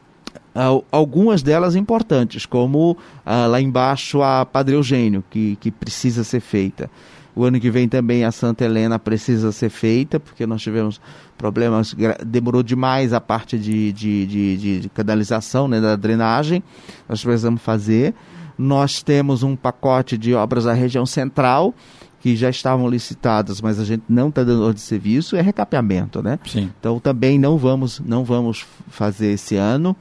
algumas 0.93 1.43
delas 1.43 1.75
importantes, 1.75 2.47
como 2.47 2.97
ah, 3.27 3.47
lá 3.47 3.61
embaixo 3.61 4.23
a 4.23 4.47
Padre 4.47 4.77
Eugênio, 4.77 5.25
que, 5.29 5.57
que 5.57 5.69
precisa 5.71 6.23
ser 6.23 6.39
feita. 6.39 6.89
O 7.37 7.45
ano 7.45 7.59
que 7.59 7.71
vem 7.71 7.89
também 7.89 8.25
a 8.25 8.31
Santa 8.31 8.65
Helena 8.65 8.99
precisa 8.99 9.51
ser 9.51 9.69
feita, 9.69 10.21
porque 10.21 10.47
nós 10.47 10.63
tivemos 10.63 11.01
problemas, 11.37 11.95
demorou 12.25 12.63
demais 12.63 13.13
a 13.13 13.21
parte 13.21 13.59
de, 13.59 13.93
de, 13.93 14.27
de, 14.27 14.81
de 14.81 14.89
canalização, 14.89 15.67
né, 15.67 15.81
da 15.81 15.97
drenagem, 15.97 16.63
nós 17.09 17.23
precisamos 17.23 17.61
fazer. 17.61 18.15
Nós 18.57 19.03
temos 19.03 19.43
um 19.43 19.57
pacote 19.57 20.17
de 20.17 20.33
obras 20.33 20.65
da 20.65 20.73
região 20.73 21.05
central, 21.05 21.75
que 22.21 22.37
já 22.37 22.49
estavam 22.49 22.89
licitadas, 22.89 23.61
mas 23.61 23.79
a 23.79 23.85
gente 23.85 24.05
não 24.09 24.29
está 24.29 24.43
dando 24.43 24.63
ordem 24.63 24.77
de 24.77 24.81
serviço, 24.81 25.37
é 25.37 25.43
recapeamento, 25.43 26.23
né? 26.23 26.39
Sim. 26.47 26.71
Então 26.81 26.99
também 26.99 27.39
não 27.39 27.59
vamos, 27.59 28.01
não 28.01 28.25
vamos 28.25 28.65
fazer 28.89 29.33
esse 29.33 29.57
ano. 29.57 29.95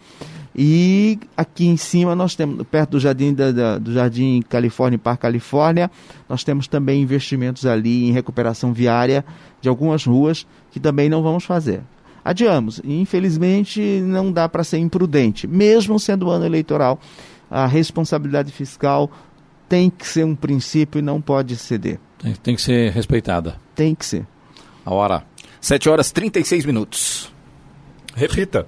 E 0.56 1.20
aqui 1.36 1.66
em 1.66 1.78
cima 1.78 2.16
nós 2.16 2.36
temos, 2.36 2.64
perto 2.68 2.92
do 2.92 3.00
Jardim, 3.00 3.34
da, 3.34 3.52
da, 3.52 3.78
do 3.80 3.92
Jardim 3.92 4.42
Califórnia, 4.48 5.00
Parque 5.00 5.24
Califórnia, 5.24 5.90
nós 6.30 6.44
temos 6.44 6.68
também 6.68 7.02
investimentos 7.02 7.66
ali 7.66 8.06
em 8.08 8.12
recuperação 8.12 8.72
viária 8.72 9.26
de 9.60 9.68
algumas 9.68 10.06
ruas 10.06 10.46
que 10.72 10.80
também 10.80 11.10
não 11.10 11.24
vamos 11.24 11.44
fazer. 11.44 11.82
Adiamos. 12.24 12.80
E, 12.84 13.00
infelizmente 13.02 13.82
não 14.02 14.32
dá 14.32 14.48
para 14.48 14.64
ser 14.64 14.78
imprudente. 14.78 15.48
Mesmo 15.48 16.00
sendo 16.00 16.30
ano 16.30 16.46
eleitoral, 16.46 17.00
a 17.50 17.66
responsabilidade 17.66 18.52
fiscal 18.52 19.12
tem 19.68 19.90
que 19.90 20.06
ser 20.08 20.24
um 20.24 20.36
princípio 20.36 21.00
e 21.00 21.02
não 21.02 21.20
pode 21.20 21.58
ceder. 21.58 22.00
Tem, 22.20 22.34
tem 22.36 22.56
que 22.56 22.62
ser 22.62 22.92
respeitada. 22.92 23.56
Tem 23.76 23.96
que 23.96 24.06
ser. 24.06 24.26
A 24.86 24.94
hora. 24.94 25.24
7 25.60 25.90
horas 25.90 26.12
36 26.12 26.66
minutos. 26.66 27.34
Repita. 28.16 28.68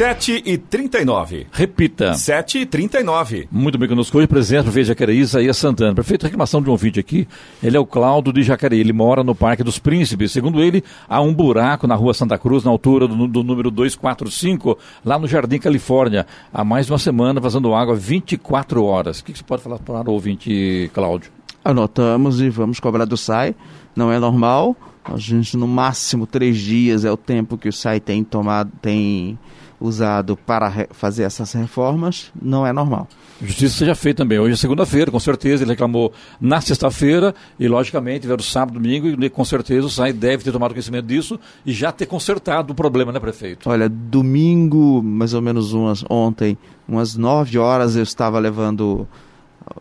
7 0.00 0.44
e 0.46 0.56
39. 0.56 1.46
Repita. 1.52 2.14
7 2.14 2.60
e 2.60 2.64
39. 2.64 3.46
Muito 3.52 3.76
bem 3.76 3.86
conosco 3.86 4.16
hoje, 4.16 4.26
presidente 4.26 4.70
do 4.70 4.82
Jacareí, 4.82 5.18
Isaías 5.18 5.58
Santana. 5.58 5.94
Prefeito, 5.94 6.22
reclamação 6.22 6.62
de 6.62 6.70
um 6.70 6.72
ouvinte 6.72 6.98
aqui. 6.98 7.28
Ele 7.62 7.76
é 7.76 7.78
o 7.78 7.84
Cláudio 7.84 8.32
de 8.32 8.42
Jacareí. 8.42 8.80
Ele 8.80 8.94
mora 8.94 9.22
no 9.22 9.34
Parque 9.34 9.62
dos 9.62 9.78
Príncipes. 9.78 10.32
Segundo 10.32 10.62
ele, 10.62 10.82
há 11.06 11.20
um 11.20 11.34
buraco 11.34 11.86
na 11.86 11.94
rua 11.96 12.14
Santa 12.14 12.38
Cruz, 12.38 12.64
na 12.64 12.70
altura 12.70 13.06
do, 13.06 13.28
do 13.28 13.44
número 13.44 13.70
245, 13.70 14.78
lá 15.04 15.18
no 15.18 15.26
Jardim 15.26 15.58
Califórnia. 15.58 16.26
Há 16.50 16.64
mais 16.64 16.86
de 16.86 16.92
uma 16.92 16.98
semana, 16.98 17.38
vazando 17.38 17.74
água 17.74 17.94
24 17.94 18.82
horas. 18.82 19.20
O 19.20 19.24
que, 19.26 19.32
que 19.32 19.38
você 19.38 19.44
pode 19.44 19.62
falar 19.62 19.80
para 19.80 20.08
o 20.08 20.14
ouvinte, 20.14 20.90
Cláudio? 20.94 21.30
Anotamos 21.62 22.40
e 22.40 22.48
vamos 22.48 22.80
cobrar 22.80 23.04
do 23.04 23.18
SAI. 23.18 23.54
Não 23.94 24.10
é 24.10 24.18
normal. 24.18 24.74
A 25.04 25.18
gente, 25.18 25.58
no 25.58 25.68
máximo, 25.68 26.26
três 26.26 26.56
dias 26.56 27.04
é 27.04 27.12
o 27.12 27.18
tempo 27.18 27.58
que 27.58 27.68
o 27.68 27.72
SAI 27.72 28.00
tem 28.00 28.24
tomado, 28.24 28.72
tem 28.80 29.38
usado 29.80 30.36
para 30.36 30.86
fazer 30.90 31.22
essas 31.22 31.52
reformas 31.52 32.30
não 32.40 32.66
é 32.66 32.72
normal. 32.72 33.08
Justiça 33.42 33.78
seja 33.78 33.94
feita 33.94 34.22
também. 34.22 34.38
Hoje 34.38 34.52
é 34.52 34.56
segunda-feira, 34.56 35.10
com 35.10 35.18
certeza. 35.18 35.64
Ele 35.64 35.70
reclamou 35.70 36.12
na 36.38 36.60
sexta-feira 36.60 37.34
e, 37.58 37.66
logicamente, 37.66 38.26
veio 38.26 38.40
sábado, 38.42 38.74
domingo 38.74 39.24
e, 39.24 39.30
com 39.30 39.44
certeza, 39.44 39.86
o 39.86 39.90
SAI 39.90 40.12
deve 40.12 40.44
ter 40.44 40.52
tomado 40.52 40.72
conhecimento 40.72 41.06
disso 41.06 41.40
e 41.64 41.72
já 41.72 41.90
ter 41.90 42.04
consertado 42.04 42.72
o 42.72 42.76
problema, 42.76 43.10
né, 43.12 43.18
prefeito? 43.18 43.70
Olha, 43.70 43.88
domingo, 43.88 45.02
mais 45.02 45.32
ou 45.32 45.40
menos 45.40 45.72
umas, 45.72 46.04
ontem, 46.10 46.58
umas 46.86 47.16
nove 47.16 47.56
horas, 47.56 47.96
eu 47.96 48.02
estava 48.02 48.38
levando 48.38 49.08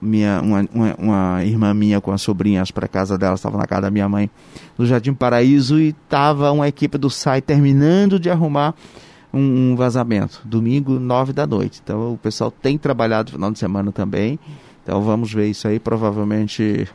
minha, 0.01 0.41
uma, 0.41 0.65
uma, 0.73 0.95
uma, 0.97 1.45
irmã 1.45 1.73
minha 1.73 1.99
com 1.99 2.11
as 2.11 2.21
sobrinhas 2.21 2.71
para 2.71 2.87
casa 2.87 3.17
dela, 3.17 3.35
estava 3.35 3.57
na 3.57 3.65
casa 3.65 3.83
da 3.83 3.91
minha 3.91 4.07
mãe, 4.07 4.29
no 4.77 4.85
Jardim 4.85 5.13
Paraíso, 5.13 5.79
e 5.79 5.89
estava 5.89 6.51
uma 6.51 6.67
equipe 6.67 6.97
do 6.97 7.09
SAI 7.09 7.41
terminando 7.41 8.19
de 8.19 8.29
arrumar 8.29 8.73
um, 9.33 9.71
um 9.71 9.75
vazamento. 9.75 10.41
Domingo, 10.43 10.99
nove 10.99 11.33
da 11.33 11.45
noite. 11.45 11.81
Então 11.83 12.13
o 12.13 12.17
pessoal 12.17 12.51
tem 12.51 12.77
trabalhado 12.77 13.31
no 13.31 13.37
final 13.37 13.51
de 13.51 13.59
semana 13.59 13.91
também. 13.91 14.39
Então 14.83 15.01
vamos 15.01 15.33
ver 15.33 15.47
isso 15.47 15.67
aí. 15.67 15.79
Provavelmente 15.79 16.87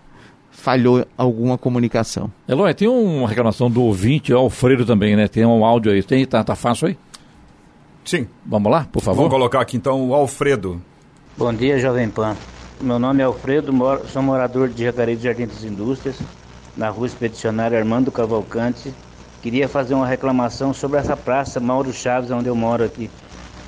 falhou 0.50 1.04
alguma 1.16 1.58
comunicação. 1.58 2.30
Eloy, 2.48 2.72
tem 2.74 2.88
uma 2.88 3.28
reclamação 3.28 3.70
do 3.70 3.82
ouvinte, 3.82 4.32
Alfredo 4.32 4.86
também, 4.86 5.16
né? 5.16 5.28
Tem 5.28 5.44
um 5.44 5.64
áudio 5.64 5.92
aí. 5.92 6.02
Tem, 6.02 6.24
tá, 6.24 6.42
tá 6.42 6.54
fácil 6.54 6.88
aí? 6.88 6.98
Sim. 8.04 8.26
Vamos 8.44 8.70
lá, 8.70 8.86
por 8.90 9.02
favor? 9.02 9.22
Vou 9.22 9.30
colocar 9.30 9.60
aqui 9.60 9.76
então 9.76 10.08
o 10.08 10.14
Alfredo. 10.14 10.80
Bom 11.36 11.52
dia, 11.52 11.78
Jovem 11.78 12.08
Pan. 12.08 12.36
Meu 12.80 12.98
nome 12.98 13.22
é 13.22 13.24
Alfredo, 13.24 13.72
moro, 13.72 14.06
sou 14.08 14.22
morador 14.22 14.68
de 14.68 14.84
Jacareí 14.84 15.16
do 15.16 15.22
Jardim 15.22 15.46
das 15.46 15.64
Indústrias, 15.64 16.18
na 16.76 16.90
rua 16.90 17.06
Expedicionária 17.06 17.78
Armando 17.78 18.10
Cavalcante, 18.12 18.92
Queria 19.44 19.68
fazer 19.68 19.92
uma 19.92 20.06
reclamação 20.06 20.72
sobre 20.72 20.98
essa 20.98 21.14
praça 21.14 21.60
Mauro 21.60 21.92
Chaves, 21.92 22.30
onde 22.30 22.48
eu 22.48 22.56
moro 22.56 22.82
aqui. 22.82 23.10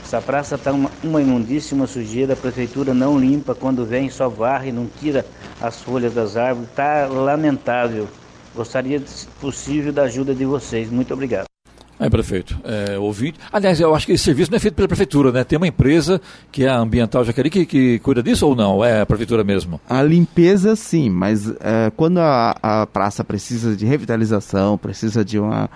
Essa 0.02 0.22
praça 0.22 0.54
está 0.54 0.72
uma, 0.72 0.90
uma 1.04 1.20
imundíssima 1.20 1.86
sujeira, 1.86 2.32
a 2.32 2.36
prefeitura 2.36 2.94
não 2.94 3.18
limpa, 3.18 3.54
quando 3.54 3.84
vem 3.84 4.08
só 4.08 4.26
varre, 4.26 4.72
não 4.72 4.86
tira 4.86 5.26
as 5.60 5.82
folhas 5.82 6.14
das 6.14 6.34
árvores. 6.34 6.70
Está 6.70 7.06
lamentável. 7.08 8.08
Gostaria, 8.54 9.06
se 9.06 9.26
possível, 9.38 9.92
da 9.92 10.04
ajuda 10.04 10.34
de 10.34 10.46
vocês. 10.46 10.90
Muito 10.90 11.12
obrigado. 11.12 11.55
É, 11.98 12.10
prefeito. 12.10 12.58
É, 12.64 12.98
ouvinte. 12.98 13.38
Aliás, 13.52 13.80
eu 13.80 13.94
acho 13.94 14.06
que 14.06 14.12
esse 14.12 14.24
serviço 14.24 14.50
não 14.50 14.56
é 14.56 14.60
feito 14.60 14.74
pela 14.74 14.88
prefeitura, 14.88 15.32
né? 15.32 15.44
Tem 15.44 15.56
uma 15.56 15.66
empresa 15.66 16.20
que 16.52 16.64
é 16.64 16.68
a 16.68 16.78
Ambiental 16.78 17.24
Jacareí 17.24 17.50
que, 17.50 17.64
que 17.64 17.98
cuida 18.00 18.22
disso 18.22 18.46
ou 18.46 18.54
não? 18.54 18.84
É 18.84 19.00
a 19.00 19.06
prefeitura 19.06 19.42
mesmo? 19.42 19.80
A 19.88 20.02
limpeza, 20.02 20.76
sim, 20.76 21.08
mas 21.08 21.48
é, 21.60 21.90
quando 21.96 22.18
a, 22.18 22.54
a 22.62 22.86
praça 22.86 23.24
precisa 23.24 23.74
de 23.74 23.86
revitalização, 23.86 24.76
precisa 24.76 25.24
de, 25.24 25.38
uma, 25.38 25.70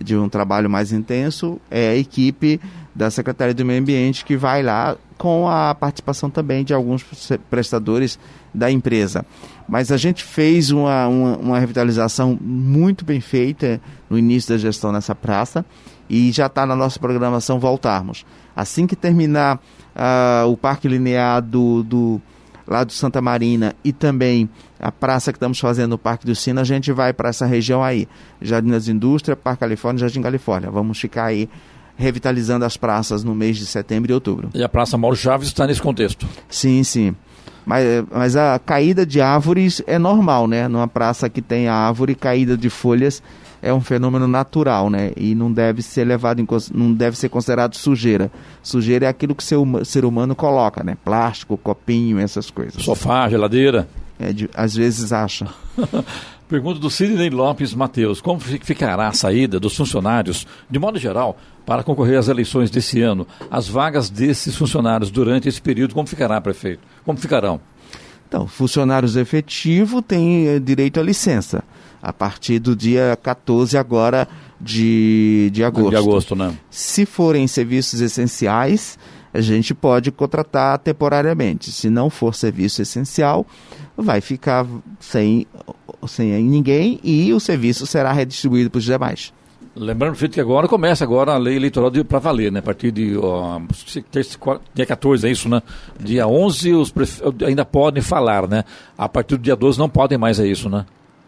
de 0.00 0.16
um 0.16 0.28
trabalho 0.28 0.70
mais 0.70 0.92
intenso, 0.92 1.60
é 1.70 1.90
a 1.90 1.96
equipe 1.96 2.60
da 2.94 3.10
Secretaria 3.10 3.54
do 3.54 3.64
Meio 3.64 3.80
Ambiente 3.80 4.24
que 4.24 4.36
vai 4.36 4.62
lá 4.62 4.96
com 5.24 5.48
a 5.48 5.74
participação 5.74 6.28
também 6.28 6.62
de 6.62 6.74
alguns 6.74 7.02
prestadores 7.48 8.18
da 8.52 8.70
empresa. 8.70 9.24
Mas 9.66 9.90
a 9.90 9.96
gente 9.96 10.22
fez 10.22 10.70
uma, 10.70 11.08
uma, 11.08 11.36
uma 11.38 11.58
revitalização 11.58 12.38
muito 12.38 13.06
bem 13.06 13.22
feita 13.22 13.80
no 14.10 14.18
início 14.18 14.52
da 14.52 14.58
gestão 14.58 14.92
nessa 14.92 15.14
praça 15.14 15.64
e 16.10 16.30
já 16.30 16.44
está 16.44 16.66
na 16.66 16.76
nossa 16.76 17.00
programação 17.00 17.58
voltarmos. 17.58 18.26
Assim 18.54 18.86
que 18.86 18.94
terminar 18.94 19.56
uh, 19.96 20.46
o 20.46 20.58
Parque 20.58 20.88
Linear 20.88 21.40
do, 21.40 21.82
do, 21.82 22.20
lá 22.66 22.84
do 22.84 22.92
Santa 22.92 23.22
Marina 23.22 23.74
e 23.82 23.94
também 23.94 24.46
a 24.78 24.92
praça 24.92 25.32
que 25.32 25.38
estamos 25.38 25.58
fazendo 25.58 25.92
no 25.92 25.98
Parque 25.98 26.26
do 26.26 26.34
Sino, 26.34 26.60
a 26.60 26.64
gente 26.64 26.92
vai 26.92 27.14
para 27.14 27.30
essa 27.30 27.46
região 27.46 27.82
aí, 27.82 28.06
Jardim 28.42 28.68
das 28.68 28.88
Indústrias, 28.88 29.38
Parque 29.42 29.60
Califórnia, 29.60 30.00
Jardim 30.00 30.20
Califórnia. 30.20 30.70
Vamos 30.70 31.00
ficar 31.00 31.24
aí 31.24 31.48
revitalizando 31.96 32.64
as 32.64 32.76
praças 32.76 33.22
no 33.22 33.34
mês 33.34 33.56
de 33.56 33.66
setembro 33.66 34.10
e 34.10 34.14
outubro. 34.14 34.50
E 34.54 34.62
a 34.62 34.68
Praça 34.68 34.98
Mauro 34.98 35.16
Chaves 35.16 35.48
está 35.48 35.66
nesse 35.66 35.80
contexto? 35.80 36.26
Sim, 36.48 36.82
sim. 36.82 37.14
Mas, 37.64 37.84
mas 38.10 38.36
a 38.36 38.58
caída 38.58 39.06
de 39.06 39.20
árvores 39.20 39.82
é 39.86 39.98
normal, 39.98 40.46
né? 40.46 40.68
Numa 40.68 40.86
praça 40.88 41.30
que 41.30 41.40
tem 41.40 41.68
árvore, 41.68 42.14
caída 42.14 42.56
de 42.56 42.68
folhas 42.68 43.22
é 43.64 43.72
um 43.72 43.80
fenômeno 43.80 44.28
natural, 44.28 44.90
né? 44.90 45.12
E 45.16 45.34
não 45.34 45.50
deve 45.50 45.80
ser 45.80 46.04
levado 46.04 46.38
em, 46.40 46.46
não 46.74 46.92
deve 46.92 47.16
ser 47.16 47.30
considerado 47.30 47.74
sujeira. 47.74 48.30
Sujeira 48.62 49.06
é 49.06 49.08
aquilo 49.08 49.34
que 49.34 49.42
o 49.42 49.46
ser, 49.46 49.86
ser 49.86 50.04
humano 50.04 50.34
coloca, 50.34 50.84
né? 50.84 50.98
Plástico, 51.02 51.56
copinho, 51.56 52.18
essas 52.18 52.50
coisas. 52.50 52.82
Sofá, 52.82 53.26
geladeira. 53.30 53.88
É, 54.18 54.32
de, 54.32 54.50
às 54.54 54.76
vezes 54.76 55.12
acha. 55.12 55.48
Pergunta 56.48 56.78
do 56.78 56.90
Sidney 56.90 57.30
Lopes 57.30 57.74
Mateus: 57.74 58.20
como 58.20 58.38
ficará 58.38 59.08
a 59.08 59.12
saída 59.12 59.58
dos 59.58 59.76
funcionários, 59.76 60.46
de 60.70 60.78
modo 60.78 60.98
geral, 60.98 61.38
para 61.64 61.82
concorrer 61.82 62.18
às 62.18 62.28
eleições 62.28 62.70
desse 62.70 63.00
ano? 63.00 63.26
As 63.50 63.66
vagas 63.66 64.10
desses 64.10 64.54
funcionários 64.54 65.10
durante 65.10 65.48
esse 65.48 65.60
período, 65.60 65.94
como 65.94 66.06
ficará, 66.06 66.40
prefeito? 66.40 66.82
Como 67.04 67.18
ficarão? 67.18 67.60
Então, 68.28 68.46
funcionários 68.46 69.16
efetivos 69.16 70.02
têm 70.06 70.48
eh, 70.48 70.58
direito 70.58 70.98
à 70.98 71.02
licença 71.02 71.62
a 72.02 72.12
partir 72.12 72.58
do 72.58 72.76
dia 72.76 73.18
14 73.22 73.78
agora 73.78 74.28
de, 74.60 75.50
de 75.52 75.64
agosto. 75.64 75.90
De 75.90 75.96
agosto, 75.96 76.36
né? 76.36 76.54
Se 76.68 77.06
forem 77.06 77.46
serviços 77.46 78.00
essenciais, 78.00 78.98
a 79.34 79.40
gente 79.40 79.74
pode 79.74 80.12
contratar 80.12 80.78
temporariamente. 80.78 81.72
Se 81.72 81.90
não 81.90 82.08
for 82.08 82.34
serviço 82.34 82.80
essencial, 82.80 83.44
vai 83.96 84.20
ficar 84.20 84.64
sem, 85.00 85.44
sem 86.06 86.42
ninguém 86.44 87.00
e 87.02 87.32
o 87.32 87.40
serviço 87.40 87.84
será 87.84 88.12
redistribuído 88.12 88.70
para 88.70 88.78
os 88.78 88.84
demais. 88.84 89.32
Lembrando, 89.76 90.14
feito 90.14 90.34
que 90.34 90.40
agora 90.40 90.68
começa 90.68 91.02
agora 91.02 91.32
a 91.32 91.36
lei 91.36 91.56
eleitoral 91.56 91.90
para 92.04 92.20
valer, 92.20 92.52
né? 92.52 92.60
A 92.60 92.62
partir 92.62 92.92
de 92.92 93.16
ó, 93.18 93.60
dia 94.72 94.86
14, 94.86 95.26
é 95.26 95.30
isso, 95.32 95.48
né? 95.48 95.60
Dia 95.98 96.28
11 96.28 96.74
os 96.74 96.92
prefe... 96.92 97.20
ainda 97.44 97.64
podem 97.64 98.00
falar, 98.00 98.46
né? 98.46 98.62
A 98.96 99.08
partir 99.08 99.36
do 99.36 99.42
dia 99.42 99.56
12 99.56 99.76
não 99.76 99.88
podem 99.88 100.16
mais, 100.16 100.38
é 100.38 100.46
isso, 100.46 100.68
né? 100.68 100.86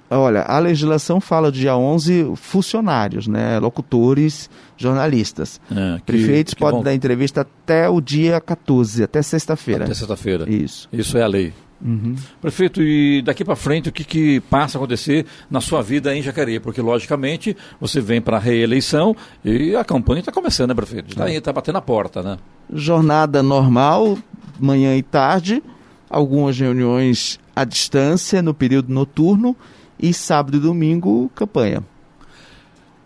Olha, 0.09 0.43
a 0.43 0.59
legislação 0.59 1.21
fala 1.21 1.51
dia 1.51 1.77
11 1.77 2.33
funcionários, 2.37 3.27
né? 3.27 3.59
Locutores, 3.59 4.49
jornalistas. 4.77 5.61
É, 5.71 5.97
que, 5.99 6.05
Prefeitos 6.05 6.55
que 6.55 6.61
podem 6.61 6.83
dar 6.83 6.95
entrevista 6.95 7.41
até 7.41 7.89
o 7.89 8.01
dia 8.01 8.41
14, 8.41 9.03
até 9.03 9.21
sexta-feira. 9.21 9.85
Até 9.85 9.95
sexta-feira. 9.95 10.49
Isso. 10.49 10.89
Isso 10.93 11.19
é 11.19 11.23
a 11.23 11.27
lei. 11.27 11.53
Uhum. 11.85 12.15
Prefeito, 12.41 12.83
e 12.83 13.21
daqui 13.23 13.45
para 13.45 13.55
frente 13.55 13.89
o 13.89 13.93
que, 13.93 14.05
que 14.05 14.41
passa 14.41 14.77
a 14.77 14.79
acontecer 14.79 15.27
na 15.51 15.61
sua 15.61 15.83
vida 15.83 16.15
em 16.17 16.23
Jacareí? 16.23 16.59
Porque, 16.59 16.81
logicamente, 16.81 17.57
você 17.81 18.01
vem 18.01 18.21
para 18.21 18.39
a 18.39 18.41
reeleição 18.41 19.15
e 19.45 19.75
a 19.77 19.85
campanha 19.85 20.21
está 20.21 20.33
começando, 20.33 20.69
né, 20.69 20.75
prefeito? 20.75 21.11
Está 21.11 21.31
é. 21.31 21.41
tá 21.41 21.53
batendo 21.53 21.77
a 21.77 21.83
porta, 21.83 22.23
né? 22.23 22.39
Jornada 22.73 23.43
normal, 23.43 24.17
manhã 24.59 24.97
e 24.97 25.03
tarde, 25.03 25.63
algumas 26.09 26.59
reuniões 26.59 27.39
à 27.55 27.65
distância 27.65 28.41
no 28.41 28.55
período 28.55 28.93
noturno 28.93 29.57
e 29.99 30.13
sábado 30.13 30.57
e 30.57 30.61
domingo, 30.61 31.31
campanha. 31.35 31.83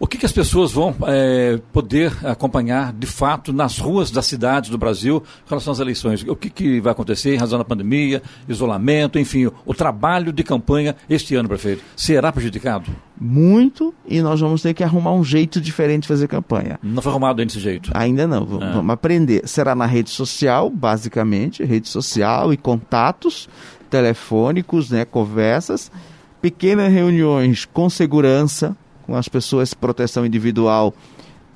O 0.02 0.06
que, 0.06 0.16
que 0.16 0.24
as 0.24 0.32
pessoas 0.32 0.72
vão 0.72 0.96
é, 1.06 1.60
poder 1.74 2.10
acompanhar 2.24 2.90
de 2.90 3.06
fato 3.06 3.52
nas 3.52 3.78
ruas 3.78 4.10
das 4.10 4.24
cidades 4.24 4.70
do 4.70 4.78
Brasil 4.78 5.22
em 5.44 5.48
relação 5.50 5.74
às 5.74 5.78
eleições? 5.78 6.24
O 6.26 6.34
que, 6.34 6.48
que 6.48 6.80
vai 6.80 6.92
acontecer 6.92 7.34
em 7.34 7.36
razão 7.36 7.58
da 7.58 7.66
pandemia, 7.66 8.22
isolamento, 8.48 9.18
enfim, 9.18 9.50
o 9.66 9.74
trabalho 9.74 10.32
de 10.32 10.42
campanha 10.42 10.96
este 11.06 11.34
ano, 11.34 11.50
prefeito, 11.50 11.84
será 11.94 12.32
prejudicado? 12.32 12.90
Muito, 13.20 13.92
e 14.08 14.22
nós 14.22 14.40
vamos 14.40 14.62
ter 14.62 14.72
que 14.72 14.82
arrumar 14.82 15.12
um 15.12 15.22
jeito 15.22 15.60
diferente 15.60 16.02
de 16.02 16.08
fazer 16.08 16.28
campanha. 16.28 16.80
Não 16.82 17.02
foi 17.02 17.12
arrumado 17.12 17.42
ainda 17.42 17.52
desse 17.52 17.60
jeito? 17.60 17.90
Ainda 17.92 18.26
não, 18.26 18.46
vamos, 18.46 18.68
é. 18.68 18.72
vamos 18.72 18.94
aprender. 18.94 19.46
Será 19.46 19.74
na 19.74 19.84
rede 19.84 20.08
social, 20.08 20.70
basicamente, 20.70 21.62
rede 21.62 21.90
social 21.90 22.54
e 22.54 22.56
contatos 22.56 23.50
telefônicos, 23.90 24.88
né, 24.88 25.04
conversas, 25.04 25.92
pequenas 26.40 26.92
reuniões 26.92 27.64
com 27.64 27.90
segurança, 27.90 28.76
com 29.06 29.14
as 29.14 29.28
pessoas 29.28 29.74
proteção 29.74 30.24
individual 30.24 30.94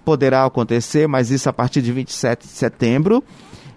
poderá 0.04 0.44
acontecer, 0.44 1.08
mas 1.08 1.30
isso 1.30 1.48
a 1.48 1.52
partir 1.52 1.80
de 1.80 1.90
27 1.90 2.46
de 2.46 2.52
setembro. 2.52 3.24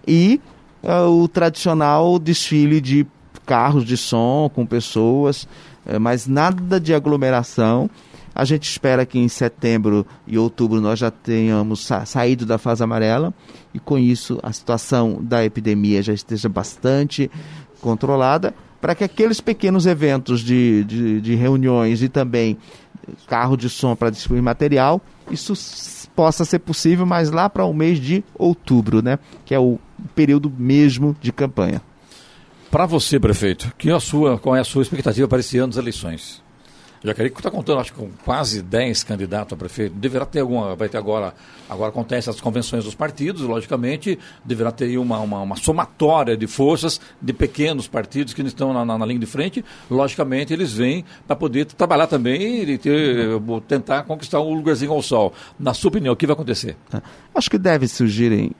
E 0.06 0.42
uh, 0.84 1.10
o 1.10 1.28
tradicional 1.28 2.20
desfile 2.20 2.82
de 2.82 3.08
carros 3.46 3.86
de 3.86 3.96
som 3.96 4.52
com 4.54 4.66
pessoas, 4.66 5.44
uh, 5.86 6.00
mas 6.00 6.28
nada 6.28 6.80
de 6.80 6.94
aglomeração. 6.94 7.90
A 8.36 8.46
gente 8.46 8.70
espera 8.70 9.06
que 9.06 9.18
em 9.18 9.28
setembro 9.28 10.06
e 10.28 10.38
outubro 10.38 10.80
nós 10.80 11.00
já 11.00 11.10
tenhamos 11.10 11.86
sa 11.86 12.06
saído 12.06 12.46
da 12.46 12.60
fase 12.60 12.84
amarela 12.84 13.34
e 13.74 13.80
com 13.80 13.98
isso 13.98 14.38
a 14.44 14.54
situação 14.54 15.18
da 15.22 15.44
epidemia 15.44 16.04
já 16.04 16.14
esteja 16.14 16.48
bastante 16.48 17.32
controlada 17.82 18.54
para 18.80 18.96
que 18.96 19.04
aqueles 19.04 19.42
pequenos 19.42 19.86
eventos 19.86 20.42
de, 20.42 20.84
de, 20.84 21.22
de 21.22 21.36
reuniões 21.36 22.02
e 22.02 22.10
também 22.10 22.58
carro 23.28 23.56
de 23.56 23.70
som 23.70 23.96
para 23.96 24.10
distribuir 24.10 24.44
material, 24.44 25.02
isso 25.32 25.54
possa 26.16 26.44
ser 26.44 26.60
possível, 26.60 27.06
mas 27.06 27.30
lá 27.30 27.50
para 27.50 27.64
o 27.64 27.74
mês 27.74 28.00
de 28.00 28.24
outubro, 28.36 29.02
né? 29.02 29.20
Que 29.46 29.54
é 29.54 29.60
o 29.60 29.80
período 30.16 30.52
mesmo 30.58 31.16
de 31.22 31.32
campanha. 31.32 31.82
Para 32.72 32.86
você, 32.86 33.20
prefeito, 33.20 33.72
que 33.78 33.90
é 33.90 33.94
a 33.94 34.00
sua, 34.00 34.38
qual 34.38 34.56
é 34.56 34.60
a 34.60 34.64
sua 34.64 34.82
expectativa 34.82 35.28
para 35.28 35.40
esse 35.40 35.58
ano 35.58 35.68
das 35.68 35.78
eleições? 35.78 36.44
Jacareí 37.08 37.32
está 37.32 37.50
contando, 37.50 37.80
acho 37.80 37.94
que 37.94 38.00
com 38.00 38.10
quase 38.26 38.62
10 38.62 39.04
candidatos 39.06 39.54
a 39.54 39.56
prefeito. 39.56 39.96
Deverá 39.96 40.26
ter 40.26 40.42
alguma, 40.42 40.76
vai 40.76 40.90
ter 40.90 40.98
agora, 40.98 41.34
agora 41.70 41.90
acontecem 41.90 42.30
as 42.30 42.42
convenções 42.42 42.84
dos 42.84 42.96
partidos, 42.96 43.44
logicamente, 43.44 44.20
deverá 44.44 44.74
ter 44.74 44.98
uma, 44.98 45.18
uma, 45.20 45.42
uma 45.42 45.56
somatória 45.56 46.36
de 46.36 46.48
forças 46.48 47.00
de 47.22 47.32
pequenos 47.32 47.88
partidos 47.88 48.34
que 48.34 48.42
estão 48.42 48.74
na, 48.74 48.84
na, 48.84 48.98
na 48.98 49.06
linha 49.06 49.20
de 49.20 49.26
frente. 49.26 49.64
Logicamente, 49.90 50.52
eles 50.52 50.74
vêm 50.74 51.06
para 51.26 51.36
poder 51.36 51.66
trabalhar 51.66 52.08
também 52.08 52.64
e 52.64 52.78
ter, 52.78 53.30
tentar 53.68 54.04
conquistar 54.04 54.42
um 54.42 54.54
lugarzinho 54.54 54.92
ao 54.92 55.02
sol. 55.02 55.34
Na 55.58 55.74
sua 55.74 55.88
opinião, 55.88 56.14
o 56.14 56.18
que 56.18 56.28
vai 56.28 56.34
acontecer? 56.34 56.76
É, 56.94 57.02
acho 57.34 57.50
que 57.50 57.58
deve 57.58 57.88
surgirem 57.88 58.52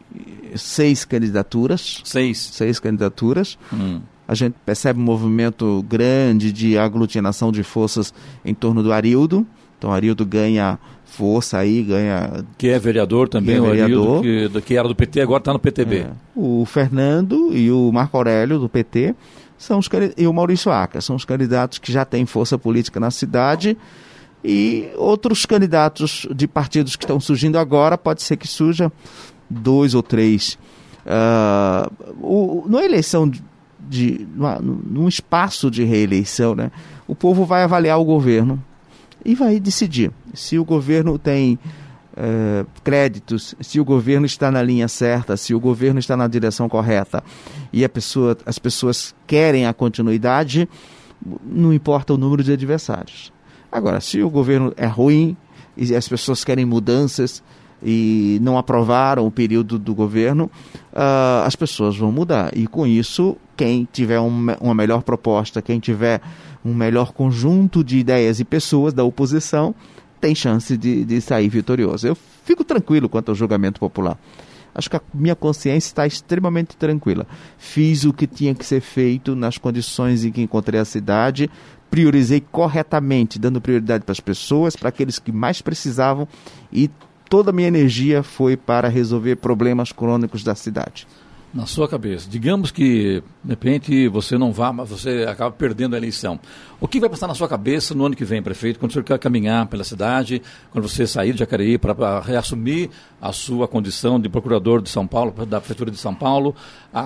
seis 0.56 1.04
candidaturas. 1.04 2.02
Seis? 2.06 2.38
Seis 2.38 2.80
candidaturas. 2.80 3.58
Hum 3.74 4.00
a 4.28 4.36
gente 4.36 4.56
percebe 4.66 5.00
um 5.00 5.04
movimento 5.04 5.84
grande 5.88 6.52
de 6.52 6.78
aglutinação 6.78 7.52
de 7.52 7.64
forças 7.64 8.14
em 8.44 8.54
torno 8.54 8.84
do 8.84 8.92
Arildo. 8.92 9.48
Então, 9.78 9.92
Arildo 9.94 10.26
ganha 10.26 10.78
força 11.06 11.58
aí, 11.58 11.82
ganha. 11.84 12.44
Que 12.58 12.70
é 12.70 12.80
vereador 12.80 13.30
também, 13.30 13.56
é 13.56 13.62
vereador. 13.62 14.08
o 14.08 14.20
Arildo, 14.20 14.62
que, 14.62 14.68
que, 14.68 14.78
era 14.78 14.88
do 14.88 14.96
PT, 14.96 15.22
agora 15.22 15.40
está 15.40 15.54
no 15.54 15.60
PTB. 15.60 15.98
É. 16.00 16.12
O 16.36 16.66
Fernando 16.66 17.56
e 17.56 17.72
o 17.72 17.92
Marco 17.92 18.18
Aurélio, 18.18 18.60
do 18.60 18.68
PT, 18.68 19.16
são 19.58 19.80
os, 19.80 19.90
e 20.18 20.28
o 20.28 20.34
Maurício 20.34 20.72
Aca, 20.72 21.00
são 21.00 21.16
os 21.16 21.24
candidatos 21.24 21.80
que 21.80 21.92
já 21.92 22.04
têm 22.04 22.26
força 22.26 22.58
política 22.58 23.00
na 23.00 23.12
cidade. 23.12 23.78
E 24.44 24.90
outros 24.96 25.46
candidatos 25.46 26.28
de 26.34 26.48
partidos 26.48 26.96
que 26.96 27.04
estão 27.04 27.20
surgindo 27.20 27.58
agora, 27.58 27.98
pode 27.98 28.22
ser 28.22 28.38
que 28.38 28.48
surja 28.48 28.92
dois 29.50 29.96
ou 29.96 30.04
três. 30.04 30.58
Uh, 31.06 32.14
o, 32.22 32.66
na 32.68 32.84
eleição 32.84 33.32
de 33.88 34.28
numa, 34.36 34.60
num 34.60 35.08
espaço 35.08 35.72
de 35.72 35.84
reeleição, 35.84 36.56
né, 36.56 36.72
o 37.08 37.16
povo 37.16 37.46
vai 37.46 37.64
avaliar 37.64 38.00
o 38.00 38.06
governo 38.06 38.62
e 39.24 39.36
vai 39.36 39.60
decidir 39.60 40.12
se 40.34 40.58
o 40.58 40.66
governo 40.66 41.18
tem 41.18 41.58
é, 42.16 42.66
créditos, 42.84 43.56
se 43.62 43.80
o 43.80 43.86
governo 43.86 44.26
está 44.26 44.52
na 44.52 44.62
linha 44.62 44.88
certa, 44.88 45.38
se 45.38 45.54
o 45.54 45.60
governo 45.60 46.00
está 46.00 46.18
na 46.18 46.28
direção 46.28 46.68
correta 46.68 47.24
e 47.72 47.88
pessoa, 47.88 48.38
as 48.46 48.58
pessoas 48.60 49.16
querem 49.26 49.66
a 49.66 49.74
continuidade, 49.74 50.68
não 51.44 51.74
importa 51.74 52.14
o 52.14 52.18
número 52.18 52.44
de 52.44 52.52
adversários. 52.52 53.32
Agora, 53.72 54.00
se 54.00 54.22
o 54.22 54.30
governo 54.30 54.74
é 54.78 54.86
ruim, 54.86 55.36
e 55.78 55.94
as 55.94 56.08
pessoas 56.08 56.44
querem 56.44 56.66
mudanças 56.66 57.44
e 57.84 58.40
não 58.42 58.58
aprovaram 58.58 59.28
o 59.28 59.32
período 59.32 59.78
do 59.78 59.94
governo, 59.94 60.50
uh, 60.92 61.46
as 61.46 61.56
pessoas 61.56 61.96
vão 61.96 62.12
mudar. 62.12 62.58
E 62.58 62.66
com 62.66 62.88
isso, 62.88 63.38
quem 63.58 63.88
tiver 63.92 64.20
um, 64.20 64.48
uma 64.62 64.76
melhor 64.76 65.02
proposta, 65.02 65.62
quem 65.62 65.80
tiver 65.80 66.22
um 66.64 66.74
melhor 66.74 67.12
conjunto 67.12 67.84
de 67.84 67.98
ideias 67.98 68.40
e 68.40 68.46
pessoas 68.46 68.94
da 68.94 69.04
oposição, 69.04 69.74
tem 70.22 70.36
chance 70.36 70.78
de, 70.78 71.04
de 71.04 71.20
sair 71.20 71.50
vitorioso. 71.50 72.08
Eu 72.08 72.16
fico 72.46 72.64
tranquilo 72.64 73.10
quanto 73.10 73.30
ao 73.30 73.36
julgamento 73.36 73.80
popular. 73.80 74.18
Acho 74.74 74.92
que 74.92 74.96
a 74.96 75.02
minha 75.12 75.36
consciência 75.36 75.90
está 75.90 76.06
extremamente 76.06 76.78
tranquila. 76.78 77.26
Fiz 77.58 78.04
o 78.04 78.14
que 78.14 78.28
tinha 78.28 78.54
que 78.54 78.64
ser 78.64 78.80
feito 78.80 79.36
nas 79.36 79.58
condições 79.58 80.24
em 80.24 80.32
que 80.32 80.42
encontrei 80.42 80.80
a 80.80 80.86
cidade, 80.86 81.50
priorizei 81.90 82.44
corretamente, 82.52 83.40
dando 83.40 83.60
prioridade 83.60 84.04
para 84.04 84.12
as 84.12 84.20
pessoas, 84.20 84.76
para 84.76 84.90
aqueles 84.90 85.18
que 85.18 85.32
mais 85.32 85.64
precisavam 85.64 86.28
e 86.72 86.92
toda 87.28 87.50
a 87.50 87.54
minha 87.54 87.68
energia 87.68 88.22
foi 88.22 88.56
para 88.56 88.88
resolver 88.88 89.38
problemas 89.38 89.92
crônicos 89.92 90.44
da 90.44 90.54
cidade. 90.54 91.08
Na 91.54 91.66
sua 91.66 91.88
cabeça, 91.88 92.30
digamos 92.30 92.72
que 92.72 93.24
de 93.42 93.50
repente 93.50 94.08
você 94.10 94.38
não 94.38 94.52
vá, 94.52 94.72
mas 94.74 94.90
você 94.90 95.26
acaba 95.28 95.50
perdendo 95.50 95.96
a 95.96 95.98
eleição. 95.98 96.38
O 96.80 96.88
que 96.88 97.00
vai 97.00 97.10
passar 97.10 97.26
na 97.26 97.34
sua 97.34 97.48
cabeça 97.48 97.96
no 97.96 98.06
ano 98.06 98.16
que 98.16 98.26
vem, 98.26 98.44
prefeito, 98.44 98.78
quando 98.78 98.92
você 98.92 99.02
quer 99.02 99.18
caminhar 99.18 99.66
pela 99.66 99.84
cidade, 99.86 100.42
quando 100.72 100.88
você 100.88 101.08
sair 101.08 101.32
de 101.32 101.40
Jacareí 101.40 101.78
para 101.78 102.20
reassumir 102.20 102.90
a 103.22 103.32
sua 103.32 103.66
condição 103.66 104.20
de 104.20 104.28
procurador 104.28 104.82
de 104.82 104.90
São 104.90 105.08
Paulo, 105.08 105.34
da 105.46 105.60
prefeitura 105.60 105.90
de 105.90 105.98
São 105.98 106.14
Paulo, 106.14 106.54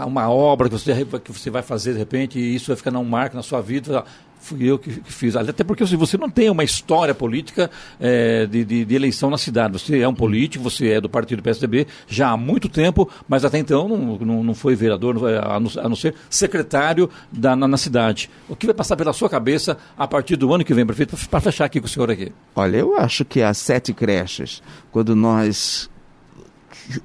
uma 0.07 0.27
obra 0.29 0.67
que 0.67 0.77
você, 0.77 1.05
que 1.23 1.31
você 1.31 1.51
vai 1.51 1.61
fazer 1.61 1.93
de 1.93 1.99
repente 1.99 2.39
e 2.39 2.55
isso 2.55 2.67
vai 2.67 2.75
ficar 2.75 2.97
um 2.97 3.05
marco 3.05 3.35
na 3.35 3.43
sua 3.43 3.61
vida, 3.61 4.03
fui 4.41 4.63
eu 4.63 4.77
que, 4.77 4.89
fiz. 4.89 5.35
Até 5.35 5.63
porque 5.63 5.83
assim, 5.83 5.95
você 5.95 6.17
não 6.17 6.29
tem 6.29 6.49
uma 6.49 6.63
história 6.63 7.13
política 7.13 7.69
é, 7.99 8.45
de, 8.45 8.65
de, 8.65 8.85
de, 8.85 8.95
eleição 8.95 9.29
na 9.29 9.37
cidade. 9.37 9.73
Você 9.73 9.99
é 9.99 10.07
um 10.07 10.13
político, 10.13 10.63
você 10.63 10.89
é 10.89 11.01
do 11.01 11.07
partido 11.07 11.43
PSDB 11.43 11.87
já 12.07 12.29
há 12.29 12.37
muito 12.37 12.67
tempo, 12.67 13.09
mas 13.27 13.45
até 13.45 13.59
então 13.59 13.87
não, 13.87 14.17
não, 14.17 14.43
não 14.43 14.53
foi 14.55 14.75
vereador, 14.75 15.15
a 15.27 15.59
não, 15.59 15.71
a 15.77 15.89
não 15.89 15.95
ser 15.95 16.15
secretário 16.29 17.09
da, 17.31 17.55
na, 17.55 17.67
na, 17.67 17.77
cidade. 17.77 18.29
O 18.49 18.55
que 18.55 18.65
vai 18.65 18.75
passar 18.75 18.97
pela 18.97 19.13
sua 19.13 19.29
cabeça 19.29 19.77
a 19.97 20.07
partir 20.07 20.35
do 20.35 20.53
ano 20.53 20.65
que 20.65 20.73
vem, 20.73 20.85
prefeito, 20.85 21.15
para 21.29 21.39
fechar 21.39 21.65
aqui 21.65 21.79
com 21.79 21.85
o 21.85 21.89
senhor 21.89 22.09
aqui? 22.09 22.31
Olha, 22.55 22.77
eu 22.77 22.97
acho 22.97 23.23
que 23.23 23.41
as 23.41 23.57
sete 23.57 23.93
creches, 23.93 24.61
quando 24.91 25.15
nós 25.15 25.89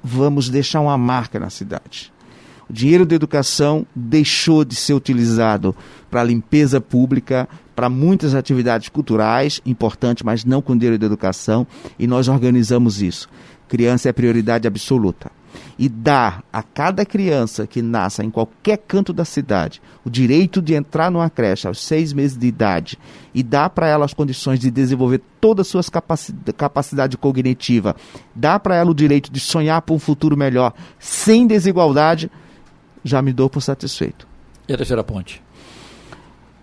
vamos 0.03 0.49
deixar 0.49 0.81
uma 0.81 0.97
marca 0.97 1.39
na 1.39 1.49
cidade 1.49 2.11
o 2.69 2.73
dinheiro 2.73 3.05
da 3.05 3.15
educação 3.15 3.85
deixou 3.95 4.65
de 4.65 4.75
ser 4.75 4.93
utilizado 4.93 5.75
para 6.09 6.23
limpeza 6.23 6.81
pública, 6.81 7.47
para 7.75 7.89
muitas 7.89 8.33
atividades 8.33 8.89
culturais, 8.89 9.61
importante, 9.65 10.25
mas 10.25 10.43
não 10.43 10.61
com 10.61 10.75
dinheiro 10.75 10.97
da 10.97 11.05
educação, 11.05 11.65
e 11.97 12.07
nós 12.07 12.27
organizamos 12.27 13.01
isso. 13.01 13.29
Criança 13.67 14.09
é 14.09 14.13
prioridade 14.13 14.67
absoluta. 14.67 15.31
E 15.79 15.87
dar 15.87 16.43
a 16.51 16.61
cada 16.61 17.05
criança 17.05 17.65
que 17.65 17.81
nasça 17.81 18.23
em 18.23 18.29
qualquer 18.29 18.77
canto 18.77 19.13
da 19.13 19.25
cidade 19.25 19.81
o 20.03 20.09
direito 20.09 20.61
de 20.61 20.73
entrar 20.73 21.09
numa 21.09 21.29
creche 21.29 21.67
aos 21.67 21.83
seis 21.83 22.13
meses 22.13 22.37
de 22.37 22.47
idade 22.47 22.97
e 23.33 23.41
dar 23.41 23.69
para 23.69 23.87
ela 23.87 24.05
as 24.05 24.13
condições 24.13 24.59
de 24.59 24.69
desenvolver 24.69 25.21
todas 25.39 25.67
as 25.67 25.71
suas 25.71 25.89
capacidade, 25.89 26.53
capacidade 26.53 27.17
cognitiva, 27.17 27.95
dar 28.35 28.59
para 28.59 28.75
ela 28.75 28.91
o 28.91 28.95
direito 28.95 29.31
de 29.31 29.39
sonhar 29.39 29.81
por 29.81 29.93
um 29.93 29.99
futuro 29.99 30.37
melhor, 30.37 30.73
sem 30.99 31.47
desigualdade, 31.47 32.29
já 33.07 33.21
me 33.21 33.33
dou 33.33 33.49
por 33.49 33.61
satisfeito. 33.61 34.27
E 34.67 34.73
a 34.73 34.77
terceira 34.77 35.03
ponte? 35.03 35.41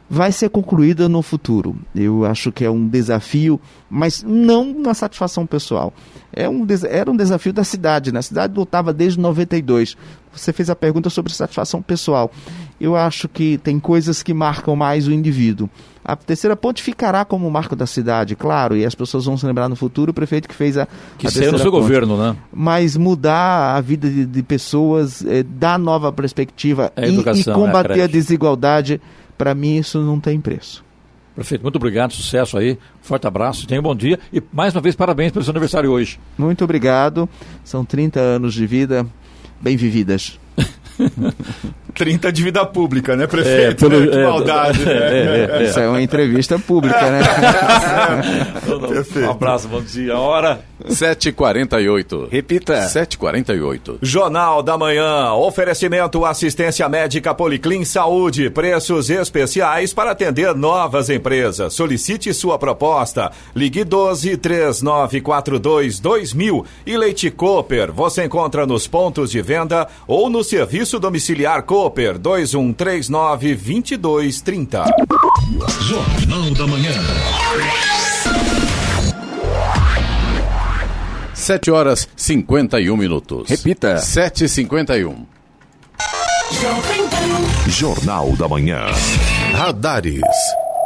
Vai 0.09 0.33
ser 0.33 0.51
concluída 0.51 1.09
no 1.09 1.23
futuro. 1.23 1.77
Eu 1.95 2.25
acho 2.27 2.53
que 2.53 2.65
é 2.65 2.71
um 2.71 2.87
desafio, 2.87 3.59
mas 3.89 4.23
não 4.23 4.71
uma 4.71 4.93
satisfação 4.93 5.47
pessoal. 5.47 5.95
É 6.33 6.49
um, 6.49 6.67
era 6.89 7.11
um 7.11 7.17
desafio 7.17 7.53
da 7.53 7.65
cidade. 7.65 8.13
Né? 8.13 8.19
A 8.19 8.23
cidade 8.23 8.55
lutava 8.55 8.93
desde 8.93 9.19
92. 9.19 9.97
Você 10.33 10.53
fez 10.53 10.69
a 10.69 10.77
pergunta 10.77 11.09
sobre 11.09 11.33
satisfação 11.33 11.81
pessoal. 11.81 12.31
Eu 12.81 12.95
acho 12.97 13.29
que 13.29 13.57
tem 13.59 13.81
coisas 13.81 14.23
que 14.23 14.35
marcam 14.35 14.77
mais 14.77 15.07
o 15.09 15.13
indivíduo. 15.13 15.71
A 16.05 16.15
terceira 16.15 16.55
ponte 16.55 16.83
ficará 16.83 17.25
como 17.25 17.51
marco 17.51 17.75
da 17.75 17.87
cidade, 17.87 18.37
claro, 18.37 18.77
e 18.77 18.85
as 18.85 18.95
pessoas 18.95 19.25
vão 19.25 19.39
se 19.39 19.47
lembrar 19.47 19.71
no 19.71 19.77
futuro 19.77 20.11
o 20.11 20.15
prefeito 20.15 20.47
que 20.47 20.55
fez 20.55 20.77
a. 20.77 20.87
Que 21.17 21.31
saiu 21.31 21.51
no 21.51 21.59
seu 21.59 21.71
ponte. 21.71 21.81
governo, 21.81 22.19
né? 22.19 22.37
Mas 22.53 22.95
mudar 22.95 23.75
a 23.75 23.81
vida 23.81 24.11
de, 24.11 24.27
de 24.27 24.43
pessoas, 24.43 25.25
é, 25.25 25.43
dar 25.43 25.79
nova 25.79 26.13
perspectiva 26.13 26.93
é 26.95 27.09
e, 27.09 27.19
e, 27.19 27.45
combater 27.45 28.03
a, 28.03 28.05
a 28.05 28.07
desigualdade, 28.07 29.01
para 29.37 29.55
mim 29.55 29.77
isso 29.77 30.01
não 30.01 30.21
tem 30.21 30.41
preço. 30.41 30.85
Prefeito, 31.35 31.63
muito 31.63 31.77
obrigado, 31.77 32.13
sucesso 32.13 32.57
aí, 32.57 32.79
forte 33.03 33.27
abraço, 33.27 33.67
tenha 33.67 33.81
um 33.81 33.83
bom 33.83 33.95
dia 33.95 34.21
e 34.33 34.41
mais 34.53 34.73
uma 34.75 34.81
vez 34.81 34.95
parabéns 34.95 35.33
pelo 35.33 35.45
seu 35.45 35.51
aniversário 35.51 35.91
hoje. 35.91 36.19
Muito 36.39 36.63
obrigado, 36.63 37.29
são 37.65 37.85
30 37.85 38.21
anos 38.21 38.55
de 38.55 38.67
vida 38.67 39.05
bem 39.61 39.77
vividas. 39.77 40.39
30 41.95 42.33
de 42.33 42.43
vida 42.43 42.65
pública, 42.67 43.17
né, 43.17 43.27
prefeito? 43.27 43.85
É, 43.85 43.89
pelo, 43.89 44.09
que 44.09 44.17
é, 44.17 44.25
maldade. 44.25 44.89
É, 44.89 44.93
é, 44.93 45.59
é, 45.59 45.65
Isso 45.65 45.81
é 45.81 45.89
uma 45.89 46.03
entrevista 46.03 46.59
pública, 46.59 47.11
né? 47.11 47.21
Perfeito. 48.89 49.29
Um 49.29 49.31
abraço, 49.31 49.69
bom 49.69 49.83
dia. 49.83 50.17
Hora 50.17 50.61
7h48. 50.89 52.29
Repita. 52.31 52.87
7h48. 52.87 53.99
Jornal 54.03 54.63
da 54.63 54.77
Manhã. 54.77 55.33
Oferecimento 55.33 56.25
assistência 56.25 56.89
médica 56.89 57.35
Policlin 57.35 57.85
Saúde. 57.85 58.51
Preços 58.51 59.11
especiais 59.11 59.93
para 59.93 60.11
atender 60.11 60.55
novas 60.55 61.11
empresas. 61.11 61.75
Solicite 61.75 62.33
sua 62.35 62.59
proposta. 62.59 63.33
Ligue 63.55 63.85
12 63.85 64.37
3942 64.37 65.99
2000 66.01 66.67
e 66.87 66.97
Leite 66.97 67.31
Cooper. 67.31 67.93
Você 67.93 68.25
encontra 68.25 68.67
nos 68.67 68.87
pontos 68.87 69.31
de 69.31 69.41
venda 69.43 69.89
ou 70.07 70.29
no 70.29 70.45
serviço 70.45 70.99
domiciliar 70.99 71.63
Cooper 71.63 72.19
2139 72.19 73.55
2230. 73.55 74.85
Jornal 75.81 76.51
da 76.55 76.67
Manhã. 76.67 76.93
7 81.45 81.71
horas 81.71 82.09
51 82.17 82.97
minutos. 82.97 83.51
Repita. 83.51 83.97
7h51. 83.97 85.27
Jornal 87.69 88.33
da 88.37 88.49
Manhã. 88.49 88.87
Radares. 89.53 90.23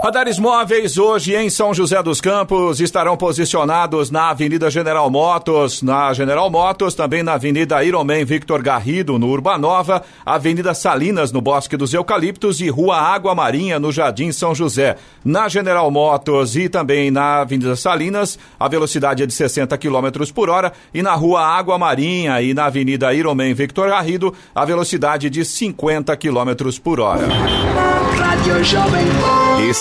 Radares 0.00 0.38
móveis 0.38 0.96
hoje 0.96 1.34
em 1.34 1.50
São 1.50 1.74
José 1.74 2.00
dos 2.04 2.20
Campos 2.20 2.78
estarão 2.78 3.16
posicionados 3.16 4.12
na 4.12 4.30
Avenida 4.30 4.70
General 4.70 5.10
Motos, 5.10 5.82
na 5.82 6.12
General 6.12 6.48
Motos, 6.48 6.94
também 6.94 7.24
na 7.24 7.32
Avenida 7.32 7.82
Ironman 7.82 8.24
Victor 8.24 8.62
Garrido, 8.62 9.18
no 9.18 9.26
Urbanova, 9.26 10.04
Avenida 10.24 10.72
Salinas, 10.72 11.32
no 11.32 11.40
Bosque 11.40 11.76
dos 11.76 11.92
Eucaliptos 11.92 12.60
e 12.60 12.68
Rua 12.68 12.96
Água 12.96 13.34
Marinha, 13.34 13.80
no 13.80 13.90
Jardim 13.90 14.30
São 14.30 14.54
José. 14.54 14.96
Na 15.24 15.48
General 15.48 15.90
Motos 15.90 16.54
e 16.54 16.68
também 16.68 17.10
na 17.10 17.40
Avenida 17.40 17.74
Salinas, 17.74 18.38
a 18.58 18.68
velocidade 18.68 19.24
é 19.24 19.26
de 19.26 19.34
60 19.34 19.76
km 19.78 20.32
por 20.32 20.48
hora 20.48 20.72
e 20.94 21.02
na 21.02 21.14
Rua 21.14 21.44
Água 21.44 21.76
Marinha 21.76 22.40
e 22.40 22.54
na 22.54 22.66
Avenida 22.66 23.12
Ironman 23.12 23.52
Victor 23.52 23.88
Garrido, 23.88 24.32
a 24.54 24.64
velocidade 24.64 25.28
de 25.28 25.44
50 25.44 26.16
km 26.16 26.70
por 26.84 27.00
hora. 27.00 27.26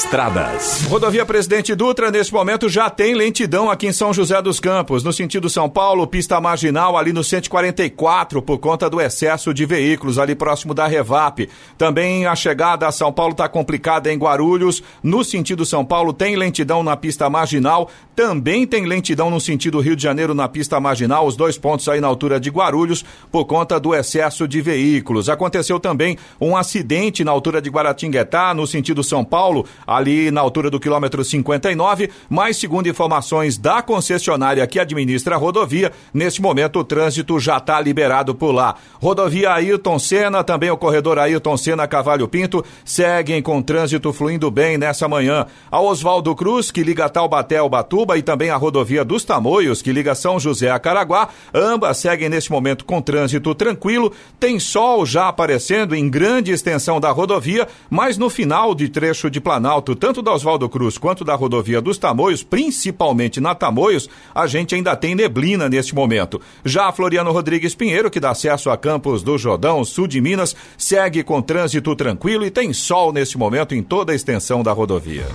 Estradas. 0.08 0.84
Rodovia 0.84 1.26
Presidente 1.26 1.76
Dutra, 1.76 2.10
nesse 2.10 2.32
momento, 2.32 2.70
já 2.70 2.90
tem 2.90 3.14
lentidão 3.14 3.70
aqui 3.70 3.88
em 3.88 3.92
São 3.92 4.14
José 4.14 4.42
dos 4.42 4.58
Campos. 4.58 5.04
No 5.04 5.12
sentido 5.12 5.50
São 5.50 5.70
Paulo, 5.70 6.08
pista 6.08 6.40
marginal 6.40 6.96
ali 6.96 7.12
no 7.12 7.26
144, 7.26 8.42
por 8.42 8.58
conta 8.58 8.90
do 8.90 9.02
excesso 9.02 9.54
de 9.54 9.66
veículos 9.66 10.18
ali 10.18 10.34
próximo 10.34 10.74
da 10.74 10.88
Revap. 10.88 11.50
Também 11.78 12.26
a 12.26 12.38
chegada 12.38 12.88
a 12.88 12.92
São 12.92 13.12
Paulo 13.12 13.34
está 13.34 13.50
complicada 13.50 14.10
em 14.10 14.18
Guarulhos. 14.18 14.82
No 15.04 15.26
sentido 15.26 15.66
São 15.66 15.84
Paulo, 15.84 16.14
tem 16.14 16.38
lentidão 16.38 16.84
na 16.84 16.96
pista 16.96 17.30
marginal. 17.30 17.90
Também 18.16 18.66
tem 18.66 18.86
lentidão 18.86 19.30
no 19.30 19.42
sentido 19.42 19.82
Rio 19.82 19.96
de 19.96 20.04
Janeiro 20.04 20.34
na 20.34 20.48
pista 20.48 20.80
marginal, 20.80 21.28
os 21.28 21.36
dois 21.36 21.58
pontos 21.58 21.88
aí 21.90 22.00
na 22.00 22.08
altura 22.08 22.40
de 22.40 22.50
Guarulhos, 22.50 23.04
por 23.30 23.44
conta 23.44 23.78
do 23.78 23.94
excesso 23.94 24.48
de 24.48 24.62
veículos. 24.62 25.28
Aconteceu 25.28 25.82
também 25.82 26.18
um 26.40 26.56
acidente 26.56 27.26
na 27.26 27.32
altura 27.32 27.62
de 27.62 27.70
Guaratinguetá, 27.70 28.54
no 28.54 28.66
sentido 28.66 29.04
São 29.04 29.24
Paulo, 29.24 29.66
ali 29.98 30.32
na 30.32 30.42
altura 30.42 30.70
do 30.70 30.80
quilômetro 30.80 31.24
59, 31.24 32.10
mas 32.30 32.58
segundo 32.58 32.90
informações 32.90 33.58
da 33.58 33.82
concessionária 33.82 34.66
que 34.68 34.80
administra 34.80 35.36
a 35.36 35.38
rodovia, 35.38 35.92
neste 36.14 36.42
momento 36.42 36.80
o 36.80 36.84
trânsito 36.84 37.40
já 37.40 37.58
está 37.58 37.80
liberado 37.80 38.36
por 38.36 38.52
lá. 38.52 38.76
Rodovia 39.02 39.54
Ayrton 39.54 40.00
Senna, 40.00 40.44
também 40.44 40.70
o 40.70 40.78
corredor 40.78 41.20
Ayrton 41.20 41.56
Senna 41.56 41.88
Cavalho 41.88 42.28
Pinto, 42.28 42.64
seguem 42.84 43.42
com 43.42 43.62
trânsito 43.62 44.12
fluindo 44.12 44.50
bem 44.52 44.78
nessa 44.78 45.08
manhã. 45.08 45.46
A 45.72 45.80
Oswaldo 45.80 46.36
Cruz, 46.36 46.72
que 46.72 46.84
liga 46.84 47.10
Taubaté 47.10 47.58
ao 47.58 47.70
Batuba, 47.70 48.18
e 48.18 48.22
também 48.22 48.50
a 48.50 48.58
rodovia 48.58 49.06
dos 49.06 49.24
Tamoios, 49.24 49.82
que 49.82 49.94
liga 49.94 50.16
São 50.16 50.40
José 50.40 50.70
a 50.70 50.80
Caraguá, 50.80 51.30
ambas 51.54 51.98
seguem 51.98 52.30
neste 52.30 52.52
momento 52.52 52.86
com 52.86 53.02
trânsito 53.02 53.54
tranquilo. 53.56 54.12
Tem 54.40 54.60
sol 54.60 55.06
já 55.06 55.28
aparecendo 55.28 55.96
em 55.96 56.10
grande 56.10 56.52
extensão 56.52 57.00
da 57.00 57.12
rodovia, 57.12 57.68
mas 57.90 58.18
no 58.18 58.30
final 58.30 58.48
final 58.48 58.74
de 58.74 58.90
trecho 58.90 59.30
de 59.30 59.40
Planalto, 59.40 59.87
tanto 59.96 60.22
da 60.22 60.32
Oswaldo 60.34 60.68
Cruz 60.70 60.98
quanto 60.98 61.24
da 61.24 61.36
rodovia 61.36 61.82
dos 61.82 61.98
Tamoios, 61.98 62.44
principalmente 62.44 63.40
na 63.40 63.54
Tamoios, 63.54 64.10
a 64.34 64.48
gente 64.48 64.76
ainda 64.76 64.96
tem 64.96 65.16
neblina 65.16 65.70
neste 65.70 65.94
momento. 65.94 66.42
Já 66.64 66.88
a 66.88 66.92
Floriano 66.92 67.32
Rodrigues 67.32 67.76
Pinheiro, 67.76 68.12
que 68.12 68.20
dá 68.20 68.32
acesso 68.32 68.70
a 68.70 68.78
Campos 68.78 69.24
do 69.24 69.38
Jordão, 69.38 69.84
sul 69.84 70.08
de 70.08 70.22
Minas, 70.22 70.56
segue 70.78 71.24
com 71.24 71.42
trânsito 71.42 71.96
tranquilo 71.96 72.46
e 72.46 72.52
tem 72.52 72.74
sol 72.74 73.12
neste 73.12 73.38
momento 73.38 73.76
em 73.76 73.84
toda 73.84 74.12
a 74.12 74.16
extensão 74.16 74.64
da 74.64 74.72
rodovia. 74.72 75.26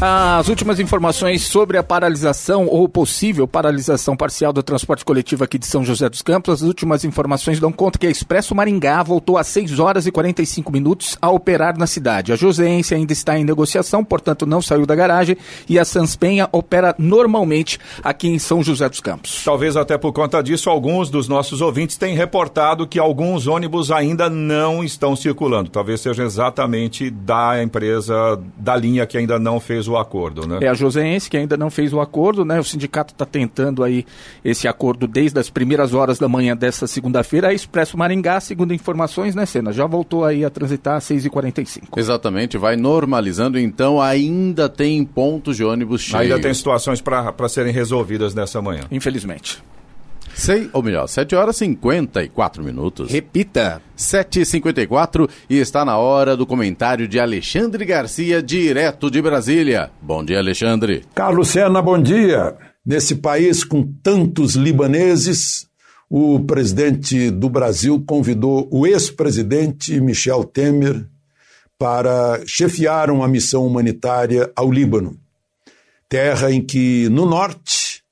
As 0.00 0.46
últimas 0.46 0.78
informações 0.78 1.42
sobre 1.42 1.76
a 1.76 1.82
paralisação 1.82 2.68
ou 2.68 2.88
possível 2.88 3.48
paralisação 3.48 4.16
parcial 4.16 4.52
do 4.52 4.62
transporte 4.62 5.04
coletivo 5.04 5.42
aqui 5.42 5.58
de 5.58 5.66
São 5.66 5.84
José 5.84 6.08
dos 6.08 6.22
Campos, 6.22 6.54
as 6.54 6.62
últimas 6.62 7.02
informações 7.02 7.58
dão 7.58 7.72
conta 7.72 7.98
que 7.98 8.06
a 8.06 8.10
Expresso 8.10 8.54
Maringá 8.54 9.02
voltou 9.02 9.36
às 9.36 9.48
6 9.48 9.80
horas 9.80 10.06
e 10.06 10.12
45 10.12 10.70
minutos 10.70 11.18
a 11.20 11.28
operar 11.32 11.76
na 11.76 11.88
cidade. 11.88 12.32
A 12.32 12.36
Joseense 12.36 12.94
ainda 12.94 13.12
está 13.12 13.36
em 13.36 13.42
negociação, 13.42 14.04
portanto 14.04 14.46
não 14.46 14.62
saiu 14.62 14.86
da 14.86 14.94
garagem 14.94 15.36
e 15.68 15.80
a 15.80 15.84
Sanspenha 15.84 16.48
opera 16.52 16.94
normalmente 16.96 17.80
aqui 18.00 18.28
em 18.28 18.38
São 18.38 18.62
José 18.62 18.88
dos 18.88 19.00
Campos. 19.00 19.42
Talvez 19.44 19.76
até 19.76 19.98
por 19.98 20.12
conta 20.12 20.40
disso, 20.40 20.70
alguns 20.70 21.10
dos 21.10 21.26
nossos 21.26 21.60
ouvintes 21.60 21.96
têm 21.96 22.14
reportado 22.14 22.86
que 22.86 23.00
alguns 23.00 23.48
ônibus 23.48 23.90
ainda 23.90 24.30
não 24.30 24.84
estão 24.84 25.16
circulando. 25.16 25.70
Talvez 25.70 26.00
seja 26.00 26.22
exatamente 26.22 27.10
da 27.10 27.60
empresa, 27.60 28.40
da 28.56 28.76
linha 28.76 29.04
que 29.04 29.18
ainda 29.18 29.40
não 29.40 29.58
fez 29.58 29.87
o 29.88 29.96
acordo, 29.96 30.46
né? 30.46 30.58
É 30.62 30.68
a 30.68 30.74
Joseense 30.74 31.28
que 31.28 31.36
ainda 31.36 31.56
não 31.56 31.70
fez 31.70 31.92
o 31.92 32.00
acordo, 32.00 32.44
né? 32.44 32.60
O 32.60 32.64
sindicato 32.64 33.12
está 33.12 33.24
tentando 33.24 33.82
aí 33.82 34.04
esse 34.44 34.68
acordo 34.68 35.06
desde 35.06 35.38
as 35.38 35.50
primeiras 35.50 35.94
horas 35.94 36.18
da 36.18 36.28
manhã 36.28 36.56
desta 36.56 36.86
segunda-feira. 36.86 37.48
A 37.48 37.54
Expresso 37.54 37.96
Maringá, 37.96 38.40
segundo 38.40 38.74
informações, 38.74 39.34
né, 39.34 39.46
Senna, 39.46 39.72
já 39.72 39.86
voltou 39.86 40.24
aí 40.24 40.44
a 40.44 40.50
transitar 40.50 40.96
às 40.96 41.04
6h45. 41.04 41.96
Exatamente, 41.96 42.58
vai 42.58 42.76
normalizando, 42.76 43.58
então 43.58 44.00
ainda 44.00 44.68
tem 44.68 45.04
pontos 45.04 45.56
de 45.56 45.64
ônibus 45.64 46.02
cheios. 46.02 46.22
Ainda 46.22 46.40
tem 46.40 46.52
situações 46.52 47.00
para 47.00 47.48
serem 47.48 47.72
resolvidas 47.72 48.34
nessa 48.34 48.60
manhã. 48.60 48.82
Infelizmente. 48.90 49.62
Sei, 50.38 50.70
ou 50.72 50.84
melhor, 50.84 51.08
7 51.08 51.34
horas 51.34 51.56
e 51.56 51.58
54 51.58 52.62
minutos. 52.62 53.10
Repita. 53.10 53.82
7h54 53.98 55.28
e 55.50 55.58
está 55.58 55.84
na 55.84 55.98
hora 55.98 56.36
do 56.36 56.46
comentário 56.46 57.08
de 57.08 57.18
Alexandre 57.18 57.84
Garcia, 57.84 58.40
direto 58.40 59.10
de 59.10 59.20
Brasília. 59.20 59.90
Bom 60.00 60.24
dia, 60.24 60.38
Alexandre. 60.38 61.04
Carlos 61.12 61.48
Sena, 61.48 61.82
bom 61.82 62.00
dia. 62.00 62.56
Nesse 62.86 63.16
país 63.16 63.64
com 63.64 63.82
tantos 64.00 64.54
libaneses, 64.54 65.66
o 66.08 66.38
presidente 66.38 67.32
do 67.32 67.50
Brasil 67.50 68.00
convidou 68.06 68.68
o 68.70 68.86
ex-presidente 68.86 70.00
Michel 70.00 70.44
Temer 70.44 71.04
para 71.76 72.40
chefiar 72.46 73.10
uma 73.10 73.26
missão 73.26 73.66
humanitária 73.66 74.52
ao 74.54 74.70
Líbano, 74.70 75.18
terra 76.08 76.52
em 76.52 76.64
que, 76.64 77.08
no 77.08 77.26
norte 77.26 78.04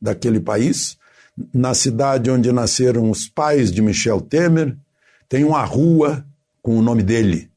daquele 0.00 0.40
país, 0.40 0.96
na 1.52 1.74
cidade 1.74 2.30
onde 2.30 2.52
nasceram 2.52 3.10
os 3.10 3.28
pais 3.28 3.72
de 3.72 3.82
Michel 3.82 4.20
Temer, 4.20 4.76
tem 5.28 5.44
uma 5.44 5.64
rua 5.64 6.24
com 6.62 6.78
o 6.78 6.82
nome 6.82 7.02
dele, 7.02 7.50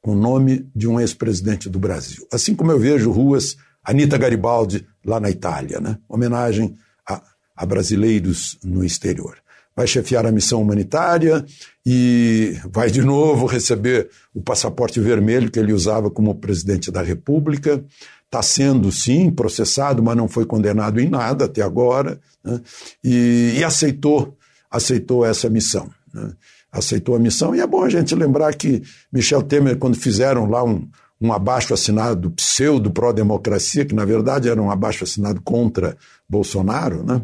com 0.00 0.12
o 0.12 0.16
nome 0.16 0.68
de 0.74 0.88
um 0.88 0.98
ex-presidente 0.98 1.68
do 1.68 1.78
Brasil. 1.78 2.26
Assim 2.32 2.54
como 2.54 2.72
eu 2.72 2.78
vejo 2.78 3.10
ruas 3.10 3.56
Anita 3.84 4.18
Garibaldi 4.18 4.86
lá 5.04 5.18
na 5.18 5.30
Itália, 5.30 5.80
né? 5.80 5.98
homenagem 6.08 6.74
a, 7.08 7.22
a 7.56 7.66
brasileiros 7.66 8.58
no 8.62 8.84
exterior. 8.84 9.36
Vai 9.74 9.86
chefiar 9.86 10.26
a 10.26 10.32
missão 10.32 10.60
humanitária 10.60 11.44
e 11.86 12.58
vai 12.70 12.90
de 12.90 13.00
novo 13.00 13.46
receber 13.46 14.10
o 14.34 14.42
passaporte 14.42 15.00
vermelho 15.00 15.50
que 15.50 15.58
ele 15.58 15.72
usava 15.72 16.10
como 16.10 16.34
presidente 16.34 16.90
da 16.90 17.02
República 17.02 17.82
está 18.30 18.42
sendo, 18.42 18.92
sim, 18.92 19.28
processado, 19.28 20.00
mas 20.00 20.16
não 20.16 20.28
foi 20.28 20.46
condenado 20.46 21.00
em 21.00 21.10
nada 21.10 21.46
até 21.46 21.62
agora, 21.62 22.20
né? 22.44 22.60
e, 23.02 23.56
e, 23.58 23.64
aceitou, 23.64 24.36
aceitou 24.70 25.26
essa 25.26 25.50
missão. 25.50 25.90
Né? 26.14 26.32
Aceitou 26.70 27.16
a 27.16 27.18
missão, 27.18 27.52
e 27.52 27.60
é 27.60 27.66
bom 27.66 27.82
a 27.82 27.88
gente 27.88 28.14
lembrar 28.14 28.54
que 28.54 28.82
Michel 29.12 29.42
Temer, 29.42 29.76
quando 29.76 29.96
fizeram 29.96 30.48
lá 30.48 30.62
um, 30.62 30.88
um 31.20 31.32
abaixo 31.32 31.74
assinado 31.74 32.30
pseudo 32.30 32.92
pró-democracia, 32.92 33.84
que 33.84 33.96
na 33.96 34.04
verdade 34.04 34.48
era 34.48 34.62
um 34.62 34.70
abaixo 34.70 35.02
assinado 35.02 35.40
contra 35.42 35.96
Bolsonaro, 36.28 37.04
né? 37.04 37.22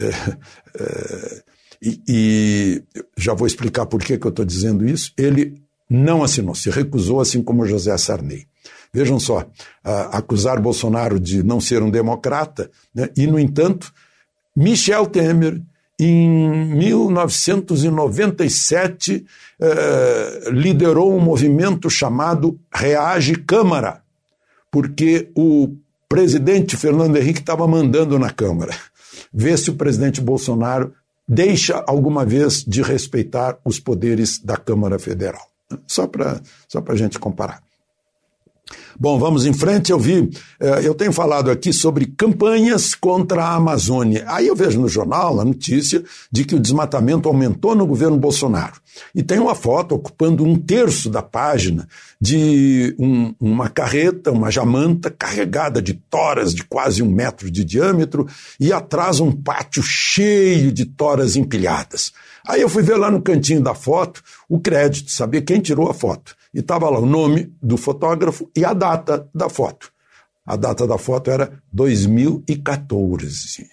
É, 0.00 0.08
é, 0.80 1.42
e, 1.80 2.02
e, 2.08 2.82
já 3.16 3.32
vou 3.32 3.46
explicar 3.46 3.86
por 3.86 4.02
que, 4.02 4.18
que 4.18 4.26
eu 4.26 4.30
estou 4.30 4.44
dizendo 4.44 4.84
isso. 4.88 5.12
Ele 5.16 5.62
não 5.88 6.24
assinou, 6.24 6.56
se 6.56 6.68
recusou, 6.68 7.20
assim 7.20 7.40
como 7.40 7.64
José 7.64 7.96
Sarney. 7.96 8.48
Vejam 8.92 9.20
só, 9.20 9.46
acusar 10.12 10.60
Bolsonaro 10.60 11.20
de 11.20 11.42
não 11.42 11.60
ser 11.60 11.82
um 11.82 11.90
democrata, 11.90 12.70
né? 12.94 13.10
e, 13.16 13.26
no 13.26 13.38
entanto, 13.38 13.92
Michel 14.56 15.06
Temer, 15.06 15.60
em 16.00 16.28
1997, 16.76 19.26
eh, 19.60 20.50
liderou 20.52 21.12
um 21.16 21.20
movimento 21.20 21.90
chamado 21.90 22.56
Reage 22.72 23.34
Câmara, 23.34 24.00
porque 24.70 25.28
o 25.36 25.74
presidente 26.08 26.76
Fernando 26.76 27.16
Henrique 27.16 27.40
estava 27.40 27.66
mandando 27.66 28.16
na 28.18 28.30
Câmara. 28.30 28.72
Vê 29.32 29.56
se 29.56 29.70
o 29.70 29.74
presidente 29.74 30.20
Bolsonaro 30.20 30.92
deixa 31.28 31.82
alguma 31.86 32.24
vez 32.24 32.64
de 32.64 32.80
respeitar 32.80 33.58
os 33.64 33.80
poderes 33.80 34.38
da 34.38 34.56
Câmara 34.56 34.98
Federal. 34.98 35.46
Só 35.86 36.06
para 36.06 36.40
só 36.66 36.82
a 36.86 36.94
gente 36.94 37.18
comparar. 37.18 37.62
Bom, 39.00 39.16
vamos 39.16 39.46
em 39.46 39.52
frente. 39.52 39.92
Eu 39.92 39.98
vi, 39.98 40.28
eh, 40.58 40.80
eu 40.82 40.92
tenho 40.92 41.12
falado 41.12 41.52
aqui 41.52 41.72
sobre 41.72 42.04
campanhas 42.04 42.96
contra 42.96 43.44
a 43.44 43.54
Amazônia. 43.54 44.24
Aí 44.26 44.48
eu 44.48 44.56
vejo 44.56 44.80
no 44.80 44.88
jornal 44.88 45.38
a 45.38 45.44
notícia 45.44 46.02
de 46.32 46.44
que 46.44 46.56
o 46.56 46.58
desmatamento 46.58 47.28
aumentou 47.28 47.76
no 47.76 47.86
governo 47.86 48.16
Bolsonaro. 48.16 48.74
E 49.14 49.22
tem 49.22 49.38
uma 49.38 49.54
foto 49.54 49.94
ocupando 49.94 50.44
um 50.44 50.56
terço 50.56 51.08
da 51.08 51.22
página 51.22 51.86
de 52.20 52.96
um, 52.98 53.32
uma 53.40 53.68
carreta, 53.68 54.32
uma 54.32 54.50
jamanta 54.50 55.10
carregada 55.10 55.80
de 55.80 55.94
toras 55.94 56.52
de 56.52 56.64
quase 56.64 57.00
um 57.00 57.08
metro 57.08 57.48
de 57.48 57.64
diâmetro 57.64 58.26
e 58.58 58.72
atrás 58.72 59.20
um 59.20 59.30
pátio 59.30 59.80
cheio 59.80 60.72
de 60.72 60.84
toras 60.84 61.36
empilhadas. 61.36 62.12
Aí 62.44 62.60
eu 62.60 62.68
fui 62.68 62.82
ver 62.82 62.96
lá 62.96 63.12
no 63.12 63.22
cantinho 63.22 63.62
da 63.62 63.76
foto 63.76 64.24
o 64.48 64.58
crédito, 64.58 65.12
saber 65.12 65.42
quem 65.42 65.60
tirou 65.60 65.88
a 65.88 65.94
foto. 65.94 66.34
E 66.54 66.60
estava 66.60 66.88
lá 66.88 66.98
o 66.98 67.06
nome 67.06 67.52
do 67.62 67.76
fotógrafo 67.76 68.50
e 68.56 68.64
a 68.64 68.72
data 68.72 69.28
da 69.34 69.48
foto. 69.48 69.92
A 70.46 70.56
data 70.56 70.86
da 70.86 70.96
foto 70.96 71.30
era 71.30 71.62
2014. 71.72 73.68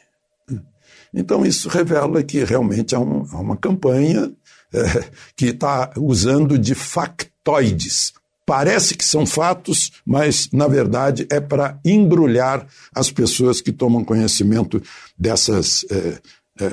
Então 1.13 1.45
isso 1.45 1.69
revela 1.69 2.21
que 2.21 2.43
realmente 2.43 2.93
há, 2.93 2.99
um, 2.99 3.25
há 3.31 3.39
uma 3.39 3.55
campanha 3.55 4.31
é, 4.73 5.09
que 5.35 5.47
está 5.47 5.91
usando 5.97 6.59
de 6.59 6.75
factoides. 6.75 8.13
Parece 8.45 8.95
que 8.95 9.05
são 9.05 9.25
fatos, 9.25 9.93
mas 10.05 10.49
na 10.51 10.67
verdade 10.67 11.25
é 11.31 11.39
para 11.39 11.79
embrulhar 11.83 12.67
as 12.93 13.09
pessoas 13.09 13.61
que 13.61 13.71
tomam 13.71 14.03
conhecimento 14.03 14.83
dessas, 15.17 15.85
é, 15.89 16.19
é, 16.59 16.71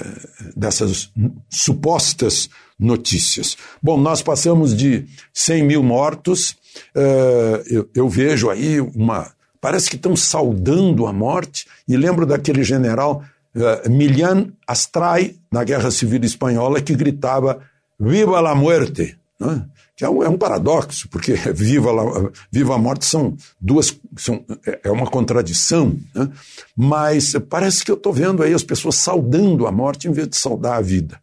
dessas 0.56 1.10
supostas 1.48 2.50
notícias. 2.82 3.56
Bom, 3.80 3.96
nós 3.96 4.20
passamos 4.20 4.76
de 4.76 5.06
100 5.32 5.62
mil 5.62 5.82
mortos, 5.82 6.56
uh, 6.94 7.62
eu, 7.66 7.88
eu, 7.94 8.08
vejo 8.08 8.50
aí 8.50 8.80
uma. 8.80 9.30
Parece 9.60 9.88
que 9.88 9.96
estão 9.96 10.16
saudando 10.16 11.06
a 11.06 11.12
morte, 11.12 11.66
e 11.86 11.96
lembro 11.96 12.26
daquele 12.26 12.64
general 12.64 13.22
uh, 13.54 13.88
Milian 13.90 14.48
Astray, 14.66 15.36
na 15.50 15.62
Guerra 15.62 15.90
Civil 15.90 16.24
Espanhola, 16.24 16.80
que 16.80 16.94
gritava 16.94 17.60
Viva 17.98 18.40
la 18.40 18.54
muerte! 18.54 19.16
Né? 19.38 19.64
Que 19.94 20.04
é 20.04 20.10
um, 20.10 20.22
é 20.22 20.28
um, 20.28 20.38
paradoxo, 20.38 21.08
porque 21.08 21.34
viva, 21.54 21.92
la, 21.92 22.30
viva 22.50 22.74
a 22.74 22.78
morte 22.78 23.04
são 23.04 23.36
duas. 23.60 23.96
São, 24.16 24.44
é, 24.66 24.80
é 24.84 24.90
uma 24.90 25.06
contradição, 25.06 25.96
né? 26.14 26.28
mas 26.76 27.34
parece 27.48 27.84
que 27.84 27.90
eu 27.90 27.96
estou 27.96 28.12
vendo 28.12 28.42
aí 28.42 28.52
as 28.52 28.64
pessoas 28.64 28.96
saudando 28.96 29.66
a 29.66 29.72
morte 29.72 30.08
em 30.08 30.12
vez 30.12 30.28
de 30.28 30.36
saudar 30.36 30.76
a 30.76 30.80
vida 30.80 31.20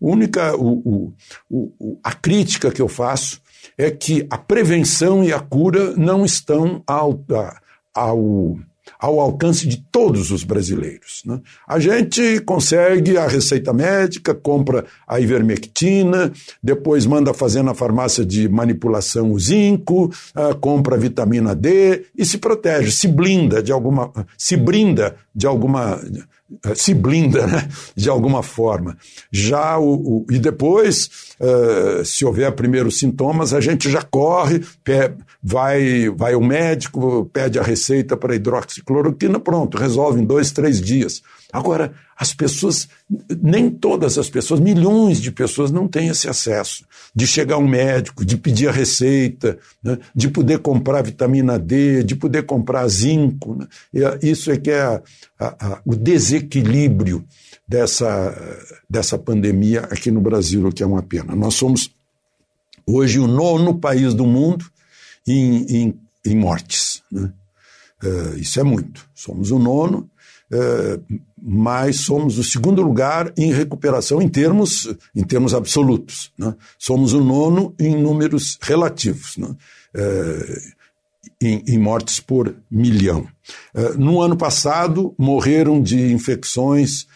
única, 0.00 0.56
o, 0.56 1.12
o, 1.50 1.72
o, 1.78 1.98
a 2.02 2.12
crítica 2.12 2.70
que 2.70 2.80
eu 2.80 2.88
faço 2.88 3.40
é 3.76 3.90
que 3.90 4.26
a 4.30 4.38
prevenção 4.38 5.22
e 5.22 5.32
a 5.32 5.40
cura 5.40 5.94
não 5.96 6.24
estão 6.24 6.82
ao, 6.86 7.22
ao, 7.94 8.58
ao 8.98 9.20
alcance 9.20 9.66
de 9.68 9.78
todos 9.90 10.30
os 10.30 10.44
brasileiros. 10.44 11.22
Né? 11.24 11.40
A 11.68 11.78
gente 11.78 12.40
consegue 12.40 13.18
a 13.18 13.26
receita 13.26 13.72
médica, 13.72 14.34
compra 14.34 14.86
a 15.06 15.20
ivermectina, 15.20 16.32
depois 16.62 17.06
manda 17.06 17.34
fazer 17.34 17.62
na 17.62 17.74
farmácia 17.74 18.24
de 18.24 18.48
manipulação 18.48 19.32
o 19.32 19.38
zinco, 19.38 20.06
uh, 20.06 20.54
compra 20.58 20.96
a 20.96 20.98
vitamina 20.98 21.54
D 21.54 22.06
e 22.16 22.24
se 22.24 22.38
protege, 22.38 22.90
se 22.90 23.08
blinda 23.08 23.62
de 23.62 23.72
alguma, 23.72 24.10
se 24.36 24.56
brinda 24.56 25.16
de 25.34 25.46
alguma 25.46 26.00
se 26.74 26.94
blinda 26.94 27.46
né, 27.46 27.68
de 27.94 28.08
alguma 28.08 28.42
forma. 28.42 28.96
Já 29.30 29.78
o, 29.78 30.24
o 30.24 30.26
e 30.30 30.38
depois, 30.38 31.29
uh, 31.40 32.04
se 32.04 32.24
houver 32.24 32.52
primeiros 32.52 32.98
sintomas, 32.98 33.54
a 33.54 33.60
gente 33.60 33.90
já 33.90 34.02
corre, 34.02 34.60
vai, 35.42 36.08
vai 36.10 36.34
ao 36.34 36.40
médico, 36.40 37.28
pede 37.32 37.58
a 37.58 37.62
receita 37.62 38.16
para 38.16 38.34
hidroxicloroquina, 38.34 39.40
pronto, 39.40 39.78
resolve 39.78 40.20
em 40.20 40.24
dois, 40.24 40.52
três 40.52 40.80
dias. 40.80 41.22
Agora, 41.52 41.92
as 42.16 42.32
pessoas, 42.32 42.88
nem 43.42 43.70
todas 43.70 44.18
as 44.18 44.28
pessoas, 44.28 44.60
milhões 44.60 45.20
de 45.20 45.32
pessoas 45.32 45.70
não 45.70 45.88
têm 45.88 46.08
esse 46.08 46.28
acesso 46.28 46.84
de 47.14 47.26
chegar 47.26 47.58
um 47.58 47.66
médico, 47.66 48.24
de 48.24 48.36
pedir 48.36 48.68
a 48.68 48.72
receita, 48.72 49.58
né, 49.82 49.98
de 50.14 50.28
poder 50.28 50.58
comprar 50.58 51.02
vitamina 51.02 51.58
D, 51.58 52.04
de 52.04 52.14
poder 52.14 52.44
comprar 52.44 52.86
zinco. 52.88 53.56
Né, 53.56 53.66
isso 54.22 54.50
é 54.52 54.56
que 54.56 54.70
é 54.70 54.80
a, 54.80 55.02
a, 55.38 55.46
a, 55.46 55.80
o 55.84 55.96
desequilíbrio 55.96 57.24
dessa, 57.70 58.36
dessa 58.88 59.16
pandemia 59.16 59.82
aqui 59.82 60.10
no 60.10 60.20
Brasil, 60.20 60.66
o 60.66 60.72
que 60.72 60.82
é 60.82 60.86
uma 60.86 61.04
pena. 61.04 61.36
Nós 61.36 61.54
somos 61.54 61.88
hoje 62.84 63.20
o 63.20 63.28
nono 63.28 63.78
país 63.78 64.12
do 64.12 64.26
mundo 64.26 64.64
em, 65.24 65.62
em, 65.68 66.00
em 66.26 66.36
mortes. 66.36 67.00
Né? 67.12 67.32
Uh, 68.02 68.38
isso 68.38 68.58
é 68.58 68.64
muito. 68.64 69.08
Somos 69.14 69.52
o 69.52 69.58
nono 69.60 70.10
é, 70.52 70.98
mas 71.40 72.00
somos 72.00 72.36
o 72.36 72.42
segundo 72.42 72.82
lugar 72.82 73.32
em 73.38 73.52
recuperação 73.52 74.20
em 74.20 74.28
termos, 74.28 74.92
em 75.14 75.22
termos 75.22 75.54
absolutos. 75.54 76.32
Né? 76.36 76.52
Somos 76.76 77.12
o 77.12 77.22
nono 77.22 77.72
em 77.78 77.94
números 77.94 78.58
relativos, 78.60 79.36
né? 79.36 79.54
é, 79.94 80.60
em, 81.40 81.62
em, 81.68 81.78
mortes 81.78 82.18
por 82.18 82.52
milhão. 82.68 83.28
No 83.96 84.20
ano 84.20 84.36
passado, 84.36 85.14
morreram 85.16 85.80
de 85.80 86.12
infecções 86.12 87.06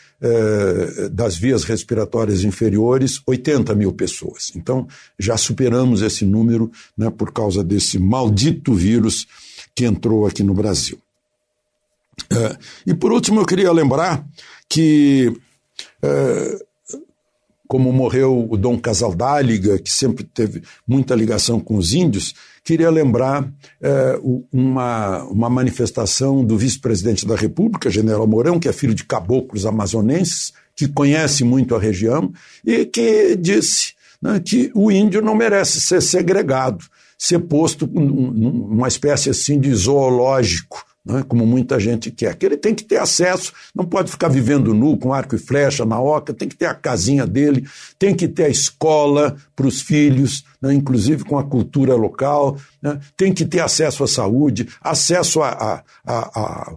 das 1.13 1.37
vias 1.37 1.65
respiratórias 1.65 2.45
inferiores 2.45 3.21
80 3.27 3.75
mil 3.75 3.93
pessoas. 3.93 4.53
Então, 4.57 4.87
já 5.19 5.37
superamos 5.37 6.01
esse 6.01 6.25
número 6.25 6.71
né, 6.97 7.11
por 7.11 7.33
causa 7.33 7.63
desse 7.63 7.99
maldito 7.99 8.73
vírus 8.73 9.27
que 9.75 9.85
entrou 9.85 10.27
aqui 10.27 10.43
no 10.43 10.55
Brasil. 10.55 10.99
É, 12.31 12.57
e 12.87 12.95
por 12.95 13.13
último, 13.13 13.41
eu 13.41 13.47
queria 13.47 13.73
lembrar 13.73 14.25
que, 14.69 15.33
é, 16.03 16.65
como 17.67 17.93
morreu 17.93 18.47
o 18.49 18.57
Dom 18.57 18.79
Casaldáliga, 18.79 19.79
que 19.79 19.91
sempre 19.91 20.25
teve 20.25 20.63
muita 20.87 21.15
ligação 21.15 21.61
com 21.61 21.77
os 21.77 21.93
índios, 21.93 22.35
queria 22.65 22.91
lembrar 22.91 23.47
é, 23.81 24.19
uma, 24.51 25.23
uma 25.25 25.51
manifestação 25.51 26.43
do 26.43 26.57
vice-presidente 26.57 27.27
da 27.27 27.37
República, 27.37 27.91
General 27.91 28.27
Mourão, 28.27 28.59
que 28.59 28.69
é 28.69 28.73
filho 28.73 28.95
de 28.95 29.05
caboclos 29.05 29.67
amazonenses, 29.67 30.53
que 30.75 30.89
conhece 30.89 31.45
muito 31.45 31.75
a 31.75 31.79
região, 31.79 32.33
e 32.65 32.87
que 32.87 33.37
disse 33.37 33.93
né, 34.21 34.41
que 34.41 34.73
o 34.75 34.91
índio 34.91 35.21
não 35.21 35.35
merece 35.35 35.81
ser 35.81 36.01
segregado, 36.01 36.85
ser 37.19 37.41
posto 37.41 37.87
numa 37.87 38.89
espécie 38.89 39.31
assim 39.31 39.61
de 39.61 39.73
zoológico 39.75 40.94
é? 41.09 41.23
como 41.23 41.47
muita 41.47 41.79
gente 41.79 42.11
quer. 42.11 42.35
Que 42.35 42.47
ele 42.47 42.57
tem 42.57 42.75
que 42.75 42.85
ter 42.85 42.97
acesso, 42.97 43.53
não 43.75 43.85
pode 43.85 44.11
ficar 44.11 44.29
vivendo 44.29 44.73
nu 44.73 44.97
com 44.97 45.13
arco 45.13 45.35
e 45.35 45.39
flecha 45.39 45.85
na 45.85 46.01
oca, 46.01 46.33
tem 46.33 46.49
que 46.49 46.57
ter 46.57 46.67
a 46.67 46.75
casinha 46.75 47.27
dele, 47.27 47.67
tem 47.99 48.15
que 48.15 48.27
ter 48.27 48.45
a 48.45 48.49
escola 48.49 49.37
para 49.55 49.67
os 49.67 49.83
filhos, 49.83 50.45
né? 50.61 50.73
inclusive 50.73 51.25
com 51.25 51.39
a 51.39 51.45
cultura 51.45 51.95
local, 51.95 52.57
né? 52.83 52.99
tem 53.17 53.33
que 53.33 53.45
ter 53.45 53.61
acesso 53.61 54.03
à 54.03 54.09
saúde, 54.09 54.69
acesso 54.81 55.43
a, 55.43 55.83
a, 56.07 56.75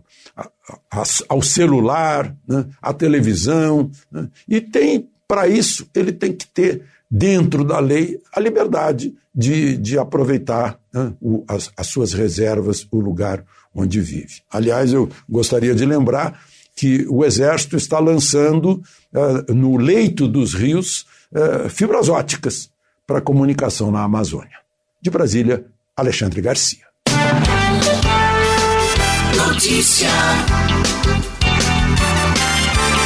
a, 0.92 1.04
ao 1.30 1.42
celular, 1.42 2.36
né? 2.48 2.66
à 2.82 2.94
televisão, 2.94 3.90
né? 4.12 4.28
e 4.48 4.60
tem, 4.60 5.08
para 5.28 5.48
isso, 5.48 5.88
ele 5.96 6.12
tem 6.12 6.34
que 6.34 6.48
ter 6.48 6.84
dentro 7.10 7.64
da 7.64 7.80
lei 7.80 8.20
a 8.34 8.40
liberdade 8.40 9.16
de, 9.34 9.78
de 9.78 9.98
aproveitar 9.98 10.80
né, 10.94 11.14
o, 11.22 11.44
as, 11.48 11.72
as, 11.78 11.88
suas 11.88 12.12
reservas, 12.14 12.88
o 12.92 13.00
lugar 13.00 13.46
onde 13.78 14.02
vive. 14.02 14.42
Aliás, 14.52 14.92
eu 14.92 15.08
gostaria 15.30 15.76
de 15.76 15.86
lembrar 15.86 16.42
que 16.76 17.06
o 17.10 17.24
Exército 17.24 17.78
está 17.78 18.00
lançando 18.00 18.82
uh, 19.14 19.54
no 19.54 19.78
leito 19.78 20.28
dos 20.28 20.54
rios 20.54 21.06
uh, 21.32 21.70
fibras 21.70 22.10
óticas 22.10 22.70
para 23.06 23.22
comunicação 23.22 23.92
na 23.92 24.04
Amazônia. 24.04 24.58
De 25.02 25.10
Brasília, 25.10 25.66
Alexandre 25.96 26.42
Garcia. 26.42 26.86
Notícia. 29.36 30.10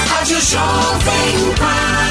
Rádio 0.08 0.42
Jovem 0.42 1.56
Pan. 1.58 2.11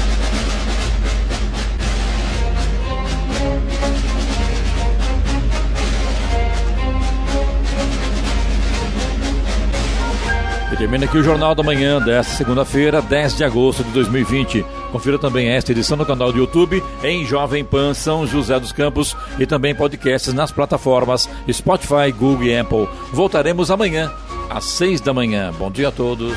Termina 10.81 11.05
aqui 11.05 11.19
o 11.19 11.23
Jornal 11.23 11.53
da 11.53 11.61
Manhã 11.61 12.01
desta 12.01 12.33
segunda-feira, 12.33 13.03
10 13.03 13.37
de 13.37 13.43
agosto 13.43 13.83
de 13.83 13.91
2020. 13.91 14.65
Confira 14.91 15.19
também 15.19 15.47
esta 15.47 15.71
edição 15.71 15.95
no 15.95 16.03
canal 16.03 16.31
do 16.31 16.39
YouTube 16.39 16.83
em 17.03 17.23
Jovem 17.23 17.63
Pan 17.63 17.93
São 17.93 18.25
José 18.25 18.59
dos 18.59 18.71
Campos 18.71 19.15
e 19.37 19.45
também 19.45 19.75
podcasts 19.75 20.33
nas 20.33 20.51
plataformas 20.51 21.29
Spotify, 21.51 22.11
Google 22.11 22.45
e 22.45 22.57
Apple. 22.57 22.89
Voltaremos 23.13 23.69
amanhã 23.69 24.11
às 24.49 24.65
6 24.65 25.01
da 25.01 25.13
manhã. 25.13 25.53
Bom 25.55 25.69
dia 25.69 25.89
a 25.89 25.91
todos 25.91 26.35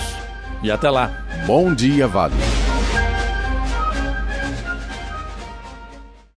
e 0.62 0.70
até 0.70 0.90
lá. 0.90 1.10
Bom 1.46 1.74
dia, 1.74 2.06
Vale. 2.06 2.34